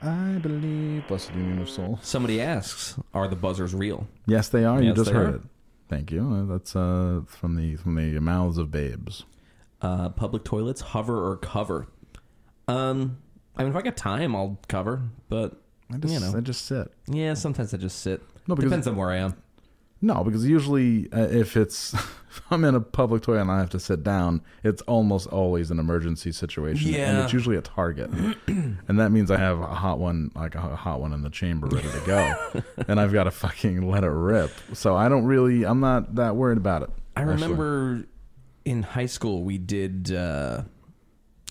[0.04, 2.00] I believe, blessed union of soul.
[2.02, 4.82] Somebody asks, "Are the buzzers real?" Yes, they are.
[4.82, 5.36] you just heard are.
[5.38, 5.42] it.
[5.90, 6.22] Thank you.
[6.28, 9.26] Uh, That's uh, from the from the mouths of babes.
[9.82, 11.88] Uh, public toilets, hover or cover.
[12.68, 13.18] Um,
[13.58, 15.62] I mean, if I got time, I'll cover, but
[15.94, 16.92] I just you know, I just sit.
[17.08, 18.22] yeah, sometimes I just sit.
[18.48, 19.36] No, because- Depends on where I am.
[20.02, 21.94] No, because usually uh, if it's
[22.30, 25.70] if I'm in a public toilet and I have to sit down, it's almost always
[25.70, 28.10] an emergency situation, and it's usually a target,
[28.48, 31.68] and that means I have a hot one, like a hot one in the chamber,
[31.68, 34.52] ready to go, and I've got to fucking let it rip.
[34.74, 36.90] So I don't really, I'm not that worried about it.
[37.16, 37.34] I actually.
[37.36, 38.08] remember
[38.66, 40.64] in high school we did uh,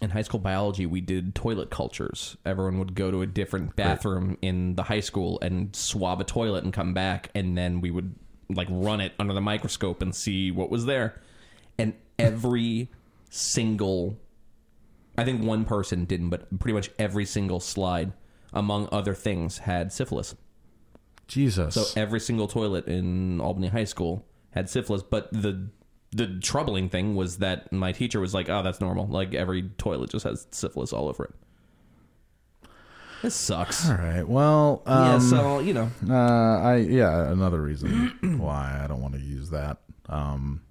[0.03, 2.37] in high school biology, we did toilet cultures.
[2.45, 6.65] Everyone would go to a different bathroom in the high school and swab a toilet
[6.65, 8.15] and come back, and then we would
[8.55, 11.21] like run it under the microscope and see what was there.
[11.79, 12.91] And every
[13.31, 14.19] single,
[15.17, 18.13] I think one person didn't, but pretty much every single slide,
[18.53, 20.35] among other things, had syphilis.
[21.29, 21.75] Jesus.
[21.75, 25.69] So every single toilet in Albany High School had syphilis, but the
[26.13, 29.07] the troubling thing was that my teacher was like, "Oh, that's normal.
[29.07, 31.35] Like every toilet just has syphilis all over it."
[33.23, 33.89] This sucks.
[33.89, 34.27] All right.
[34.27, 35.91] Well, Yeah, um, so, you know.
[36.09, 36.15] uh,
[36.61, 39.79] I yeah, another reason why I don't want to use that
[40.09, 40.63] um,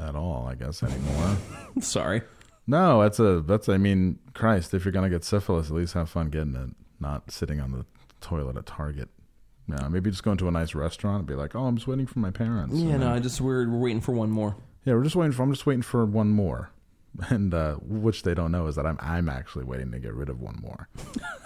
[0.00, 0.46] at all.
[0.46, 1.36] I guess anymore.
[1.80, 2.22] Sorry.
[2.66, 3.68] No, that's a that's.
[3.68, 7.30] I mean, Christ, if you're gonna get syphilis, at least have fun getting it, not
[7.30, 7.86] sitting on the
[8.20, 9.08] toilet at Target.
[9.68, 12.06] Yeah, maybe just going to a nice restaurant and be like, "Oh, I'm just waiting
[12.06, 14.56] for my parents." Yeah, no, I just we're, we're waiting for one more.
[14.84, 15.42] Yeah, we're just waiting for.
[15.44, 16.70] I'm just waiting for one more,
[17.30, 20.28] and uh, which they don't know is that I'm I'm actually waiting to get rid
[20.28, 20.88] of one more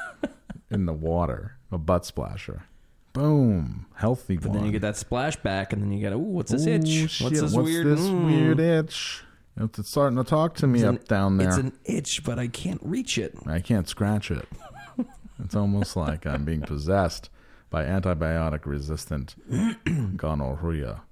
[0.70, 2.64] in the water, a butt splasher.
[3.12, 4.59] Boom, healthy But one.
[4.59, 6.88] then you get that splash back, and then you get, "Ooh, what's this Ooh, itch?
[7.10, 7.86] shit, what's this what's weird?
[7.86, 9.24] this mm." weird itch?
[9.56, 11.48] It's it's starting to talk to me It's up an- down there.
[11.48, 13.36] It's an itch, but I can't reach it.
[13.47, 14.48] I can't scratch it.
[15.44, 17.30] it's almost like I'm being possessed
[17.68, 19.34] by antibiotic resistant
[20.16, 21.02] gonorrhea.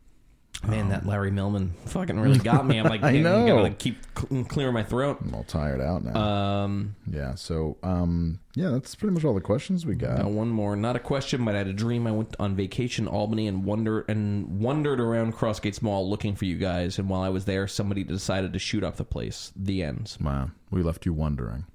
[0.66, 2.78] Man, that Larry Melman fucking really got me.
[2.78, 3.46] I'm like, I know.
[3.46, 5.18] gotta keep cl- clearing my throat.
[5.20, 6.16] I'm all tired out now.
[6.20, 7.36] Um, yeah.
[7.36, 10.18] So, um, yeah, that's pretty much all the questions we got.
[10.18, 10.74] Got one more.
[10.74, 12.08] Not a question, but I had a dream.
[12.08, 16.56] I went on vacation Albany and wonder and wandered around Crossgates Mall looking for you
[16.56, 16.98] guys.
[16.98, 19.52] And while I was there, somebody decided to shoot up the place.
[19.54, 20.16] The end.
[20.20, 21.66] Wow, we left you wondering.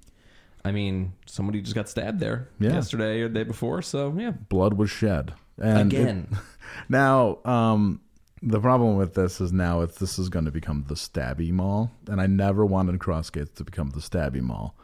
[0.62, 2.74] I mean, somebody just got stabbed there Yeah.
[2.74, 3.80] yesterday or the day before.
[3.82, 5.32] So yeah, Blood was shed.
[5.58, 6.28] And it- Again.
[6.90, 8.00] now, um,
[8.46, 11.90] the problem with this is now it's this is going to become the Stabby Mall,
[12.08, 14.76] and I never wanted Crossgates to become the Stabby Mall.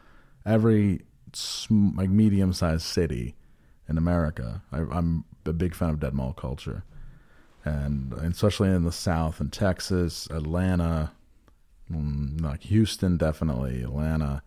[0.46, 1.02] Every
[1.34, 3.36] sm- like medium sized city
[3.86, 6.84] in America, I, I'm a big fan of dead mall culture,
[7.64, 11.12] and especially in the South and Texas, Atlanta,
[11.92, 14.42] mm, like Houston, definitely Atlanta,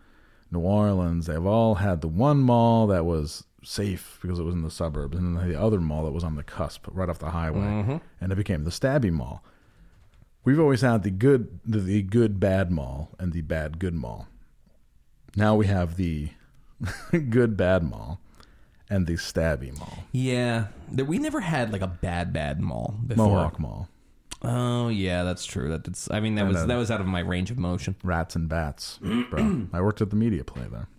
[0.52, 1.28] New Orleans.
[1.28, 5.18] They've all had the one mall that was safe because it was in the suburbs,
[5.18, 8.02] and then the other mall that was on the cusp, right off the highway, Mhm.
[8.22, 9.44] and it became the Stabby Mall.
[10.46, 14.28] We've always had the good, the, the good bad mall and the bad good mall.
[15.36, 16.30] Now we have the
[17.30, 18.20] good bad mall
[18.90, 20.68] and the Stabby Mall, yeah.
[20.92, 23.28] There, we never had like a bad bad mall before.
[23.28, 23.88] Mohawk Mall,
[24.42, 25.70] Oh yeah, that's true.
[25.70, 26.08] That.
[26.12, 27.96] I mean, that was that was out of my range of motion.
[28.04, 29.00] Rats and Bats,
[29.30, 29.68] bro.
[29.72, 30.90] I worked at the media play there.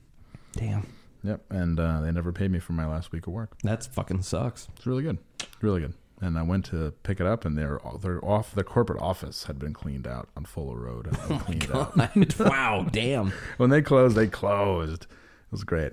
[0.55, 0.86] Damn,
[1.24, 3.56] Yep, and uh, they never paid me for my last week of work.
[3.62, 4.68] that's fucking sucks.
[4.76, 5.18] It's really good,
[5.62, 5.94] really good.
[6.20, 8.55] And I went to pick it up, and they're they're off.
[8.55, 11.06] The corporate office had been cleaned out on Fuller Road.
[11.16, 11.96] Had been cleaned out.
[12.38, 13.32] wow, damn.
[13.56, 15.02] when they closed, they closed.
[15.05, 15.09] It
[15.51, 15.92] was great.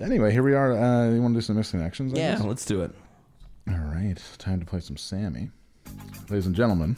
[0.00, 0.72] Anyway, here we are.
[0.76, 2.14] Uh, you want to do some misconnections?
[2.14, 2.44] I Yeah, guess?
[2.44, 2.90] let's do it.
[3.68, 5.50] All right, time to play some Sammy.
[6.28, 6.96] Ladies and gentlemen,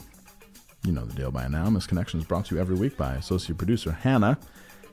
[0.83, 1.67] you know the deal by now.
[1.67, 4.37] Misconnection is brought to you every week by associate producer Hannah.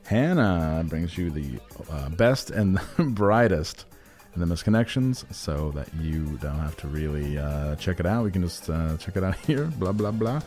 [0.07, 1.59] Hannah brings you the
[1.91, 3.85] uh, best and brightest
[4.33, 8.23] in the misconnections so that you don't have to really uh, check it out.
[8.23, 9.65] We can just uh, check it out here.
[9.65, 10.41] Blah, blah, blah.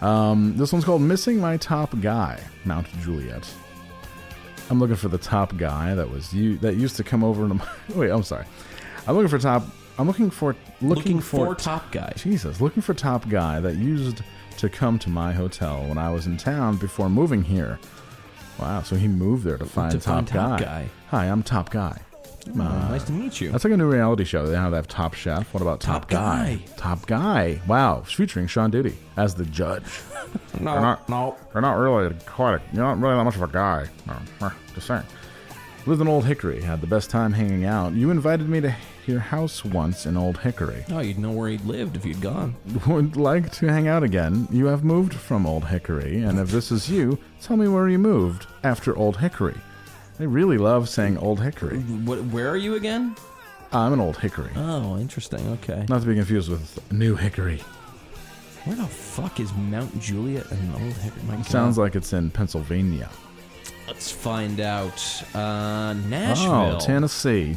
[0.00, 3.48] Um, this one's called Missing My Top Guy, Mount Juliet.
[4.68, 7.54] I'm looking for the top guy that was you that used to come over to
[7.54, 7.68] my.
[7.94, 8.46] Wait, I'm sorry.
[9.06, 9.62] I'm looking for top.
[9.96, 12.12] I'm looking for looking, Looking for, for top guy.
[12.16, 14.22] Jesus, looking for top guy that used
[14.56, 17.78] to come to my hotel when I was in town before moving here.
[18.58, 20.64] Wow, so he moved there to find, To top, find top guy.
[20.64, 20.88] guy.
[21.10, 22.00] Hi, I'm top guy.
[22.46, 23.50] Oh, nice to meet you.
[23.50, 24.46] That's like a new reality show.
[24.46, 25.52] They have they have Top Chef.
[25.54, 26.58] What about Top, Top Guy.
[26.76, 27.58] Top Guy.
[27.66, 29.84] Wow, featuring Sean Duty as the judge.
[30.60, 31.36] No, They're not, no.
[31.52, 32.54] They're not really quite.
[32.56, 33.86] A, you're not really that much of a guy.
[34.06, 35.04] No, uh, just saying.
[35.86, 36.62] Lived in Old Hickory.
[36.62, 37.92] Had the best time hanging out.
[37.92, 38.74] You invited me to
[39.06, 40.82] your house once in Old Hickory.
[40.90, 42.56] Oh, you'd know where he'd lived if you'd gone.
[42.86, 44.48] Would like to hang out again.
[44.50, 47.98] You have moved from Old Hickory, and if this is you, tell me where you
[47.98, 49.56] moved after Old Hickory.
[50.18, 51.78] I really love saying Old Hickory.
[51.80, 53.14] What, where are you again?
[53.70, 54.52] I'm an Old Hickory.
[54.56, 55.46] Oh, interesting.
[55.54, 55.84] Okay.
[55.88, 57.58] Not to be confused with New Hickory.
[58.64, 61.22] Where the fuck is Mount Juliet and Old Hickory?
[61.24, 61.46] My God.
[61.46, 63.10] Sounds like it's in Pennsylvania.
[63.86, 65.22] Let's find out.
[65.34, 66.76] Uh, Nashville.
[66.76, 67.56] Oh, Tennessee.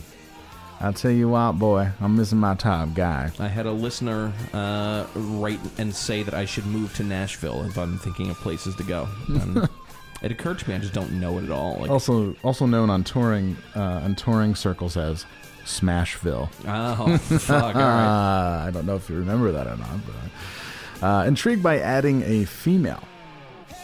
[0.80, 3.32] I tell you what, boy, I'm missing my top guy.
[3.40, 7.78] I had a listener uh, write and say that I should move to Nashville if
[7.80, 9.08] I'm thinking of places to go.
[9.28, 9.68] And
[10.22, 11.78] it occurred to me I just don't know it at all.
[11.80, 15.26] Like, Also, also known on touring uh, on touring circles as
[15.66, 16.48] Smashville.
[16.68, 18.64] Oh, fuck, right.
[18.68, 22.46] I don't know if you remember that or not, but uh, intrigued by adding a
[22.46, 23.04] female.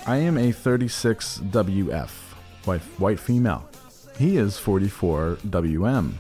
[0.05, 2.09] I am a 36 WF.
[2.65, 3.67] White white female.
[4.17, 6.19] He is 44 WM.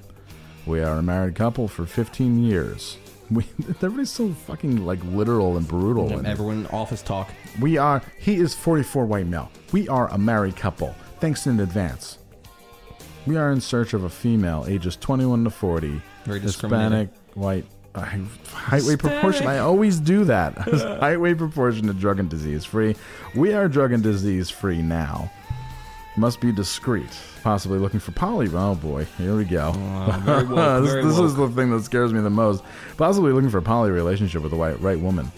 [0.65, 2.97] We are a married couple for 15 years.
[3.29, 6.17] We everybody's so fucking like literal and brutal.
[6.17, 7.29] and- Everyone office talk.
[7.59, 8.01] we are.
[8.19, 9.51] He is 44 white male.
[9.71, 10.95] We are a married couple.
[11.19, 12.17] Thanks in advance.
[13.25, 17.09] We are in search of a female, ages 21 to 40, Very Hispanic, discriminating.
[17.35, 17.65] white,
[17.95, 18.01] uh,
[18.51, 19.47] height weight proportion.
[19.47, 20.57] I always do that.
[20.99, 22.97] height weight proportion to drug and disease free.
[23.33, 25.31] We are drug and disease free now.
[26.15, 27.09] Must be discreet.
[27.41, 28.47] Possibly looking for poly.
[28.53, 29.71] Oh boy, here we go.
[30.27, 32.63] woke, this this is the thing that scares me the most.
[32.97, 35.31] Possibly looking for a poly relationship with a white right woman.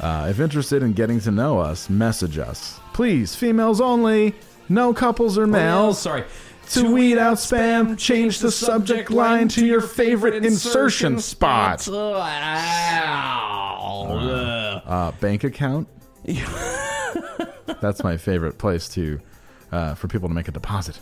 [0.00, 2.80] Uh, if interested in getting to know us, message us.
[2.92, 4.34] Please, females only.
[4.68, 6.00] No couples or males.
[6.00, 6.24] sorry.
[6.70, 11.86] To weed out spam, change the subject line to your favorite insertion spot.
[14.86, 15.86] Uh, bank account.
[17.80, 19.20] That's my favorite place to
[19.74, 21.00] uh, for people to make a deposit.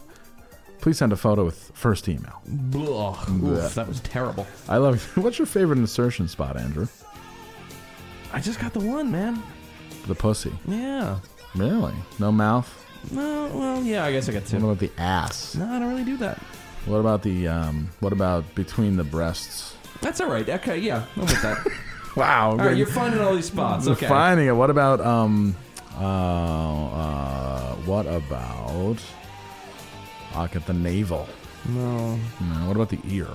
[0.81, 2.43] Please send a photo with first email.
[2.49, 4.47] Oof, that was terrible.
[4.69, 5.01] I love.
[5.17, 6.89] What's your favorite insertion spot, Andrew?
[8.33, 9.41] I just got the one, man.
[10.09, 10.53] The pussy.
[10.67, 11.19] Yeah.
[11.55, 11.95] Really?
[12.19, 12.79] No mouth.
[13.11, 14.57] No, well, yeah, I guess I got two.
[14.57, 15.55] What about the ass?
[15.55, 16.39] No, I don't really do that.
[16.87, 17.91] What about the um?
[18.01, 19.77] What about between the breasts?
[20.01, 20.49] That's all right.
[20.49, 21.67] Okay, yeah, I'm with that.
[22.15, 22.51] Wow.
[22.51, 23.89] all right, you're finding all these spots.
[23.89, 24.07] Okay.
[24.07, 24.53] Finding it.
[24.53, 25.57] What about um?
[25.99, 28.97] Uh, uh what about?
[30.37, 31.29] Look at the navel.
[31.69, 32.17] No.
[32.41, 32.67] No.
[32.67, 33.29] What about the ear?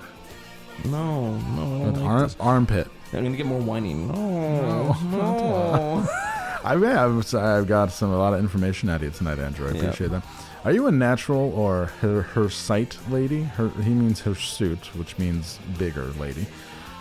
[0.85, 2.87] No, no, I don't like arm, armpit.
[3.13, 3.93] I'm gonna get more whiny.
[3.93, 4.95] No, No.
[5.11, 6.09] no.
[6.63, 9.67] I yeah, I've, I've got some a lot of information out of you tonight, Andrew.
[9.67, 9.81] I Yeah.
[9.83, 10.23] appreciate that.
[10.65, 13.43] Are you a natural or her her sight lady?
[13.43, 16.45] Her he means her suit, which means bigger lady.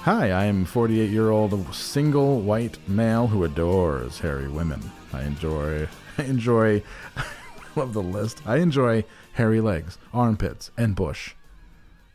[0.03, 4.93] Hi, I am 48 year old single white male who adores hairy women.
[5.17, 5.89] I enjoy
[6.19, 6.83] I enjoy
[7.17, 7.25] I
[7.77, 8.43] love the list.
[8.47, 11.35] I enjoy hairy legs, armpits, and bush.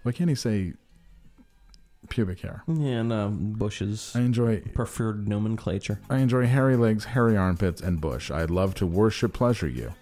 [0.03, 0.73] Why can't he say
[2.09, 2.63] pubic hair?
[2.67, 5.99] Yeah, no, um, Bush's I enjoy preferred nomenclature.
[6.09, 8.31] I enjoy hairy legs, hairy armpits, and bush.
[8.31, 9.93] I'd love to worship pleasure you.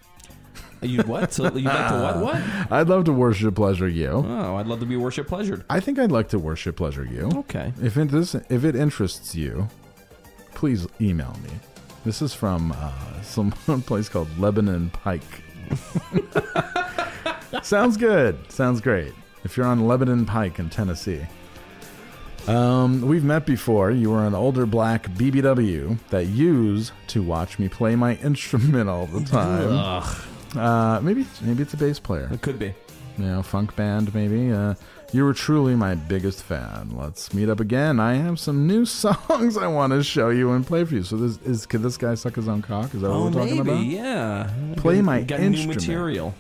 [0.82, 1.34] You what?
[1.34, 2.18] So you like to what?
[2.20, 2.36] What?
[2.72, 4.10] I'd love to worship pleasure you.
[4.26, 5.66] Oh, I'd love to be worship pleasured.
[5.70, 7.30] I think I'd like to worship pleasure you.
[7.36, 7.74] Okay.
[7.82, 9.68] If it this if it interests you,
[10.54, 11.50] please email me.
[12.10, 13.52] This is from uh, some
[13.86, 15.44] place called Lebanon Pike.
[17.61, 18.52] Sounds good.
[18.52, 19.14] Sounds great.
[19.44, 21.22] If you're on Lebanon Pike in Tennessee.
[22.48, 23.91] Um, we've met before.
[23.91, 29.06] You were an older black BBW that used to watch me play my instrument all
[29.06, 30.03] the time.
[30.57, 32.27] Uh, maybe maybe it's a bass player.
[32.34, 32.73] It could be.
[33.19, 34.52] You know, funk band maybe.
[34.52, 34.73] Uh,
[35.11, 36.91] you were truly my biggest fan.
[36.95, 37.99] Let's meet up again.
[37.99, 41.03] I have some new songs I want to show you and play for you.
[41.03, 42.94] So this is could this guy suck his own cock?
[42.94, 43.69] Is that what Oh, we're talking maybe.
[43.72, 43.84] about?
[43.86, 44.49] Yeah.
[44.77, 45.80] Play Got- my got instrument.
[45.81, 46.36] new material.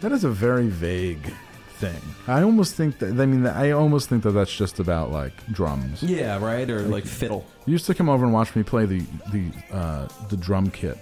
[0.00, 1.30] That is a very vague
[1.74, 2.00] thing.
[2.26, 6.02] I almost think that I mean I almost think that that's just about like drums.
[6.02, 6.68] Yeah, right.
[6.70, 7.44] Or like fiddle.
[7.66, 9.00] You used to come over and watch me play the
[9.32, 10.96] the uh, the drum kit,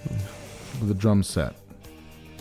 [0.82, 1.54] the drum set.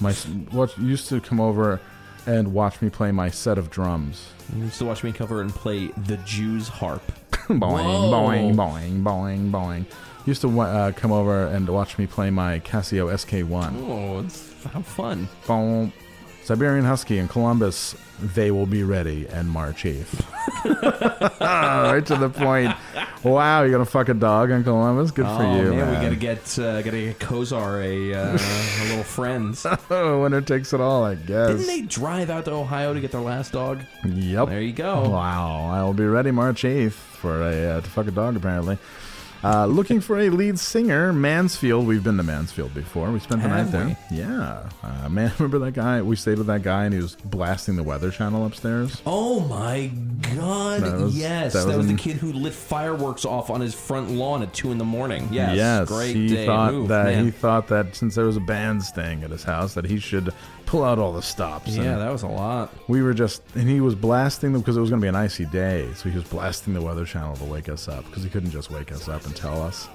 [0.01, 0.13] My
[0.51, 1.79] what used to come over
[2.27, 4.29] and watch me play my set of drums.
[4.55, 7.01] You used to watch me cover and play the Jew's harp.
[7.31, 8.11] boing, Whoa.
[8.11, 9.85] boing, boing, boing, boing.
[10.25, 13.73] Used to uh, come over and watch me play my Casio SK1.
[13.89, 15.29] Oh, it's how fun.
[15.47, 15.93] Boom.
[16.47, 20.23] Siberian Husky in Columbus, they will be ready and March 8th.
[21.41, 22.73] right to the point.
[23.21, 25.11] Wow, you're going to fuck a dog in Columbus?
[25.11, 25.89] Good for oh, you, man, man.
[25.89, 29.57] we gotta get uh, gotta get Kozar a, uh, a little friend.
[29.89, 31.49] Winner takes it all, I guess.
[31.49, 33.81] Didn't they drive out to Ohio to get their last dog?
[34.05, 34.47] Yep.
[34.47, 35.09] There you go.
[35.09, 38.77] Wow, I will be ready March 8th for a uh, to fuck a dog apparently.
[39.47, 41.87] Uh, looking for a lead singer, Mansfield.
[41.87, 43.13] We've been to Mansfield before.
[43.13, 43.97] We spent the Have night there.
[44.11, 45.31] Yeah, uh, man.
[45.39, 46.01] Remember that guy?
[46.01, 49.01] We stayed with that guy, and he was blasting the Weather Channel upstairs.
[49.05, 49.89] Oh my
[50.35, 50.81] god!
[50.81, 53.61] That was- yes, that that, was was, an- the kid who lit fireworks off on
[53.61, 55.29] his front lawn at two in the morning.
[55.31, 55.87] Yes, yes.
[55.87, 57.23] great he day thought move, that man.
[57.23, 60.33] he thought that since there was a band staying at his house, that he should
[60.67, 61.69] pull out all the stops.
[61.75, 62.71] yeah, And that was a lot.
[62.87, 65.15] we were just, and he was blasting them because it was going to be an
[65.15, 68.29] icy day, so he was blasting the Weather Channel to wake us up because he
[68.29, 69.87] couldn't just wake us up and tell us.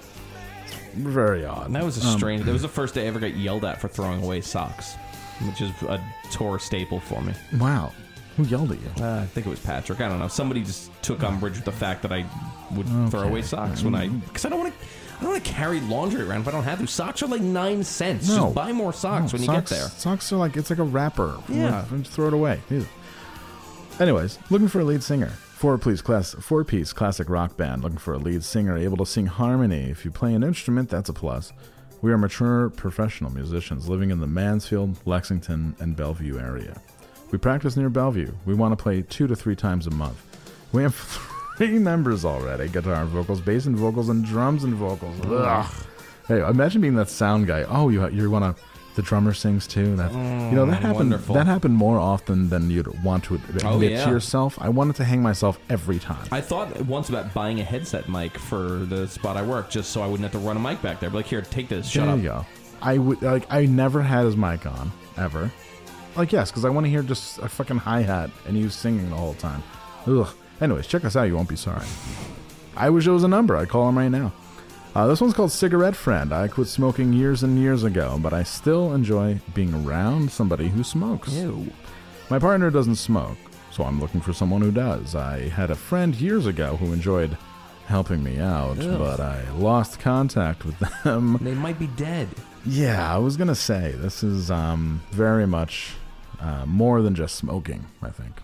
[0.94, 1.66] Very odd.
[1.66, 2.44] And that was a Um, strange.
[2.44, 4.94] that was the first day I ever got yelled at for throwing away socks,
[5.47, 6.01] which is a
[6.31, 7.32] tour staple for me.
[7.59, 7.93] Wow.
[8.36, 9.05] Who yelled at you?
[9.05, 10.01] Uh, I think it was Patrick.
[10.01, 10.28] I don't know.
[10.28, 12.24] Somebody just took umbrage with the fact that I
[12.74, 14.86] would throw away socks when I because I don't want to.
[15.23, 16.86] I don't want to carry laundry around if I don't have to.
[16.89, 18.28] Socks are like nine cents.
[18.28, 18.36] No.
[18.47, 19.86] Just buy more socks No, when you get there.
[19.86, 21.39] Socks are like it's like a wrapper.
[21.49, 21.85] Yeah.
[21.99, 22.61] just throw it away.
[24.01, 25.28] Anyways, looking for a lead singer.
[25.28, 27.85] Four piece class, four piece classic rock band.
[27.85, 29.90] Looking for a lead singer able to sing harmony.
[29.90, 31.53] If you play an instrument, that's a plus.
[32.01, 36.82] We are mature professional musicians living in the Mansfield, Lexington, and Bellevue area.
[37.31, 38.32] We practice near Bellevue.
[38.44, 40.20] We want to play two to three times a month.
[40.73, 40.97] We have
[41.68, 45.16] three members already guitar and vocals, bass and vocals, and drums and vocals.
[45.26, 45.66] Ugh.
[46.28, 47.64] Hey, imagine being that sound guy.
[47.68, 48.62] Oh, you you want to.
[48.94, 49.97] The drummer sings too.
[49.97, 50.18] That you
[50.55, 50.94] know that Mm, happened.
[50.97, 51.34] wonderful.
[51.34, 54.05] That happened more often than you'd want to admit Oh, yeah.
[54.05, 54.59] to yourself.
[54.60, 56.26] I wanted to hang myself every time.
[56.30, 60.02] I thought once about buying a headset mic for the spot I work, just so
[60.02, 61.09] I wouldn't have to run a mic back there.
[61.09, 61.89] But like, here, take this.
[61.89, 62.18] Shut there up.
[62.18, 62.47] you go.
[62.82, 63.47] I would like.
[63.51, 65.51] I never had his mic on ever.
[66.14, 69.09] Like yes, because I want to hear just a fucking hi hat and you singing
[69.09, 69.62] the whole time.
[70.06, 70.28] Ugh.
[70.62, 71.24] Anyways, check us out.
[71.24, 71.84] You won't be sorry.
[72.76, 73.56] I wish it was a number.
[73.56, 74.32] I'd call him right now.
[74.94, 76.32] Uh, this one's called Cigarette Friend.
[76.32, 80.84] I quit smoking years and years ago, but I still enjoy being around somebody who
[80.84, 81.32] smokes.
[81.32, 81.72] Ew.
[82.30, 83.39] My partner doesn't smoke,
[83.72, 85.16] so I'm looking for someone who does.
[85.16, 87.36] I had a friend years ago who enjoyed
[87.86, 88.98] helping me out, Ugh.
[88.98, 91.39] but I lost contact with them.
[91.40, 92.28] They might be dead.
[92.64, 95.94] Yeah, I was gonna say this is um, very much
[96.39, 97.86] uh, more than just smoking.
[98.02, 98.41] I think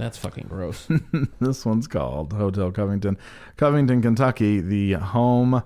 [0.00, 0.88] That's fucking gross.
[1.40, 3.18] this one's called Hotel Covington,
[3.58, 5.62] Covington, Kentucky, the home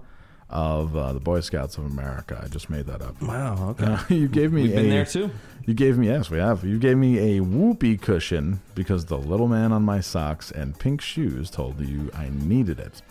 [0.51, 2.41] of uh, the Boy Scouts of America.
[2.43, 3.23] I just made that up.
[3.23, 3.55] Wow.
[3.75, 3.85] Okay.
[3.85, 4.63] Uh, you gave me.
[4.63, 5.31] We've been there too.
[5.67, 6.65] You gave me yes, we have.
[6.65, 11.01] You gave me a whoopee cushion because the little man on my socks and pink
[11.01, 13.03] shoes told you I needed it.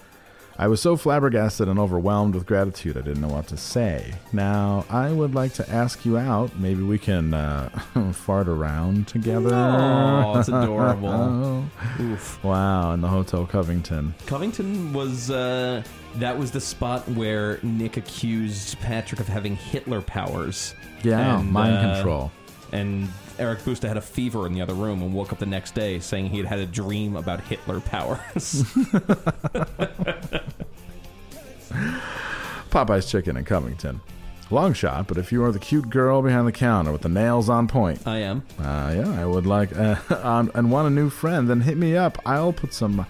[0.57, 4.13] I was so flabbergasted and overwhelmed with gratitude I didn't know what to say.
[4.31, 6.55] Now I would like to ask you out.
[6.57, 7.69] Maybe we can uh,
[8.13, 9.53] fart around together.
[9.53, 11.65] Oh, it's adorable.
[11.99, 12.43] Oof.
[12.43, 14.13] Wow, in the Hotel Covington.
[14.27, 15.83] Covington was uh,
[16.15, 20.75] that was the spot where Nick accused Patrick of having Hitler powers.
[21.03, 22.31] Yeah, mind uh, control.
[22.71, 23.09] And
[23.39, 25.99] Eric Busta had a fever in the other room and woke up the next day
[25.99, 28.63] saying he had had a dream about Hitler powers.
[32.73, 34.01] Popeye's Chicken in Covington.
[34.49, 37.47] Long shot, but if you are the cute girl behind the counter with the nails
[37.47, 38.43] on point, I am.
[38.57, 41.47] Uh, yeah, I would like uh, um, and want a new friend.
[41.47, 42.17] Then hit me up.
[42.25, 43.05] I'll put some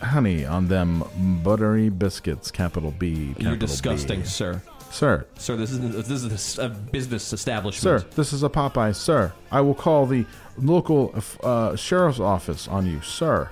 [0.00, 1.02] honey on them
[1.42, 2.52] buttery biscuits.
[2.52, 3.28] Capital B.
[3.30, 4.26] Capital You're disgusting, B.
[4.26, 4.62] sir.
[4.88, 5.26] sir.
[5.36, 8.02] Sir, this is this is a business establishment.
[8.02, 9.32] Sir, this is a Popeye, sir.
[9.50, 10.24] I will call the
[10.58, 11.12] local
[11.42, 13.50] uh, sheriff's office on you, sir.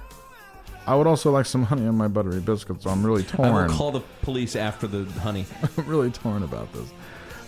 [0.87, 2.87] I would also like some honey on my buttery biscuits.
[2.87, 3.49] I'm really torn.
[3.49, 5.47] I will call the police after the honey.
[5.79, 6.93] I'm really torn about this.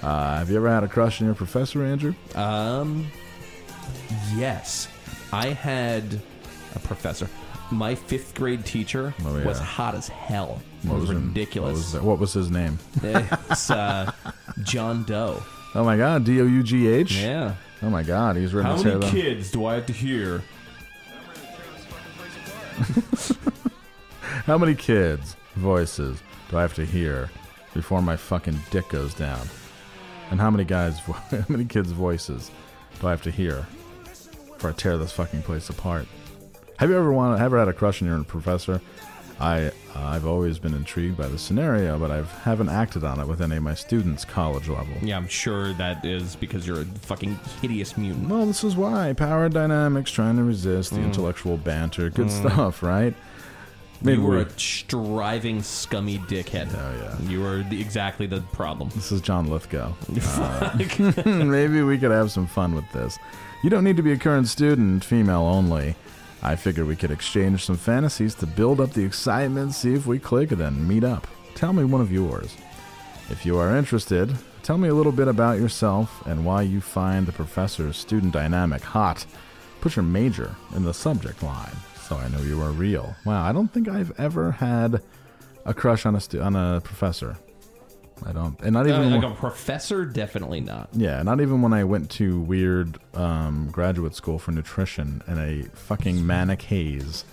[0.02, 2.14] Uh, have you ever had a crush on your professor, Andrew?
[2.34, 3.06] Um,
[4.36, 4.88] yes,
[5.32, 6.20] I had
[6.74, 7.28] a professor.
[7.70, 9.44] My fifth grade teacher Oh, yeah.
[9.46, 10.60] was hot as hell.
[10.84, 11.94] It What was, ridiculous.
[11.94, 12.78] What was, what was his name?
[13.02, 14.12] it's uh,
[14.62, 15.42] John Doe.
[15.74, 17.16] Oh my God, D O U G H.
[17.16, 17.54] Yeah.
[17.82, 20.42] Oh my God, he's ready How many kids do I have to hear?
[24.46, 26.20] How many kids' voices
[26.50, 27.30] do I have to hear
[27.72, 29.46] before my fucking dick goes down?
[30.30, 30.98] And how many guys,
[31.30, 32.50] how many kids' voices
[33.00, 33.66] do I have to hear
[34.52, 36.06] before I tear this fucking place apart?
[36.78, 38.80] Have you ever wanted, ever had a crush on your professor?
[39.40, 43.26] I, uh, I've always been intrigued by the scenario, but I haven't acted on it
[43.28, 44.94] with any of my students college level.
[45.02, 48.28] Yeah, I'm sure that is because you're a fucking hideous mutant.
[48.28, 51.04] Well, this is why power dynamics trying to resist the Mm.
[51.06, 52.10] intellectual banter.
[52.10, 52.50] Good Mm.
[52.52, 53.14] stuff, right?
[54.02, 56.68] you were we- a striving, scummy dickhead.
[56.74, 56.92] Oh
[57.22, 57.30] yeah.
[57.30, 58.90] You were the, exactly the problem.
[58.94, 59.92] This is John Lithgow.
[60.36, 60.76] Uh,
[61.44, 63.18] maybe we could have some fun with this.
[63.62, 65.94] You don't need to be a current student, female only.
[66.44, 70.18] I figured we could exchange some fantasies to build up the excitement, see if we
[70.18, 71.26] click, and then meet up.
[71.54, 72.54] Tell me one of yours.
[73.30, 77.26] If you are interested, tell me a little bit about yourself and why you find
[77.26, 79.24] the professor's student dynamic hot.
[79.80, 81.74] Put your major in the subject line
[82.08, 83.16] so I know you are real.
[83.24, 85.02] Wow, I don't think I've ever had
[85.64, 87.38] a crush on a stu- on a professor.
[88.26, 90.88] I don't, and not Uh, even like when- a professor, definitely not.
[90.92, 95.64] yeah, not even when I went to weird um, graduate school for nutrition in a
[95.76, 97.24] fucking manic haze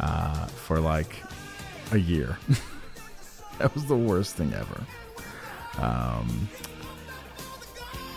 [0.00, 1.22] uh, for like
[1.92, 2.36] a year.
[3.58, 4.80] that was the worst thing ever.
[5.78, 6.48] Um,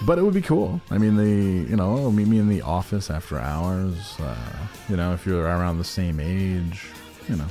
[0.05, 0.79] but it would be cool.
[0.91, 4.15] I mean, the you know meet me in the office after hours.
[4.19, 4.35] Uh,
[4.89, 6.87] you know, if you're around the same age,
[7.29, 7.47] you know.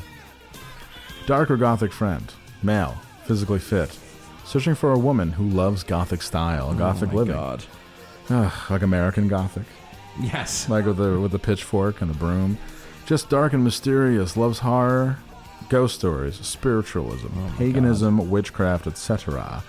[1.27, 2.33] Dark or gothic friend,
[2.63, 3.97] male, physically fit,
[4.47, 7.35] searching for a woman who loves gothic style, gothic Oh my living.
[7.35, 7.65] God.
[8.31, 9.65] Ugh, like American gothic.
[10.21, 10.69] Yes.
[10.71, 12.57] Like with the with the pitchfork and the broom.
[13.05, 15.19] Just dark and mysterious, loves horror,
[15.69, 19.63] ghost stories, spiritualism, paganism, witchcraft, etc.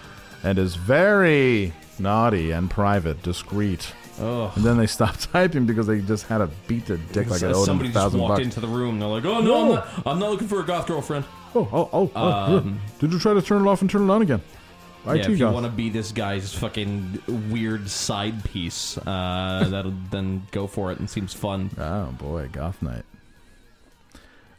[0.43, 3.93] And is very naughty and private, discreet.
[4.19, 4.51] Ugh.
[4.55, 7.47] And then they stopped typing because they just had to beat their dick like I
[7.47, 8.43] owed them Somebody just walked bucks.
[8.45, 8.97] into the room.
[8.99, 11.89] They're like, "Oh no, I'm, not, I'm not looking for a goth girlfriend." Oh, oh,
[11.93, 12.11] oh!
[12.15, 14.41] oh, Um, Did you try to turn it off and turn it on again?
[15.07, 19.93] Yeah, IT if you want to be this guy's fucking weird side piece, uh, that'll
[20.11, 21.69] then go for it and seems fun.
[21.77, 23.03] Oh boy, goth night.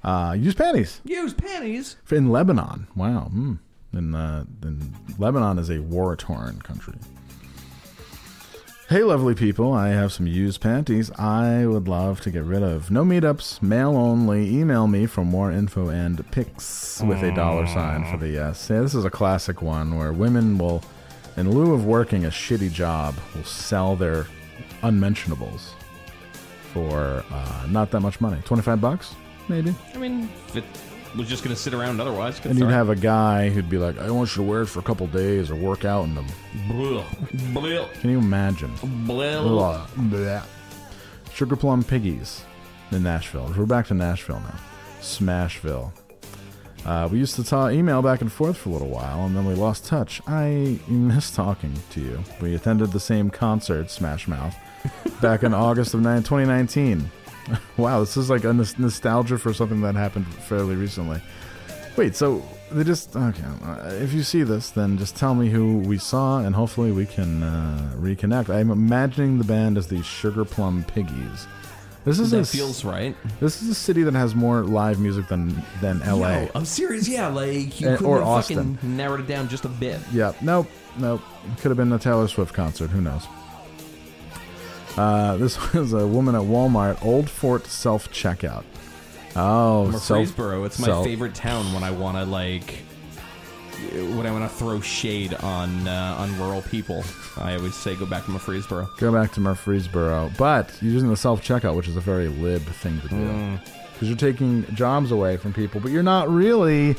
[0.02, 1.96] Uh, use panties Use panties.
[2.10, 2.86] in Lebanon.
[2.94, 3.22] Wow.
[3.24, 3.54] Hmm.
[3.92, 6.94] In, uh, in Lebanon is a war torn country.
[8.88, 9.74] Hey, lovely people!
[9.74, 12.90] I have some used panties I would love to get rid of.
[12.90, 14.48] No meetups, mail only.
[14.48, 18.70] Email me for more info and pics with a dollar sign for the yes.
[18.70, 20.82] Yeah, this is a classic one where women will,
[21.36, 24.26] in lieu of working a shitty job, will sell their
[24.82, 25.74] unmentionables
[26.72, 28.40] for uh, not that much money.
[28.46, 29.14] Twenty-five bucks,
[29.48, 29.74] maybe.
[29.94, 30.64] I mean, if it
[31.16, 33.98] was just going to sit around otherwise, And you'd have a guy who'd be like,
[33.98, 36.26] "I want you to wear it for a couple days or work out in them."
[36.68, 37.04] Blah.
[37.52, 37.88] Blah.
[38.00, 38.72] Can you imagine?
[39.06, 39.86] Blah.
[39.96, 40.42] Blah.
[41.32, 42.42] Sugar Plum Piggies
[42.90, 43.52] in Nashville.
[43.56, 44.58] We're back to Nashville now.
[45.00, 45.92] Smashville.
[46.86, 49.44] Uh, we used to talk email back and forth for a little while, and then
[49.44, 50.20] we lost touch.
[50.26, 52.22] I miss talking to you.
[52.40, 54.54] We attended the same concert, Smash Mouth,
[55.20, 57.10] back in August of nine- 2019.
[57.76, 61.20] wow, this is like a nostalgia for something that happened fairly recently.
[61.96, 63.42] Wait, so they just okay?
[63.64, 67.06] uh, If you see this, then just tell me who we saw, and hopefully we
[67.06, 68.50] can uh, reconnect.
[68.54, 71.46] I'm imagining the band as the Sugar Plum Piggies.
[72.04, 73.14] This is That a feels right.
[73.40, 76.44] This is a city that has more live music than than L.A.
[76.44, 77.08] Yo, I'm serious.
[77.08, 78.76] Yeah, like you Eh, couldn't or have Austin.
[78.76, 79.98] fucking narrowed it down just a bit.
[80.12, 80.68] Yeah, nope,
[80.98, 81.20] nope.
[81.60, 82.88] Could have been a Taylor Swift concert.
[82.90, 83.26] Who knows?
[84.98, 88.64] Uh, this was a woman at Walmart, Old Fort self checkout.
[89.36, 90.64] Oh, Murfreesboro.
[90.64, 92.82] It's my self- favorite town when I want to like
[93.92, 97.04] when I want to throw shade on uh, on rural people.
[97.36, 98.88] I always say go back to Murfreesboro.
[98.98, 102.62] Go back to Murfreesboro, but you're using the self checkout, which is a very lib
[102.62, 103.60] thing to do Mm.
[103.92, 106.96] because you're taking jobs away from people, but you're not really.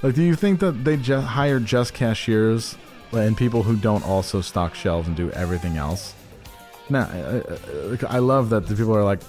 [0.00, 2.76] Like, do you think that they just hire just cashiers
[3.12, 6.14] and people who don't also stock shelves and do everything else?
[6.90, 9.20] No, I, I, I love that the people are like,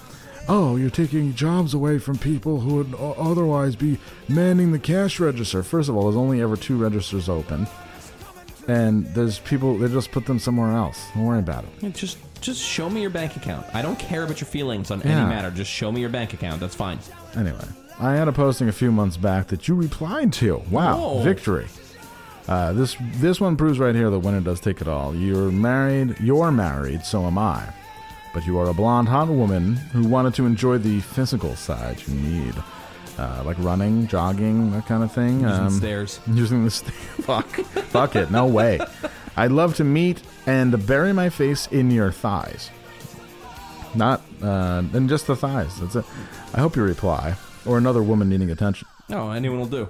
[0.48, 5.62] "Oh, you're taking jobs away from people who would otherwise be manning the cash register."
[5.62, 7.66] First of all, there's only ever two registers open,
[8.68, 10.98] and there's people they just put them somewhere else.
[11.14, 11.70] Don't worry about it.
[11.80, 13.66] Yeah, Just just show me your bank account.
[13.74, 15.20] I don't care about your feelings on Yeah.
[15.20, 15.50] any matter.
[15.50, 16.60] Just show me your bank account.
[16.60, 16.98] That's fine.
[17.36, 17.64] Anyway,
[17.98, 20.62] I had a posting a few months back that you replied to.
[20.70, 21.22] Wow, Oh.
[21.22, 21.66] victory!
[22.48, 25.14] Uh, this this one proves right here that winner does take it all.
[25.14, 26.16] You're married.
[26.20, 27.04] You're married.
[27.04, 27.72] So am I.
[28.32, 32.14] But you are a blonde, hot woman who wanted to enjoy the physical side you
[32.14, 32.54] need,
[33.18, 35.40] uh, like running, jogging, that kind of thing.
[35.40, 36.20] Using stairs.
[36.32, 36.94] Using the st-
[37.24, 38.78] fuck, fuck it, no way.
[39.36, 42.70] I'd love to meet and bury my face in your thighs.
[43.96, 45.80] Not, uh, and just the thighs.
[45.80, 46.04] That's it.
[46.54, 47.34] I hope you reply.
[47.66, 48.86] Or another woman needing attention.
[49.08, 49.88] No, anyone will do.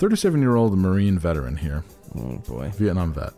[0.00, 1.84] 37 year old Marine veteran here.
[2.16, 2.70] Oh boy.
[2.76, 3.32] Vietnam vet.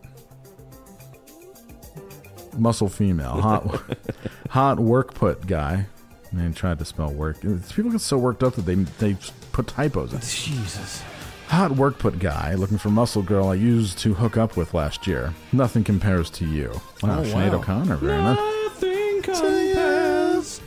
[2.57, 3.41] Muscle female.
[3.41, 3.83] Hot
[4.51, 5.87] hot work put guy.
[6.31, 7.41] And he tried to spell work.
[7.41, 9.17] People get so worked up that they they
[9.51, 10.21] put typos in.
[10.21, 11.03] Jesus.
[11.49, 15.07] Hot work put guy looking for muscle girl I used to hook up with last
[15.07, 15.35] year.
[15.53, 16.69] Nothing compares to you.
[17.03, 17.59] Wow, Oh, Sinead wow.
[17.59, 18.39] O'Connor, very nice.
[18.39, 20.61] Nothing compares.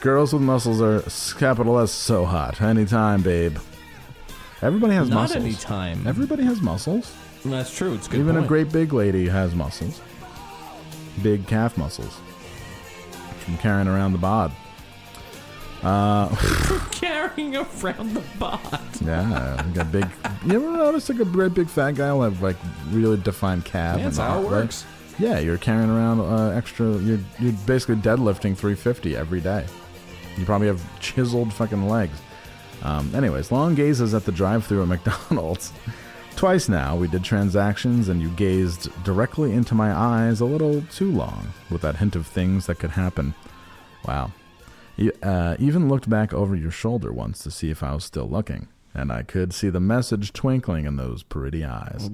[0.00, 1.02] Girls with muscles are
[1.38, 2.62] capital S so hot.
[2.62, 3.58] Anytime, babe.
[4.62, 5.44] Everybody has Not muscles.
[5.44, 6.06] anytime.
[6.06, 7.14] Everybody has muscles.
[7.44, 7.94] That's true.
[7.94, 8.20] It's good.
[8.20, 8.46] Even point.
[8.46, 10.00] a great big lady has muscles.
[11.22, 12.18] Big calf muscles.
[13.40, 14.52] From carrying around the bod.
[15.82, 16.34] Uh,
[16.92, 18.60] carrying around the bod.
[19.04, 20.06] yeah, got big.
[20.46, 22.56] You ever notice like a great big fat guy will have like
[22.88, 23.98] really defined calves?
[23.98, 24.86] Yeah, that's and how it works.
[25.18, 26.96] Yeah, you're carrying around uh, extra.
[26.96, 29.66] You're you're basically deadlifting 350 every day.
[30.38, 32.18] You probably have chiseled fucking legs.
[32.84, 35.72] Um, anyways, long gazes at the drive-through at McDonald's.
[36.36, 41.10] Twice now we did transactions, and you gazed directly into my eyes a little too
[41.10, 43.34] long, with that hint of things that could happen.
[44.06, 44.32] Wow.
[44.96, 48.28] You uh, even looked back over your shoulder once to see if I was still
[48.28, 52.10] looking, and I could see the message twinkling in those pretty eyes.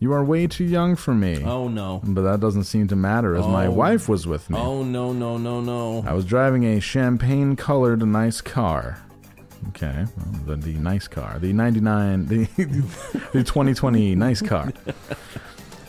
[0.00, 1.42] You are way too young for me.
[1.44, 2.00] Oh no.
[2.04, 3.72] But that doesn't seem to matter as my Oh.
[3.72, 4.58] wife was with me.
[4.58, 6.04] Oh no no no no.
[6.06, 8.98] I was driving a champagne colored nice car.
[9.68, 12.44] Okay, well, the, the nice car, the 99, the,
[13.32, 14.72] the 2020 nice car.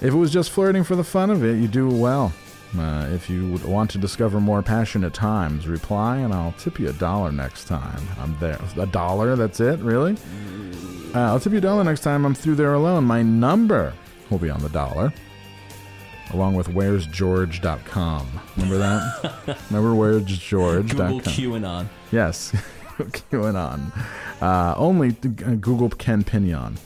[0.04, 2.34] If it was just flirting for the fun of it, you do well.
[2.78, 6.90] Uh, if you would want to discover more passionate times, reply and I'll tip you
[6.90, 8.02] a dollar next time.
[8.20, 8.60] I'm there.
[8.78, 9.38] A dollar?
[9.38, 9.80] That's it?
[9.80, 10.18] Really?
[11.16, 13.06] Uh, I'll tip you a dollar next time I'm through there alone.
[13.06, 13.94] My number
[14.30, 15.14] will be on the dollar,
[16.34, 18.42] along with where'sgeorge.com.
[18.58, 19.58] Remember that?
[19.70, 21.22] Remember Google where'sgeorge.com?
[21.22, 21.88] QAnon.
[22.12, 22.54] Yes.
[23.32, 23.92] QAnon.
[24.42, 25.10] Uh, only
[25.46, 26.78] uh, Google Ken Pinion.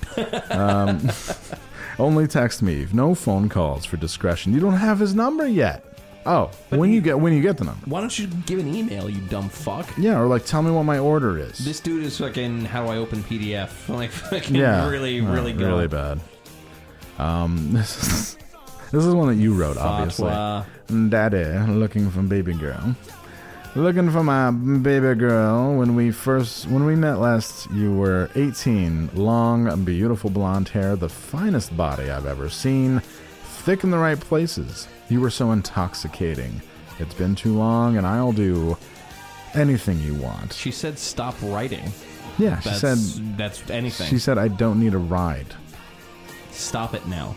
[0.49, 1.09] Um,
[1.99, 2.87] only text me.
[2.93, 4.53] No phone calls for discretion.
[4.53, 5.83] You don't have his number yet.
[6.25, 7.79] Oh, when you get when you get the number.
[7.85, 9.87] Why don't you give an email, you dumb fuck?
[9.97, 11.57] Yeah, or like tell me what my order is.
[11.59, 12.65] This dude is fucking.
[12.65, 13.69] How do I open PDF?
[13.97, 15.67] Like fucking yeah, really, really good.
[15.67, 16.19] really bad.
[17.17, 18.37] Um, this is
[18.91, 20.29] this is one that you wrote, obviously.
[21.09, 22.95] Daddy, looking for baby girl.
[23.77, 25.75] Looking for my baby girl.
[25.75, 31.07] When we first when we met last, you were 18, long, beautiful blonde hair, the
[31.07, 33.01] finest body I've ever seen,
[33.43, 34.87] thick in the right places.
[35.09, 36.59] You were so intoxicating.
[36.97, 38.75] It's been too long, and I'll do
[39.53, 40.53] anything you want.
[40.53, 41.91] She said, "Stop writing."
[42.39, 43.37] Yeah, she that's, said.
[43.37, 44.07] that's anything.
[44.07, 45.53] She said, "I don't need a ride."
[46.49, 47.35] "Stop it now."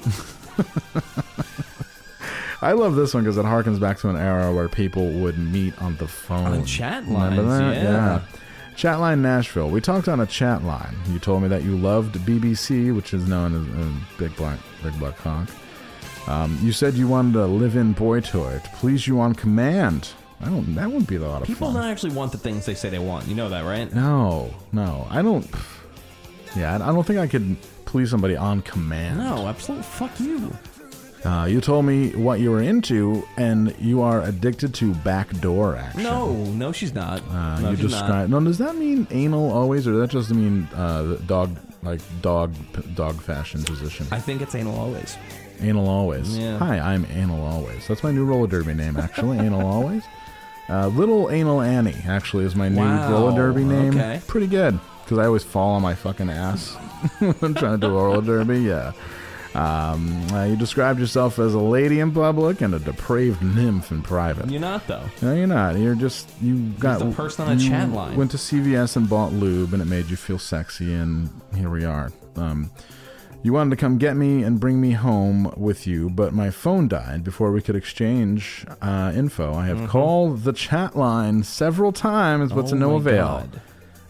[2.62, 5.81] I love this one because it harkens back to an era where people would meet
[5.81, 6.47] on the phone.
[6.47, 7.77] On chat Remember that?
[7.77, 8.20] yeah.
[8.77, 9.69] Chat line Nashville.
[9.70, 10.95] We talked on a chat line.
[11.09, 14.99] You told me that you loved BBC, which is known as uh, Big Black Big
[14.99, 15.49] Black Cock.
[16.28, 20.11] Um, you said you wanted a live-in boy toy to please you on command.
[20.41, 20.74] I don't.
[20.74, 21.81] That wouldn't be a lot of People fun.
[21.82, 23.27] don't actually want the things they say they want.
[23.27, 23.93] You know that, right?
[23.93, 25.47] No, no, I don't.
[26.57, 29.19] Yeah, I I don't think I could please somebody on command.
[29.19, 29.85] No, absolutely.
[29.85, 30.57] Fuck you.
[31.24, 36.02] Uh, you told me what you were into, and you are addicted to backdoor action.
[36.02, 37.22] No, no, she's not.
[37.28, 38.30] Uh, no, you she's describe.
[38.30, 42.55] No, does that mean anal always, or does that just mean uh, dog, like dog,
[42.94, 44.06] dog fashion position?
[44.10, 45.18] I think it's anal always.
[45.60, 46.38] Anal always.
[46.38, 46.56] Yeah.
[46.56, 47.86] Hi, I'm Anal always.
[47.86, 49.38] That's my new roller derby name, actually.
[49.40, 50.02] anal always.
[50.70, 53.90] Uh, Little Anal Annie actually is my new Wow, roller derby name.
[53.90, 54.22] okay.
[54.26, 56.74] Pretty good because I always fall on my fucking ass
[57.18, 58.60] when I'm trying to do roller derby.
[58.60, 58.92] Yeah.
[59.55, 64.01] Um, uh, you described yourself as a lady in public and a depraved nymph in
[64.02, 64.48] private.
[64.48, 65.02] You're not though.
[65.22, 65.77] No, you're not.
[65.77, 68.16] You're just you got the person on a chat line.
[68.16, 71.85] Went to CVS and bought lube, and it made you feel sexy, and here we
[71.85, 72.12] are.
[72.36, 72.70] Um,
[73.43, 76.86] you wanted to come get me and bring me home with you, but my phone
[76.89, 79.55] died before we could exchange uh, info.
[79.55, 79.89] I have Mhm.
[79.89, 83.24] called the chat line several times, but to Oh no my avail.
[83.27, 83.60] God.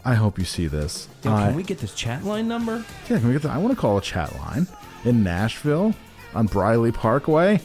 [0.05, 1.09] I hope you see this.
[1.25, 2.85] I- can we get this chat line number?
[3.09, 4.67] yeah, can we get the, I want to call a chat line
[5.05, 5.95] in Nashville
[6.35, 7.61] on Briley Parkway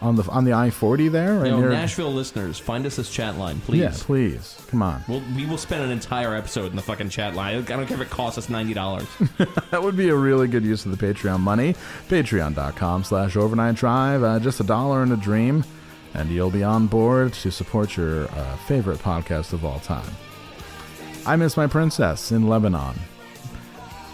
[0.00, 1.40] on the on the I forty there.
[1.40, 3.80] Right Yo, near- Nashville listeners, find us this chat line, please.
[3.80, 4.64] Yeah, please.
[4.68, 5.02] Come on.
[5.08, 7.56] We'll, we will spend an entire episode in the fucking chat line.
[7.56, 9.08] I don't care if it costs us ninety dollars.
[9.70, 11.74] that would be a really good use of the Patreon money.
[12.08, 14.22] Patreon.com slash overnight drive.
[14.22, 15.64] Uh, just a dollar and a dream,
[16.14, 20.10] and you'll be on board to support your uh, favorite podcast of all time.
[21.26, 22.94] I miss my princess in Lebanon.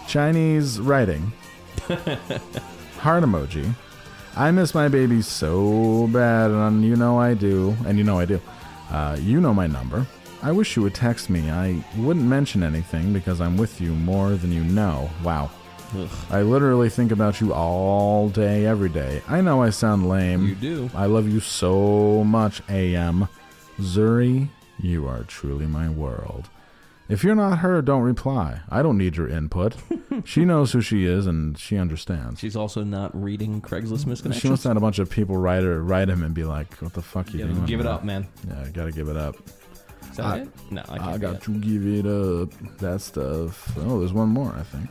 [0.07, 1.31] Chinese writing.
[2.99, 3.73] Heart emoji.
[4.35, 8.25] I miss my baby so bad, and you know I do, and you know I
[8.25, 8.41] do.
[8.91, 10.05] Uh, you know my number.
[10.43, 11.49] I wish you would text me.
[11.49, 15.09] I wouldn't mention anything because I'm with you more than you know.
[15.23, 15.49] Wow.
[16.29, 19.21] I literally think about you all day, every day.
[19.27, 20.45] I know I sound lame.
[20.47, 20.89] You do.
[20.93, 23.29] I love you so much, AM.
[23.79, 24.49] Zuri,
[24.79, 26.49] you are truly my world.
[27.07, 28.61] If you're not her, don't reply.
[28.67, 29.75] I don't need your input.
[30.25, 32.39] she knows who she is and she understands.
[32.39, 34.41] She's also not reading Craigslist misconnections.
[34.41, 36.73] She must have had a bunch of people write her, write him, and be like,
[36.81, 38.27] "What the fuck you Yeah, doing?" give it up, man.
[38.47, 39.35] Yeah, I gotta give it up.
[40.09, 40.49] Is that I, it?
[40.71, 41.01] No, I can't.
[41.09, 42.77] I got to give it up.
[42.79, 43.71] That stuff.
[43.79, 44.53] Oh, there's one more.
[44.57, 44.89] I think.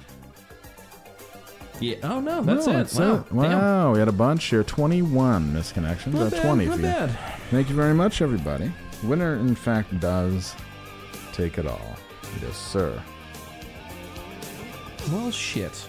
[1.80, 1.96] Yeah.
[2.04, 2.76] Oh no, that's No, it.
[2.76, 3.14] that's wow.
[3.16, 3.32] it.
[3.32, 4.62] Wow, we had a bunch here.
[4.62, 6.12] 21 misconnections.
[6.14, 7.10] Not Uh, bad, 20 not bad.
[7.50, 8.70] Thank you very much, everybody.
[9.02, 10.54] Winner, in fact, does
[11.32, 11.96] take it all.
[12.42, 13.02] Yes, sir.
[15.10, 15.88] Well, shit.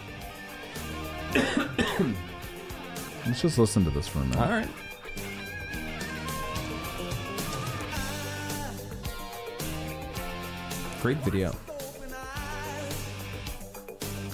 [3.26, 4.40] Let's just listen to this for a minute.
[4.40, 4.68] All right.
[11.02, 11.56] Great video.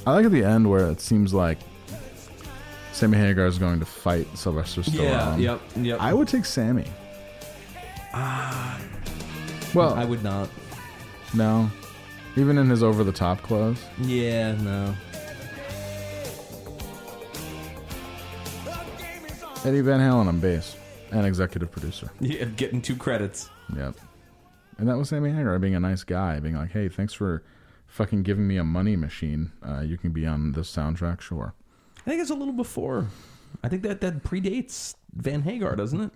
[0.05, 1.59] I like at the end where it seems like
[2.91, 5.01] Sammy Hagar is going to fight Sylvester Stallone.
[5.01, 6.01] Yeah, yep, yep.
[6.01, 6.85] I would take Sammy.
[8.13, 8.79] Ah.
[9.73, 10.49] Well, I would not.
[11.33, 11.69] No.
[12.37, 13.83] Even in his over the top clothes.
[13.99, 14.95] Yeah, no.
[19.63, 20.75] Eddie Van Halen on bass
[21.11, 22.11] and executive producer.
[22.19, 23.49] Yeah, getting two credits.
[23.75, 23.95] Yep.
[24.77, 27.43] And that was Sammy Hagar being a nice guy, being like, "Hey, thanks for
[27.85, 29.51] fucking giving me a money machine.
[29.61, 31.53] Uh, you can be on this soundtrack, sure."
[31.99, 33.07] I think it's a little before.
[33.63, 36.11] I think that that predates Van Hagar, doesn't it?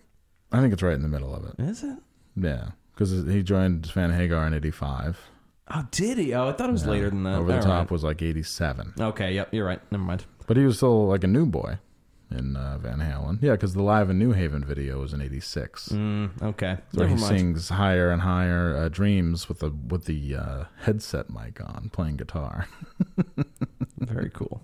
[0.51, 1.55] I think it's right in the middle of it.
[1.59, 1.99] Is it?
[2.35, 5.19] Yeah, because he joined Van Hagar in '85.
[5.73, 6.33] Oh, did he?
[6.33, 6.91] Oh, I thought it was Yeah.
[6.91, 7.39] later than that.
[7.39, 7.91] Over the All top right.
[7.91, 9.81] was like '87, Okay, yep, you're right.
[9.91, 10.25] Never mind.
[10.47, 11.79] but he was still like a new boy.
[12.31, 13.37] in uh, Van Halen.
[13.41, 15.89] Yeah, because the live in New Haven video was in '86.
[15.89, 16.77] Mm, okay.
[16.91, 17.39] Where Never he mind.
[17.39, 22.17] sings higher and higher uh, dreams with the with the uh, headset mic on, playing
[22.17, 22.67] guitar.
[23.99, 24.63] Very cool.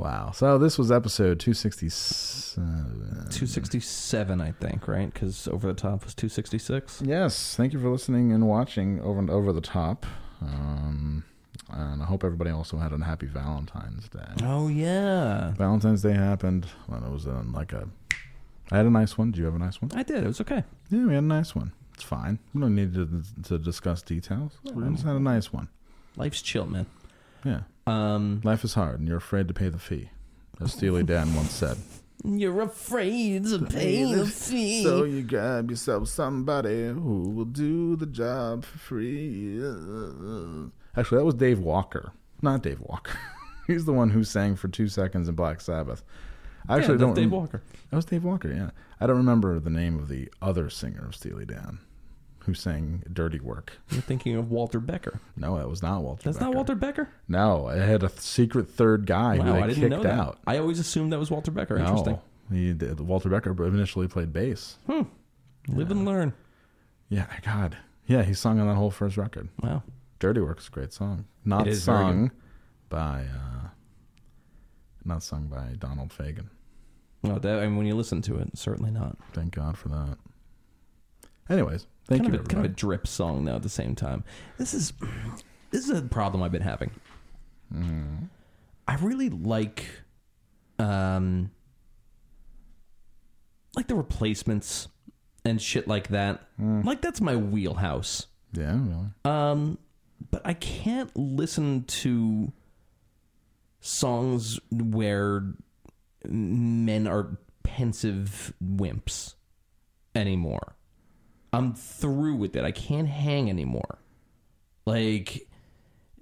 [0.00, 0.30] Wow.
[0.30, 2.64] So this was episode 267.
[3.30, 5.12] 267, I think, right?
[5.12, 7.02] Because Over the Top was 266.
[7.04, 7.54] Yes.
[7.54, 10.06] Thank you for listening and watching over and over the top.
[10.40, 11.22] Um,
[11.70, 14.24] and I hope everybody also had a happy Valentine's Day.
[14.42, 15.52] Oh, yeah.
[15.58, 17.86] Valentine's Day happened when it was um, like a.
[18.72, 19.32] I had a nice one.
[19.32, 19.90] Did you have a nice one?
[19.94, 20.24] I did.
[20.24, 20.64] It was okay.
[20.88, 21.72] Yeah, we had a nice one.
[21.92, 22.38] It's fine.
[22.54, 24.52] We don't need to to discuss details.
[24.64, 25.68] We just had a nice one.
[26.16, 26.86] Life's chill, man.
[27.44, 27.60] Yeah.
[27.90, 30.10] Um, Life is hard, and you're afraid to pay the fee,
[30.60, 31.76] as Steely Dan once said.
[32.24, 34.82] You're afraid to pay the fee.
[34.82, 39.58] So you grab yourself somebody who will do the job for free.
[40.96, 42.12] Actually, that was Dave Walker,
[42.42, 43.18] not Dave Walker.
[43.66, 46.02] He's the one who sang for two seconds in Black Sabbath.
[46.68, 47.14] I Yeah, actually that's don't.
[47.14, 47.62] Dave rem- Walker.
[47.90, 48.52] That was Dave Walker.
[48.52, 51.78] Yeah, I don't remember the name of the other singer of Steely Dan,
[52.44, 55.20] who sang "Dirty Work." You're thinking of Walter Becker.
[55.36, 56.22] No, that was not Walter.
[56.24, 56.46] That's Becker.
[56.50, 57.08] not Walter Becker?
[57.28, 60.18] No, it had a secret third guy who wow, they I didn't kicked know that.
[60.18, 60.38] out.
[60.46, 61.78] I always assumed that was Walter Becker.
[61.78, 62.18] Interesting.
[62.50, 63.00] No, he did.
[63.00, 64.78] Walter Becker initially played bass.
[64.86, 65.02] Hmm.
[65.68, 66.32] Live and learn.
[67.08, 67.76] Yeah, God.
[68.06, 69.48] Yeah, he sung on that whole first record.
[69.62, 69.82] Wow.
[70.18, 71.26] Dirty Work is a great song.
[71.44, 72.30] Not sung
[72.88, 73.68] by uh
[75.04, 76.48] not sung by Donald Fagen.
[77.22, 79.16] No, that, and when you listen to it, certainly not.
[79.32, 80.16] Thank God for that.
[81.48, 83.56] Anyways, thank kind you of a, kind of a drip song though.
[83.56, 84.24] At the same time,
[84.58, 84.92] this is
[85.70, 86.90] this is a problem I've been having.
[87.74, 88.24] Mm-hmm.
[88.86, 89.86] I really like,
[90.78, 91.52] um,
[93.76, 94.88] like the replacements
[95.44, 96.42] and shit like that.
[96.58, 98.26] Like that's my wheelhouse.
[98.52, 99.06] Yeah, really.
[99.24, 99.78] Um,
[100.30, 102.52] but I can't listen to
[103.80, 105.54] songs where
[106.28, 109.34] men are pensive wimps
[110.14, 110.74] anymore.
[111.52, 112.64] I'm through with it.
[112.64, 113.98] I can't hang anymore.
[114.86, 115.48] Like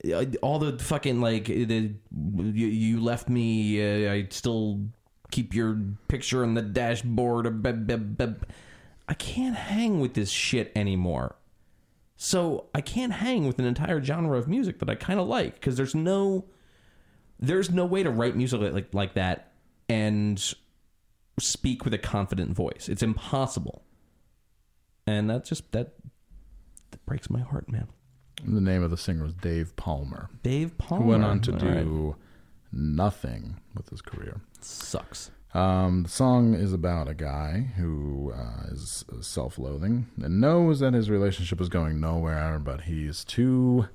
[0.04, 4.06] uh, all the fucking like the you, you left me.
[4.06, 4.80] Uh, I still
[5.30, 5.78] keep your
[6.08, 7.46] picture on the dashboard.
[9.08, 11.36] I can't hang with this shit anymore.
[12.16, 15.54] So I can't hang with an entire genre of music that I kind of like
[15.54, 16.46] because there's no
[17.38, 19.52] there's no way to write music like like that
[19.88, 20.54] and
[21.38, 22.88] speak with a confident voice.
[22.88, 23.84] It's impossible.
[25.08, 25.94] And that just that,
[26.90, 27.88] that breaks my heart, man.
[28.44, 30.28] The name of the singer was Dave Palmer.
[30.42, 31.02] Dave Palmer.
[31.02, 32.16] Who went on to All do
[32.72, 34.40] nothing with his career.
[34.60, 35.30] Sucks.
[35.54, 41.08] Um, the song is about a guy who uh, is self-loathing and knows that his
[41.08, 43.88] relationship is going nowhere, but he's too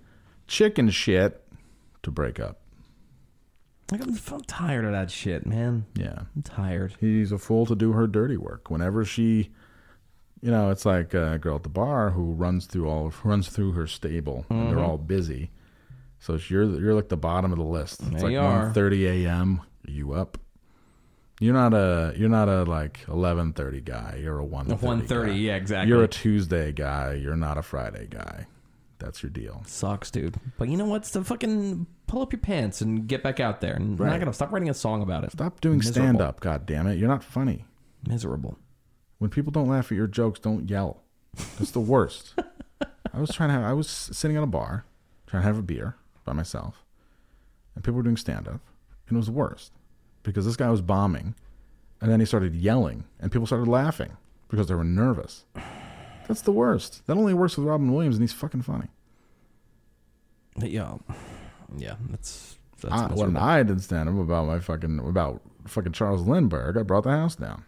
[0.48, 1.44] chicken shit
[2.02, 2.61] to break up.
[3.91, 5.85] I'm, I'm tired of that shit, man.
[5.95, 6.95] Yeah, I'm tired.
[6.99, 8.72] He's a fool to do her dirty work.
[8.72, 9.52] Whenever she,
[10.44, 13.72] you know, it's like a girl at the bar who runs through all runs through
[13.72, 14.88] her stable, and they're Mhm.
[14.88, 15.49] all busy.
[16.20, 18.02] So you're you're like the bottom of the list.
[18.02, 18.72] It's There like are.
[18.74, 19.61] 1.30 a.m.
[19.86, 20.38] You up?
[21.40, 24.20] You're not a you're not a like eleven thirty guy.
[24.22, 25.90] You're a one A 1:30, yeah, exactly.
[25.90, 27.14] You're a Tuesday guy.
[27.14, 28.45] You're not a Friday guy.
[28.99, 29.64] That's your deal.
[29.65, 30.36] Sucks, dude.
[30.57, 33.74] But you know what's the fucking pull up your pants and get back out there.
[33.74, 34.11] And I'm Right.
[34.11, 35.32] not gonna stop writing a song about it.
[35.32, 36.40] Stop doing stand up.
[36.40, 36.98] God damn it.
[36.98, 37.65] You're not funny.
[38.07, 38.57] Miserable.
[39.24, 41.02] When people don't laugh at your jokes, don't yell.
[41.58, 42.34] That's the worst.
[43.14, 44.84] I was trying to have, I was sitting at a bar
[45.28, 45.95] trying to have a beer
[46.26, 46.84] by myself,
[47.74, 48.60] and people were doing stand up,
[49.08, 49.72] and it was the worst
[50.24, 51.36] because this guy was bombing,
[52.02, 54.18] and then he started yelling, and people started laughing
[54.50, 55.45] because they were nervous.
[56.28, 57.08] That's the worst.
[57.08, 58.90] That only works with Robin Williams, and he's fucking funny.
[60.58, 60.98] Yeah,
[61.78, 61.95] yeah.
[62.10, 63.38] That's that's I, when.
[63.38, 67.38] I did stand up about my fucking about fucking Charles Lindbergh, I brought the house
[67.38, 67.64] down.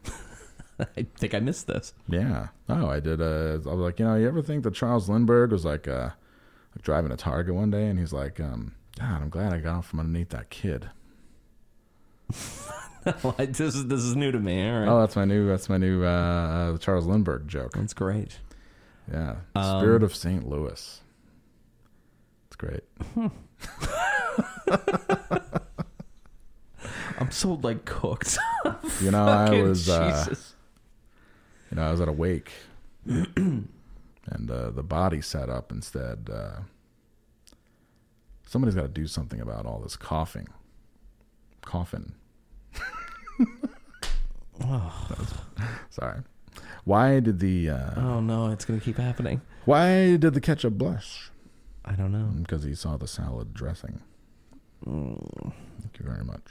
[0.97, 1.93] I think I missed this.
[2.07, 2.47] Yeah.
[2.69, 3.21] Oh, I did.
[3.21, 6.09] Uh, I was like, you know, you ever think that Charles Lindbergh was like, uh,
[6.75, 9.77] like driving a Targa one day, and he's like, um, God, I'm glad I got
[9.77, 10.89] off from underneath that kid.
[13.37, 14.67] this is this is new to me.
[14.67, 14.87] All right.
[14.87, 15.47] Oh, that's my new.
[15.47, 17.73] That's my new uh, uh, Charles Lindbergh joke.
[17.73, 18.39] That's great.
[19.11, 19.35] Yeah.
[19.55, 20.47] Um, Spirit of St.
[20.47, 21.01] Louis.
[22.47, 22.83] It's great.
[27.19, 28.37] I'm so like cooked.
[29.01, 29.87] You know, I was.
[29.87, 30.54] Uh, Jesus.
[31.71, 32.51] You know, I was at a wake,
[33.05, 33.67] and
[34.49, 36.29] uh, the body sat up instead.
[36.31, 36.61] Uh,
[38.45, 40.47] somebody's got to do something about all this coughing.
[41.61, 42.13] Coughing.
[44.63, 45.07] Oh.
[45.09, 45.33] Was-
[45.89, 46.21] sorry.
[46.85, 49.41] Why did the uh, oh no, it's gonna keep happening.
[49.65, 51.29] Why did the ketchup blush?
[51.83, 52.31] I don't know.
[52.41, 54.01] Because he saw the salad dressing.
[54.85, 55.51] Mm.
[55.81, 56.43] Thank you very much.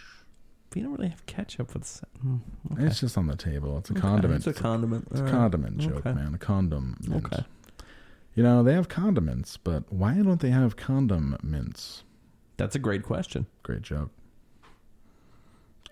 [0.75, 1.85] We don't really have ketchup with.
[1.85, 2.37] sa- hmm,
[2.73, 2.85] okay.
[2.85, 3.79] It's just on the table.
[3.79, 4.47] It's a Okay, condiment.
[4.47, 5.07] it's a condiment.
[5.11, 5.33] It's a All right.
[5.33, 6.13] condiment joke, Okay.
[6.13, 6.35] man.
[6.35, 6.97] A condom.
[7.07, 7.25] mint.
[7.27, 7.45] Okay.
[8.35, 12.03] You know they have condiments, but why don't they have condom mints?
[12.57, 13.47] That's a great question.
[13.63, 14.11] Great joke.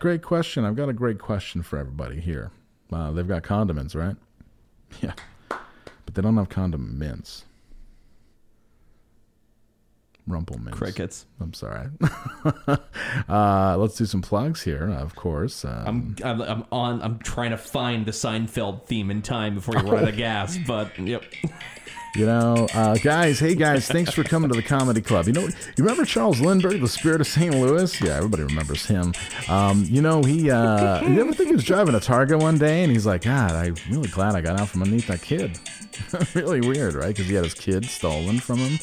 [0.01, 0.65] Great question.
[0.65, 2.51] I've got a great question for everybody here.
[2.93, 4.17] Uh, they've got condiments, right?
[5.01, 5.15] Yeah,
[5.49, 7.45] but they don't have condom mints.
[10.27, 10.77] Rumple Minze.
[10.77, 11.27] Crickets.
[11.41, 11.89] I'm sorry.
[13.29, 15.65] uh, let's do some plugs here, of course.
[15.65, 17.03] Um, I'm, I'm I'm on.
[17.03, 20.59] I'm trying to find the Seinfeld theme in time before you run out of gas.
[20.67, 21.25] But yep.
[22.15, 25.27] You know, uh, guys, hey guys, thanks for coming to the comedy club.
[25.27, 27.55] You know, you remember Charles Lindbergh, the spirit of St.
[27.55, 28.01] Louis?
[28.03, 29.15] Yeah, everybody remembers him.
[29.49, 32.83] Um, you know, he, uh, you ever think he was driving a Targa one day
[32.85, 35.59] and he's like, God, I'm really glad I got out from underneath that kid.
[36.35, 37.09] really weird, right?
[37.09, 38.79] Because he had his kid stolen from him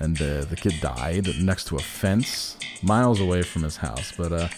[0.00, 4.12] and uh, the kid died next to a fence miles away from his house.
[4.16, 4.48] But, uh,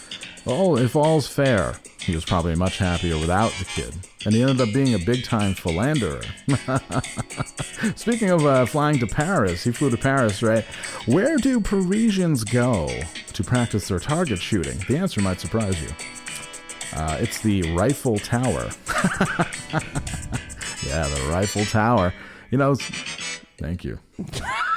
[0.47, 3.93] oh, if all's fair, he was probably much happier without the kid.
[4.25, 6.21] And he ended up being a big time philanderer.
[7.95, 10.63] Speaking of uh, flying to Paris, he flew to Paris, right?
[11.05, 12.89] Where do Parisians go
[13.33, 14.79] to practice their target shooting?
[14.87, 15.89] The answer might surprise you.
[16.95, 18.69] Uh, it's the Rifle Tower.
[20.85, 22.13] yeah, the Rifle Tower.
[22.51, 22.75] You know,
[23.57, 23.99] thank you.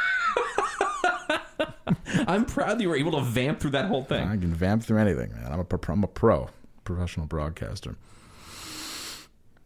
[2.26, 4.26] I'm proud that you were able to vamp through that whole thing.
[4.26, 5.52] I can vamp through anything, man.
[5.52, 6.50] I'm a, pro- I'm a pro,
[6.84, 7.96] professional broadcaster.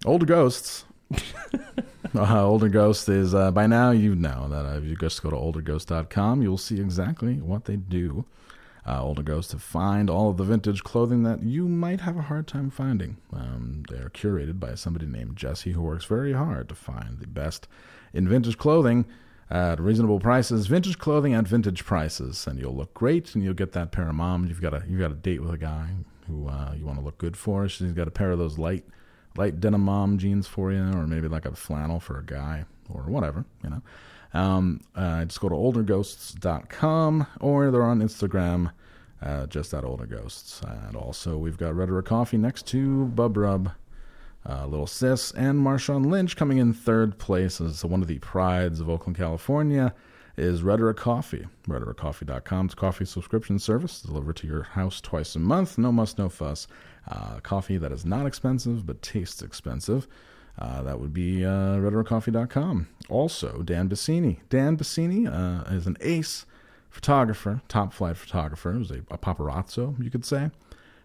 [0.04, 0.84] Older Ghosts.
[2.14, 5.30] uh, Older Ghost is, uh, by now you know that uh, if you just go
[5.30, 8.24] to olderghost.com, you'll see exactly what they do.
[8.86, 12.22] Uh, Older Ghost to find all of the vintage clothing that you might have a
[12.22, 13.18] hard time finding.
[13.32, 17.68] Um, they're curated by somebody named Jesse who works very hard to find the best
[18.14, 19.04] in vintage clothing
[19.50, 20.66] at reasonable prices.
[20.68, 24.14] Vintage clothing at vintage prices, and you'll look great, and you'll get that pair of
[24.14, 24.48] moms.
[24.48, 25.88] You've got a you've got a date with a guy
[26.26, 27.68] who uh, you want to look good for.
[27.68, 28.84] She's got a pair of those light
[29.36, 33.02] light denim mom jeans for you, or maybe like a flannel for a guy, or
[33.02, 33.82] whatever, you know.
[34.32, 38.70] Um, uh, just go to olderghosts.com, or they're on Instagram,
[39.20, 40.62] uh, just at Older Ghosts.
[40.62, 43.72] And also, we've got Rhetoric Coffee next to Bub Rub,
[44.48, 48.80] uh, Little Sis, and Marshawn Lynch coming in third place as one of the prides
[48.80, 49.94] of Oakland, California.
[50.36, 51.46] Is Rhetoric Coffee.
[51.68, 52.66] RhetoricCoffee.com.
[52.66, 55.76] It's a coffee subscription service delivered to your house twice a month.
[55.76, 56.66] No muss, no fuss.
[57.06, 60.06] Uh, coffee that is not expensive but tastes expensive.
[60.58, 62.88] Uh, that would be uh, RhetoricCoffee.com.
[63.10, 64.38] Also, Dan Bassini.
[64.48, 66.46] Dan Bassini uh, is an ace
[66.88, 68.72] photographer, top flight photographer.
[68.72, 70.50] He's a, a paparazzo, you could say.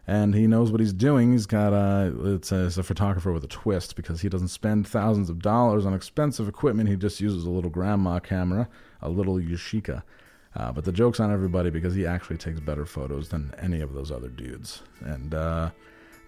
[0.07, 1.32] And he knows what he's doing.
[1.32, 4.88] He's got a, it's a, it's a photographer with a twist because he doesn't spend
[4.88, 6.90] thousands of dollars on expensive equipment.
[6.90, 8.69] He just uses a little grandma camera,
[9.02, 10.03] a little Yashica.
[10.56, 13.94] Uh, but the joke's on everybody because he actually takes better photos than any of
[13.94, 14.84] those other dudes.
[15.02, 15.72] And uh,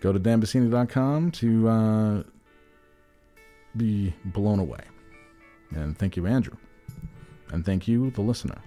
[0.01, 2.23] go to danbassini.com to uh,
[3.77, 4.81] be blown away.
[5.75, 6.55] And thank you, Andrew.
[7.51, 8.61] And thank you, the listener.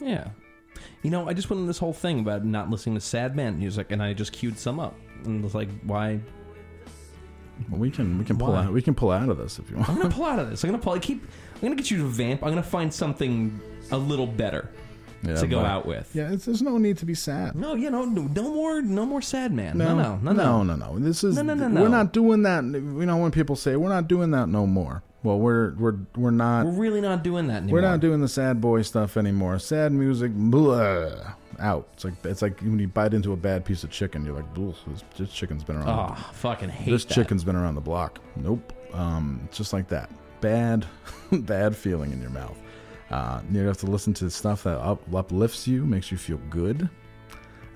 [0.00, 0.28] Yeah.
[1.02, 3.58] You know, I just went on this whole thing about not listening to sad man
[3.58, 4.94] music, and I just queued some up,
[5.24, 6.20] and was like, why?
[7.70, 8.64] Well, we can we can pull Why?
[8.64, 9.88] out we can pull out of this if you want.
[9.88, 10.62] I'm gonna pull out of this.
[10.62, 10.92] I'm gonna pull.
[10.92, 11.22] I keep.
[11.54, 12.42] I'm gonna get you to vamp.
[12.42, 13.58] I'm gonna find something
[13.90, 14.68] a little better
[15.22, 16.10] Yeah, to go but- out with.
[16.14, 17.54] Yeah, it's, there's no need to be sad.
[17.54, 19.78] No, you know, no, no more, no more sad man.
[19.78, 20.98] No, no, no, no, no, no.
[20.98, 22.62] This is No, no, no, we're not doing that.
[22.64, 25.02] You know, when people say we're not doing that no more.
[25.26, 26.66] Well, we're we're we're not.
[26.66, 27.80] We're really not doing that anymore.
[27.80, 29.58] We're not doing the sad boy stuff anymore.
[29.58, 31.88] Sad music, blah, out.
[31.94, 34.54] It's like it's like when you bite into a bad piece of chicken, you're like,
[34.54, 35.88] this, this chicken's been around.
[36.16, 37.14] Oh, fucking hate this that.
[37.14, 38.20] chicken's been around the block.
[38.36, 38.72] Nope.
[38.92, 40.10] Um, just like that.
[40.40, 40.86] Bad,
[41.32, 42.56] bad feeling in your mouth.
[43.10, 46.88] Uh, you have to listen to stuff that up, uplifts you, makes you feel good.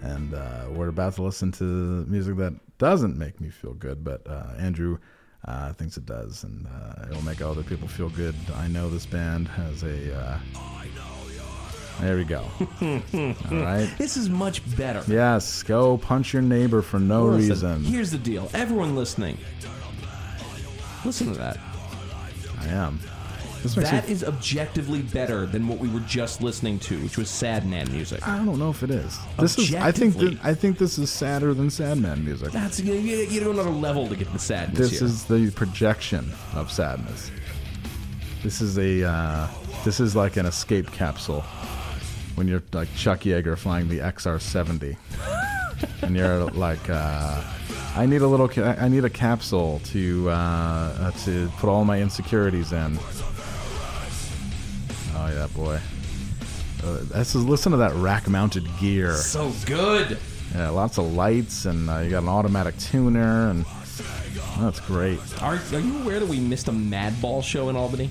[0.02, 4.24] And uh, we're about to listen to music that doesn't make me feel good, but
[4.28, 4.98] uh, Andrew
[5.46, 8.34] uh, thinks it does, and uh, it'll make other people feel good.
[8.56, 10.14] I know this band has a.
[10.16, 10.38] Uh,
[12.00, 12.44] there we go.
[12.80, 13.92] All right.
[13.98, 15.02] This is much better.
[15.06, 17.84] Yes, go punch your neighbor for no Listen, reason.
[17.84, 18.50] Here's the deal.
[18.54, 19.36] Everyone listening,
[21.04, 21.58] listen to that.
[22.60, 23.00] I am.
[23.62, 27.66] That me- is objectively better than what we were just listening to, which was sad
[27.66, 28.26] man music.
[28.26, 29.18] I don't know if it is.
[29.38, 29.74] This is.
[29.74, 30.14] I think.
[30.14, 30.40] Objectively.
[30.42, 32.52] I think this is sadder than Sadman music.
[32.52, 35.08] That's you, you, do another level to get the sadness This here.
[35.08, 37.30] is the projection of sadness.
[38.42, 39.08] This is a.
[39.08, 39.48] Uh,
[39.84, 41.42] this is like an escape capsule.
[42.34, 44.96] When you're like Chuck Yeager flying the XR70,
[46.02, 47.42] and you're like, uh,
[47.96, 48.50] I need a little.
[48.64, 52.98] I need a capsule to uh, uh, to put all my insecurities in.
[55.22, 55.78] Oh yeah, boy.
[56.82, 59.14] Uh, this is listen to that rack-mounted gear.
[59.14, 60.18] so good.
[60.54, 63.66] Yeah, lots of lights, and uh, you got an automatic tuner, and
[64.58, 65.20] that's great.
[65.42, 68.10] Are, are you aware that we missed a Madball show in Albany?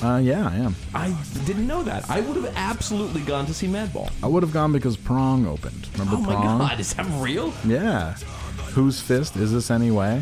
[0.00, 0.76] Uh, yeah, I am.
[0.94, 2.08] I didn't know that.
[2.08, 4.10] I would have absolutely gone to see Madball.
[4.22, 5.88] I would have gone because Prong opened.
[5.94, 6.44] Remember Prong?
[6.46, 7.52] Oh my god, is that real?
[7.66, 8.16] Yeah.
[8.74, 10.20] Whose fist is this anyway?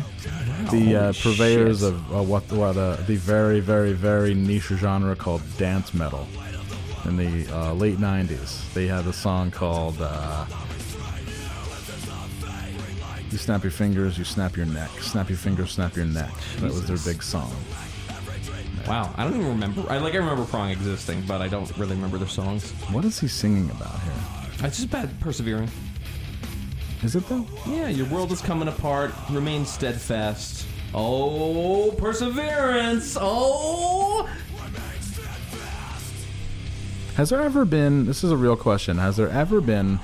[0.69, 1.89] The uh, purveyors shit.
[1.89, 6.27] of uh, what what uh, the very very very niche genre called dance metal
[7.05, 8.71] in the uh, late '90s.
[8.75, 10.45] They had a song called uh,
[13.31, 16.31] "You Snap Your Fingers, You Snap Your Neck." Snap your fingers, snap your neck.
[16.57, 17.51] That was their big song.
[18.87, 19.83] Wow, I don't even remember.
[19.89, 22.69] I like I remember Prong existing, but I don't really remember their songs.
[22.91, 24.13] What is he singing about here?
[24.67, 25.69] It's just bad persevering.
[27.03, 27.45] Is it though?
[27.67, 29.11] Yeah, your world is coming apart.
[29.29, 30.65] Remain steadfast.
[30.93, 33.17] Oh, perseverance.
[33.19, 34.29] Oh,
[37.15, 38.05] Has there ever been?
[38.05, 38.97] This is a real question.
[38.97, 39.97] Has there ever been?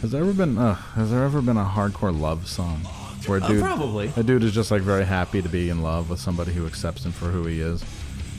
[0.00, 0.56] Has there ever been?
[0.58, 2.80] Uh, has there ever been a hardcore love song
[3.26, 4.12] where a Uh, dude, probably.
[4.16, 7.04] a dude is just like very happy to be in love with somebody who accepts
[7.04, 7.82] him for who he is,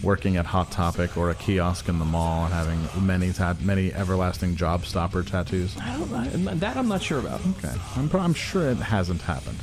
[0.05, 3.91] working at Hot Topic or a kiosk in the mall and having many tat- many
[3.93, 5.75] everlasting job stopper tattoos.
[5.81, 6.53] I don't know.
[6.55, 7.41] That I'm not sure about.
[7.57, 9.57] Okay, I'm I'm sure it hasn't happened.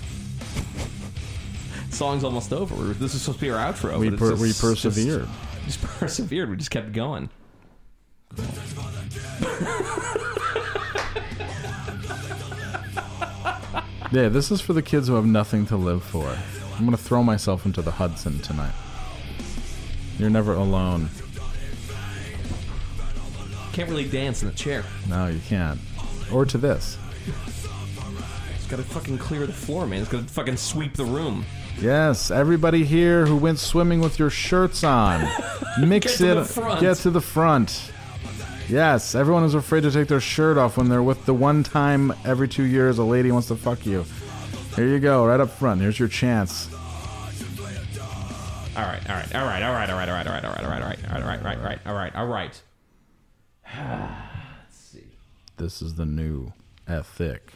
[1.91, 2.75] Song's almost over.
[2.95, 3.99] This is supposed to be our outro.
[3.99, 5.29] We per- just- we just- persevered.
[5.65, 6.51] Just, persevered.
[6.51, 7.31] We just kept going.
[14.11, 16.37] Yeah, this is for the kids who have nothing to live for.
[16.77, 18.75] I'm gonna throw myself into the Hudson tonight.
[20.19, 21.09] You're never alone.
[23.73, 24.85] Can't really dance in a chair.
[25.09, 25.81] No, you can't.
[26.33, 26.99] Or to this.
[27.27, 30.01] It's gotta fucking clear the floor, man.
[30.03, 31.45] It's gotta fucking sweep the room.
[31.81, 35.27] Yes, everybody here who went swimming with your shirts on,
[35.81, 36.45] mix Get to it.
[36.45, 36.81] front.
[36.81, 37.91] Get to the front.
[38.69, 42.13] Yes, everyone is afraid to take their shirt off when they're with the one time
[42.25, 44.05] every two years a lady wants to fuck you.
[44.77, 45.81] Here you go, right up front.
[45.81, 46.69] Here's your chance.
[48.75, 50.49] All right, all right, all right, all right, all right, all right, all right, all
[50.49, 52.63] right, all right, all right, all right, all right, all right, all right, all right.
[53.67, 55.05] Let's see.
[55.59, 56.53] This is the new
[56.89, 57.53] ethic.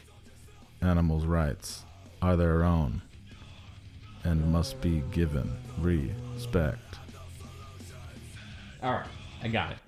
[0.82, 1.84] Animals' rights
[2.20, 3.01] are their own
[4.24, 6.98] and must be given respect.
[8.82, 9.06] All right,
[9.43, 9.78] I got it.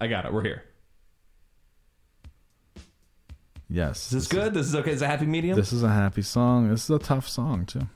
[0.00, 0.32] I got it.
[0.32, 0.64] We're here.
[3.68, 4.06] Yes.
[4.06, 4.52] Is this good?
[4.52, 4.90] This is okay.
[4.90, 5.56] Is a happy medium?
[5.56, 6.68] This is a happy song.
[6.70, 7.86] This is a tough song too.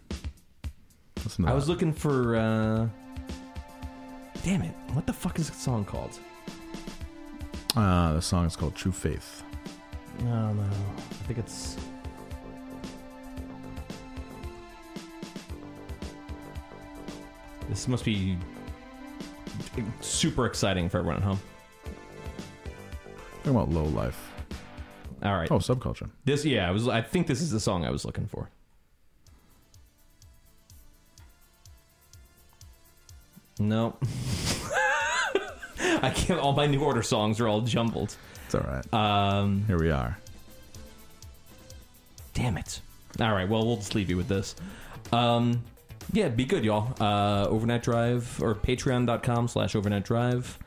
[1.26, 1.56] Listen to I that.
[1.56, 2.36] was looking for.
[2.36, 2.86] uh
[4.44, 4.74] Damn it!
[4.92, 6.20] What the fuck is the song called?
[7.74, 9.42] Uh, the song is called True Faith.
[10.22, 10.62] No, no.
[10.62, 11.76] I think it's.
[17.68, 18.38] This must be
[20.00, 21.40] super exciting for everyone at home.
[23.38, 24.32] Talking about low life.
[25.24, 25.50] All right.
[25.50, 26.08] Oh, subculture.
[26.24, 26.86] This, yeah, I was.
[26.86, 28.48] I think this is the song I was looking for.
[33.68, 33.96] No.
[36.02, 36.38] I can't.
[36.40, 38.16] All my New Order songs are all jumbled.
[38.46, 38.94] It's all right.
[38.94, 40.18] Um, Here we are.
[42.34, 42.80] Damn it.
[43.20, 44.54] All right, well, we'll just leave you with this.
[45.12, 45.62] Um,
[46.12, 46.92] yeah, be good, y'all.
[47.02, 50.58] Uh, overnight Drive or patreon.com slash overnight drive.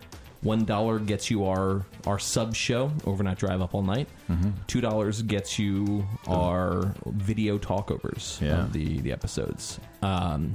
[0.41, 4.07] One dollar gets you our our sub show, Overnight Drive Up All Night.
[4.29, 4.53] Mhm.
[4.67, 8.61] Two dollars gets you our video talkovers Yeah.
[8.63, 9.79] of the the episodes.
[10.01, 10.53] Um,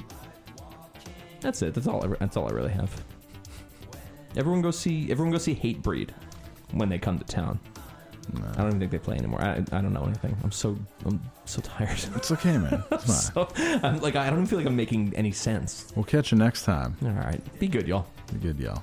[1.45, 1.75] that's it.
[1.75, 2.03] That's all.
[2.05, 2.91] I, that's all I really have.
[4.37, 5.11] Everyone go see.
[5.11, 6.11] Everyone go see Hatebreed
[6.73, 7.61] when they come to town.
[8.35, 9.43] I don't even think they play anymore.
[9.43, 10.35] I, I don't know anything.
[10.43, 11.91] I'm so I'm so tired.
[12.17, 12.83] It's okay, man.
[12.91, 13.47] It's fine.
[13.47, 13.49] so,
[13.83, 15.93] I'm like I don't even feel like I'm making any sense.
[15.95, 16.97] We'll catch you next time.
[17.05, 18.07] All right, be good, y'all.
[18.33, 18.83] Be good, y'all.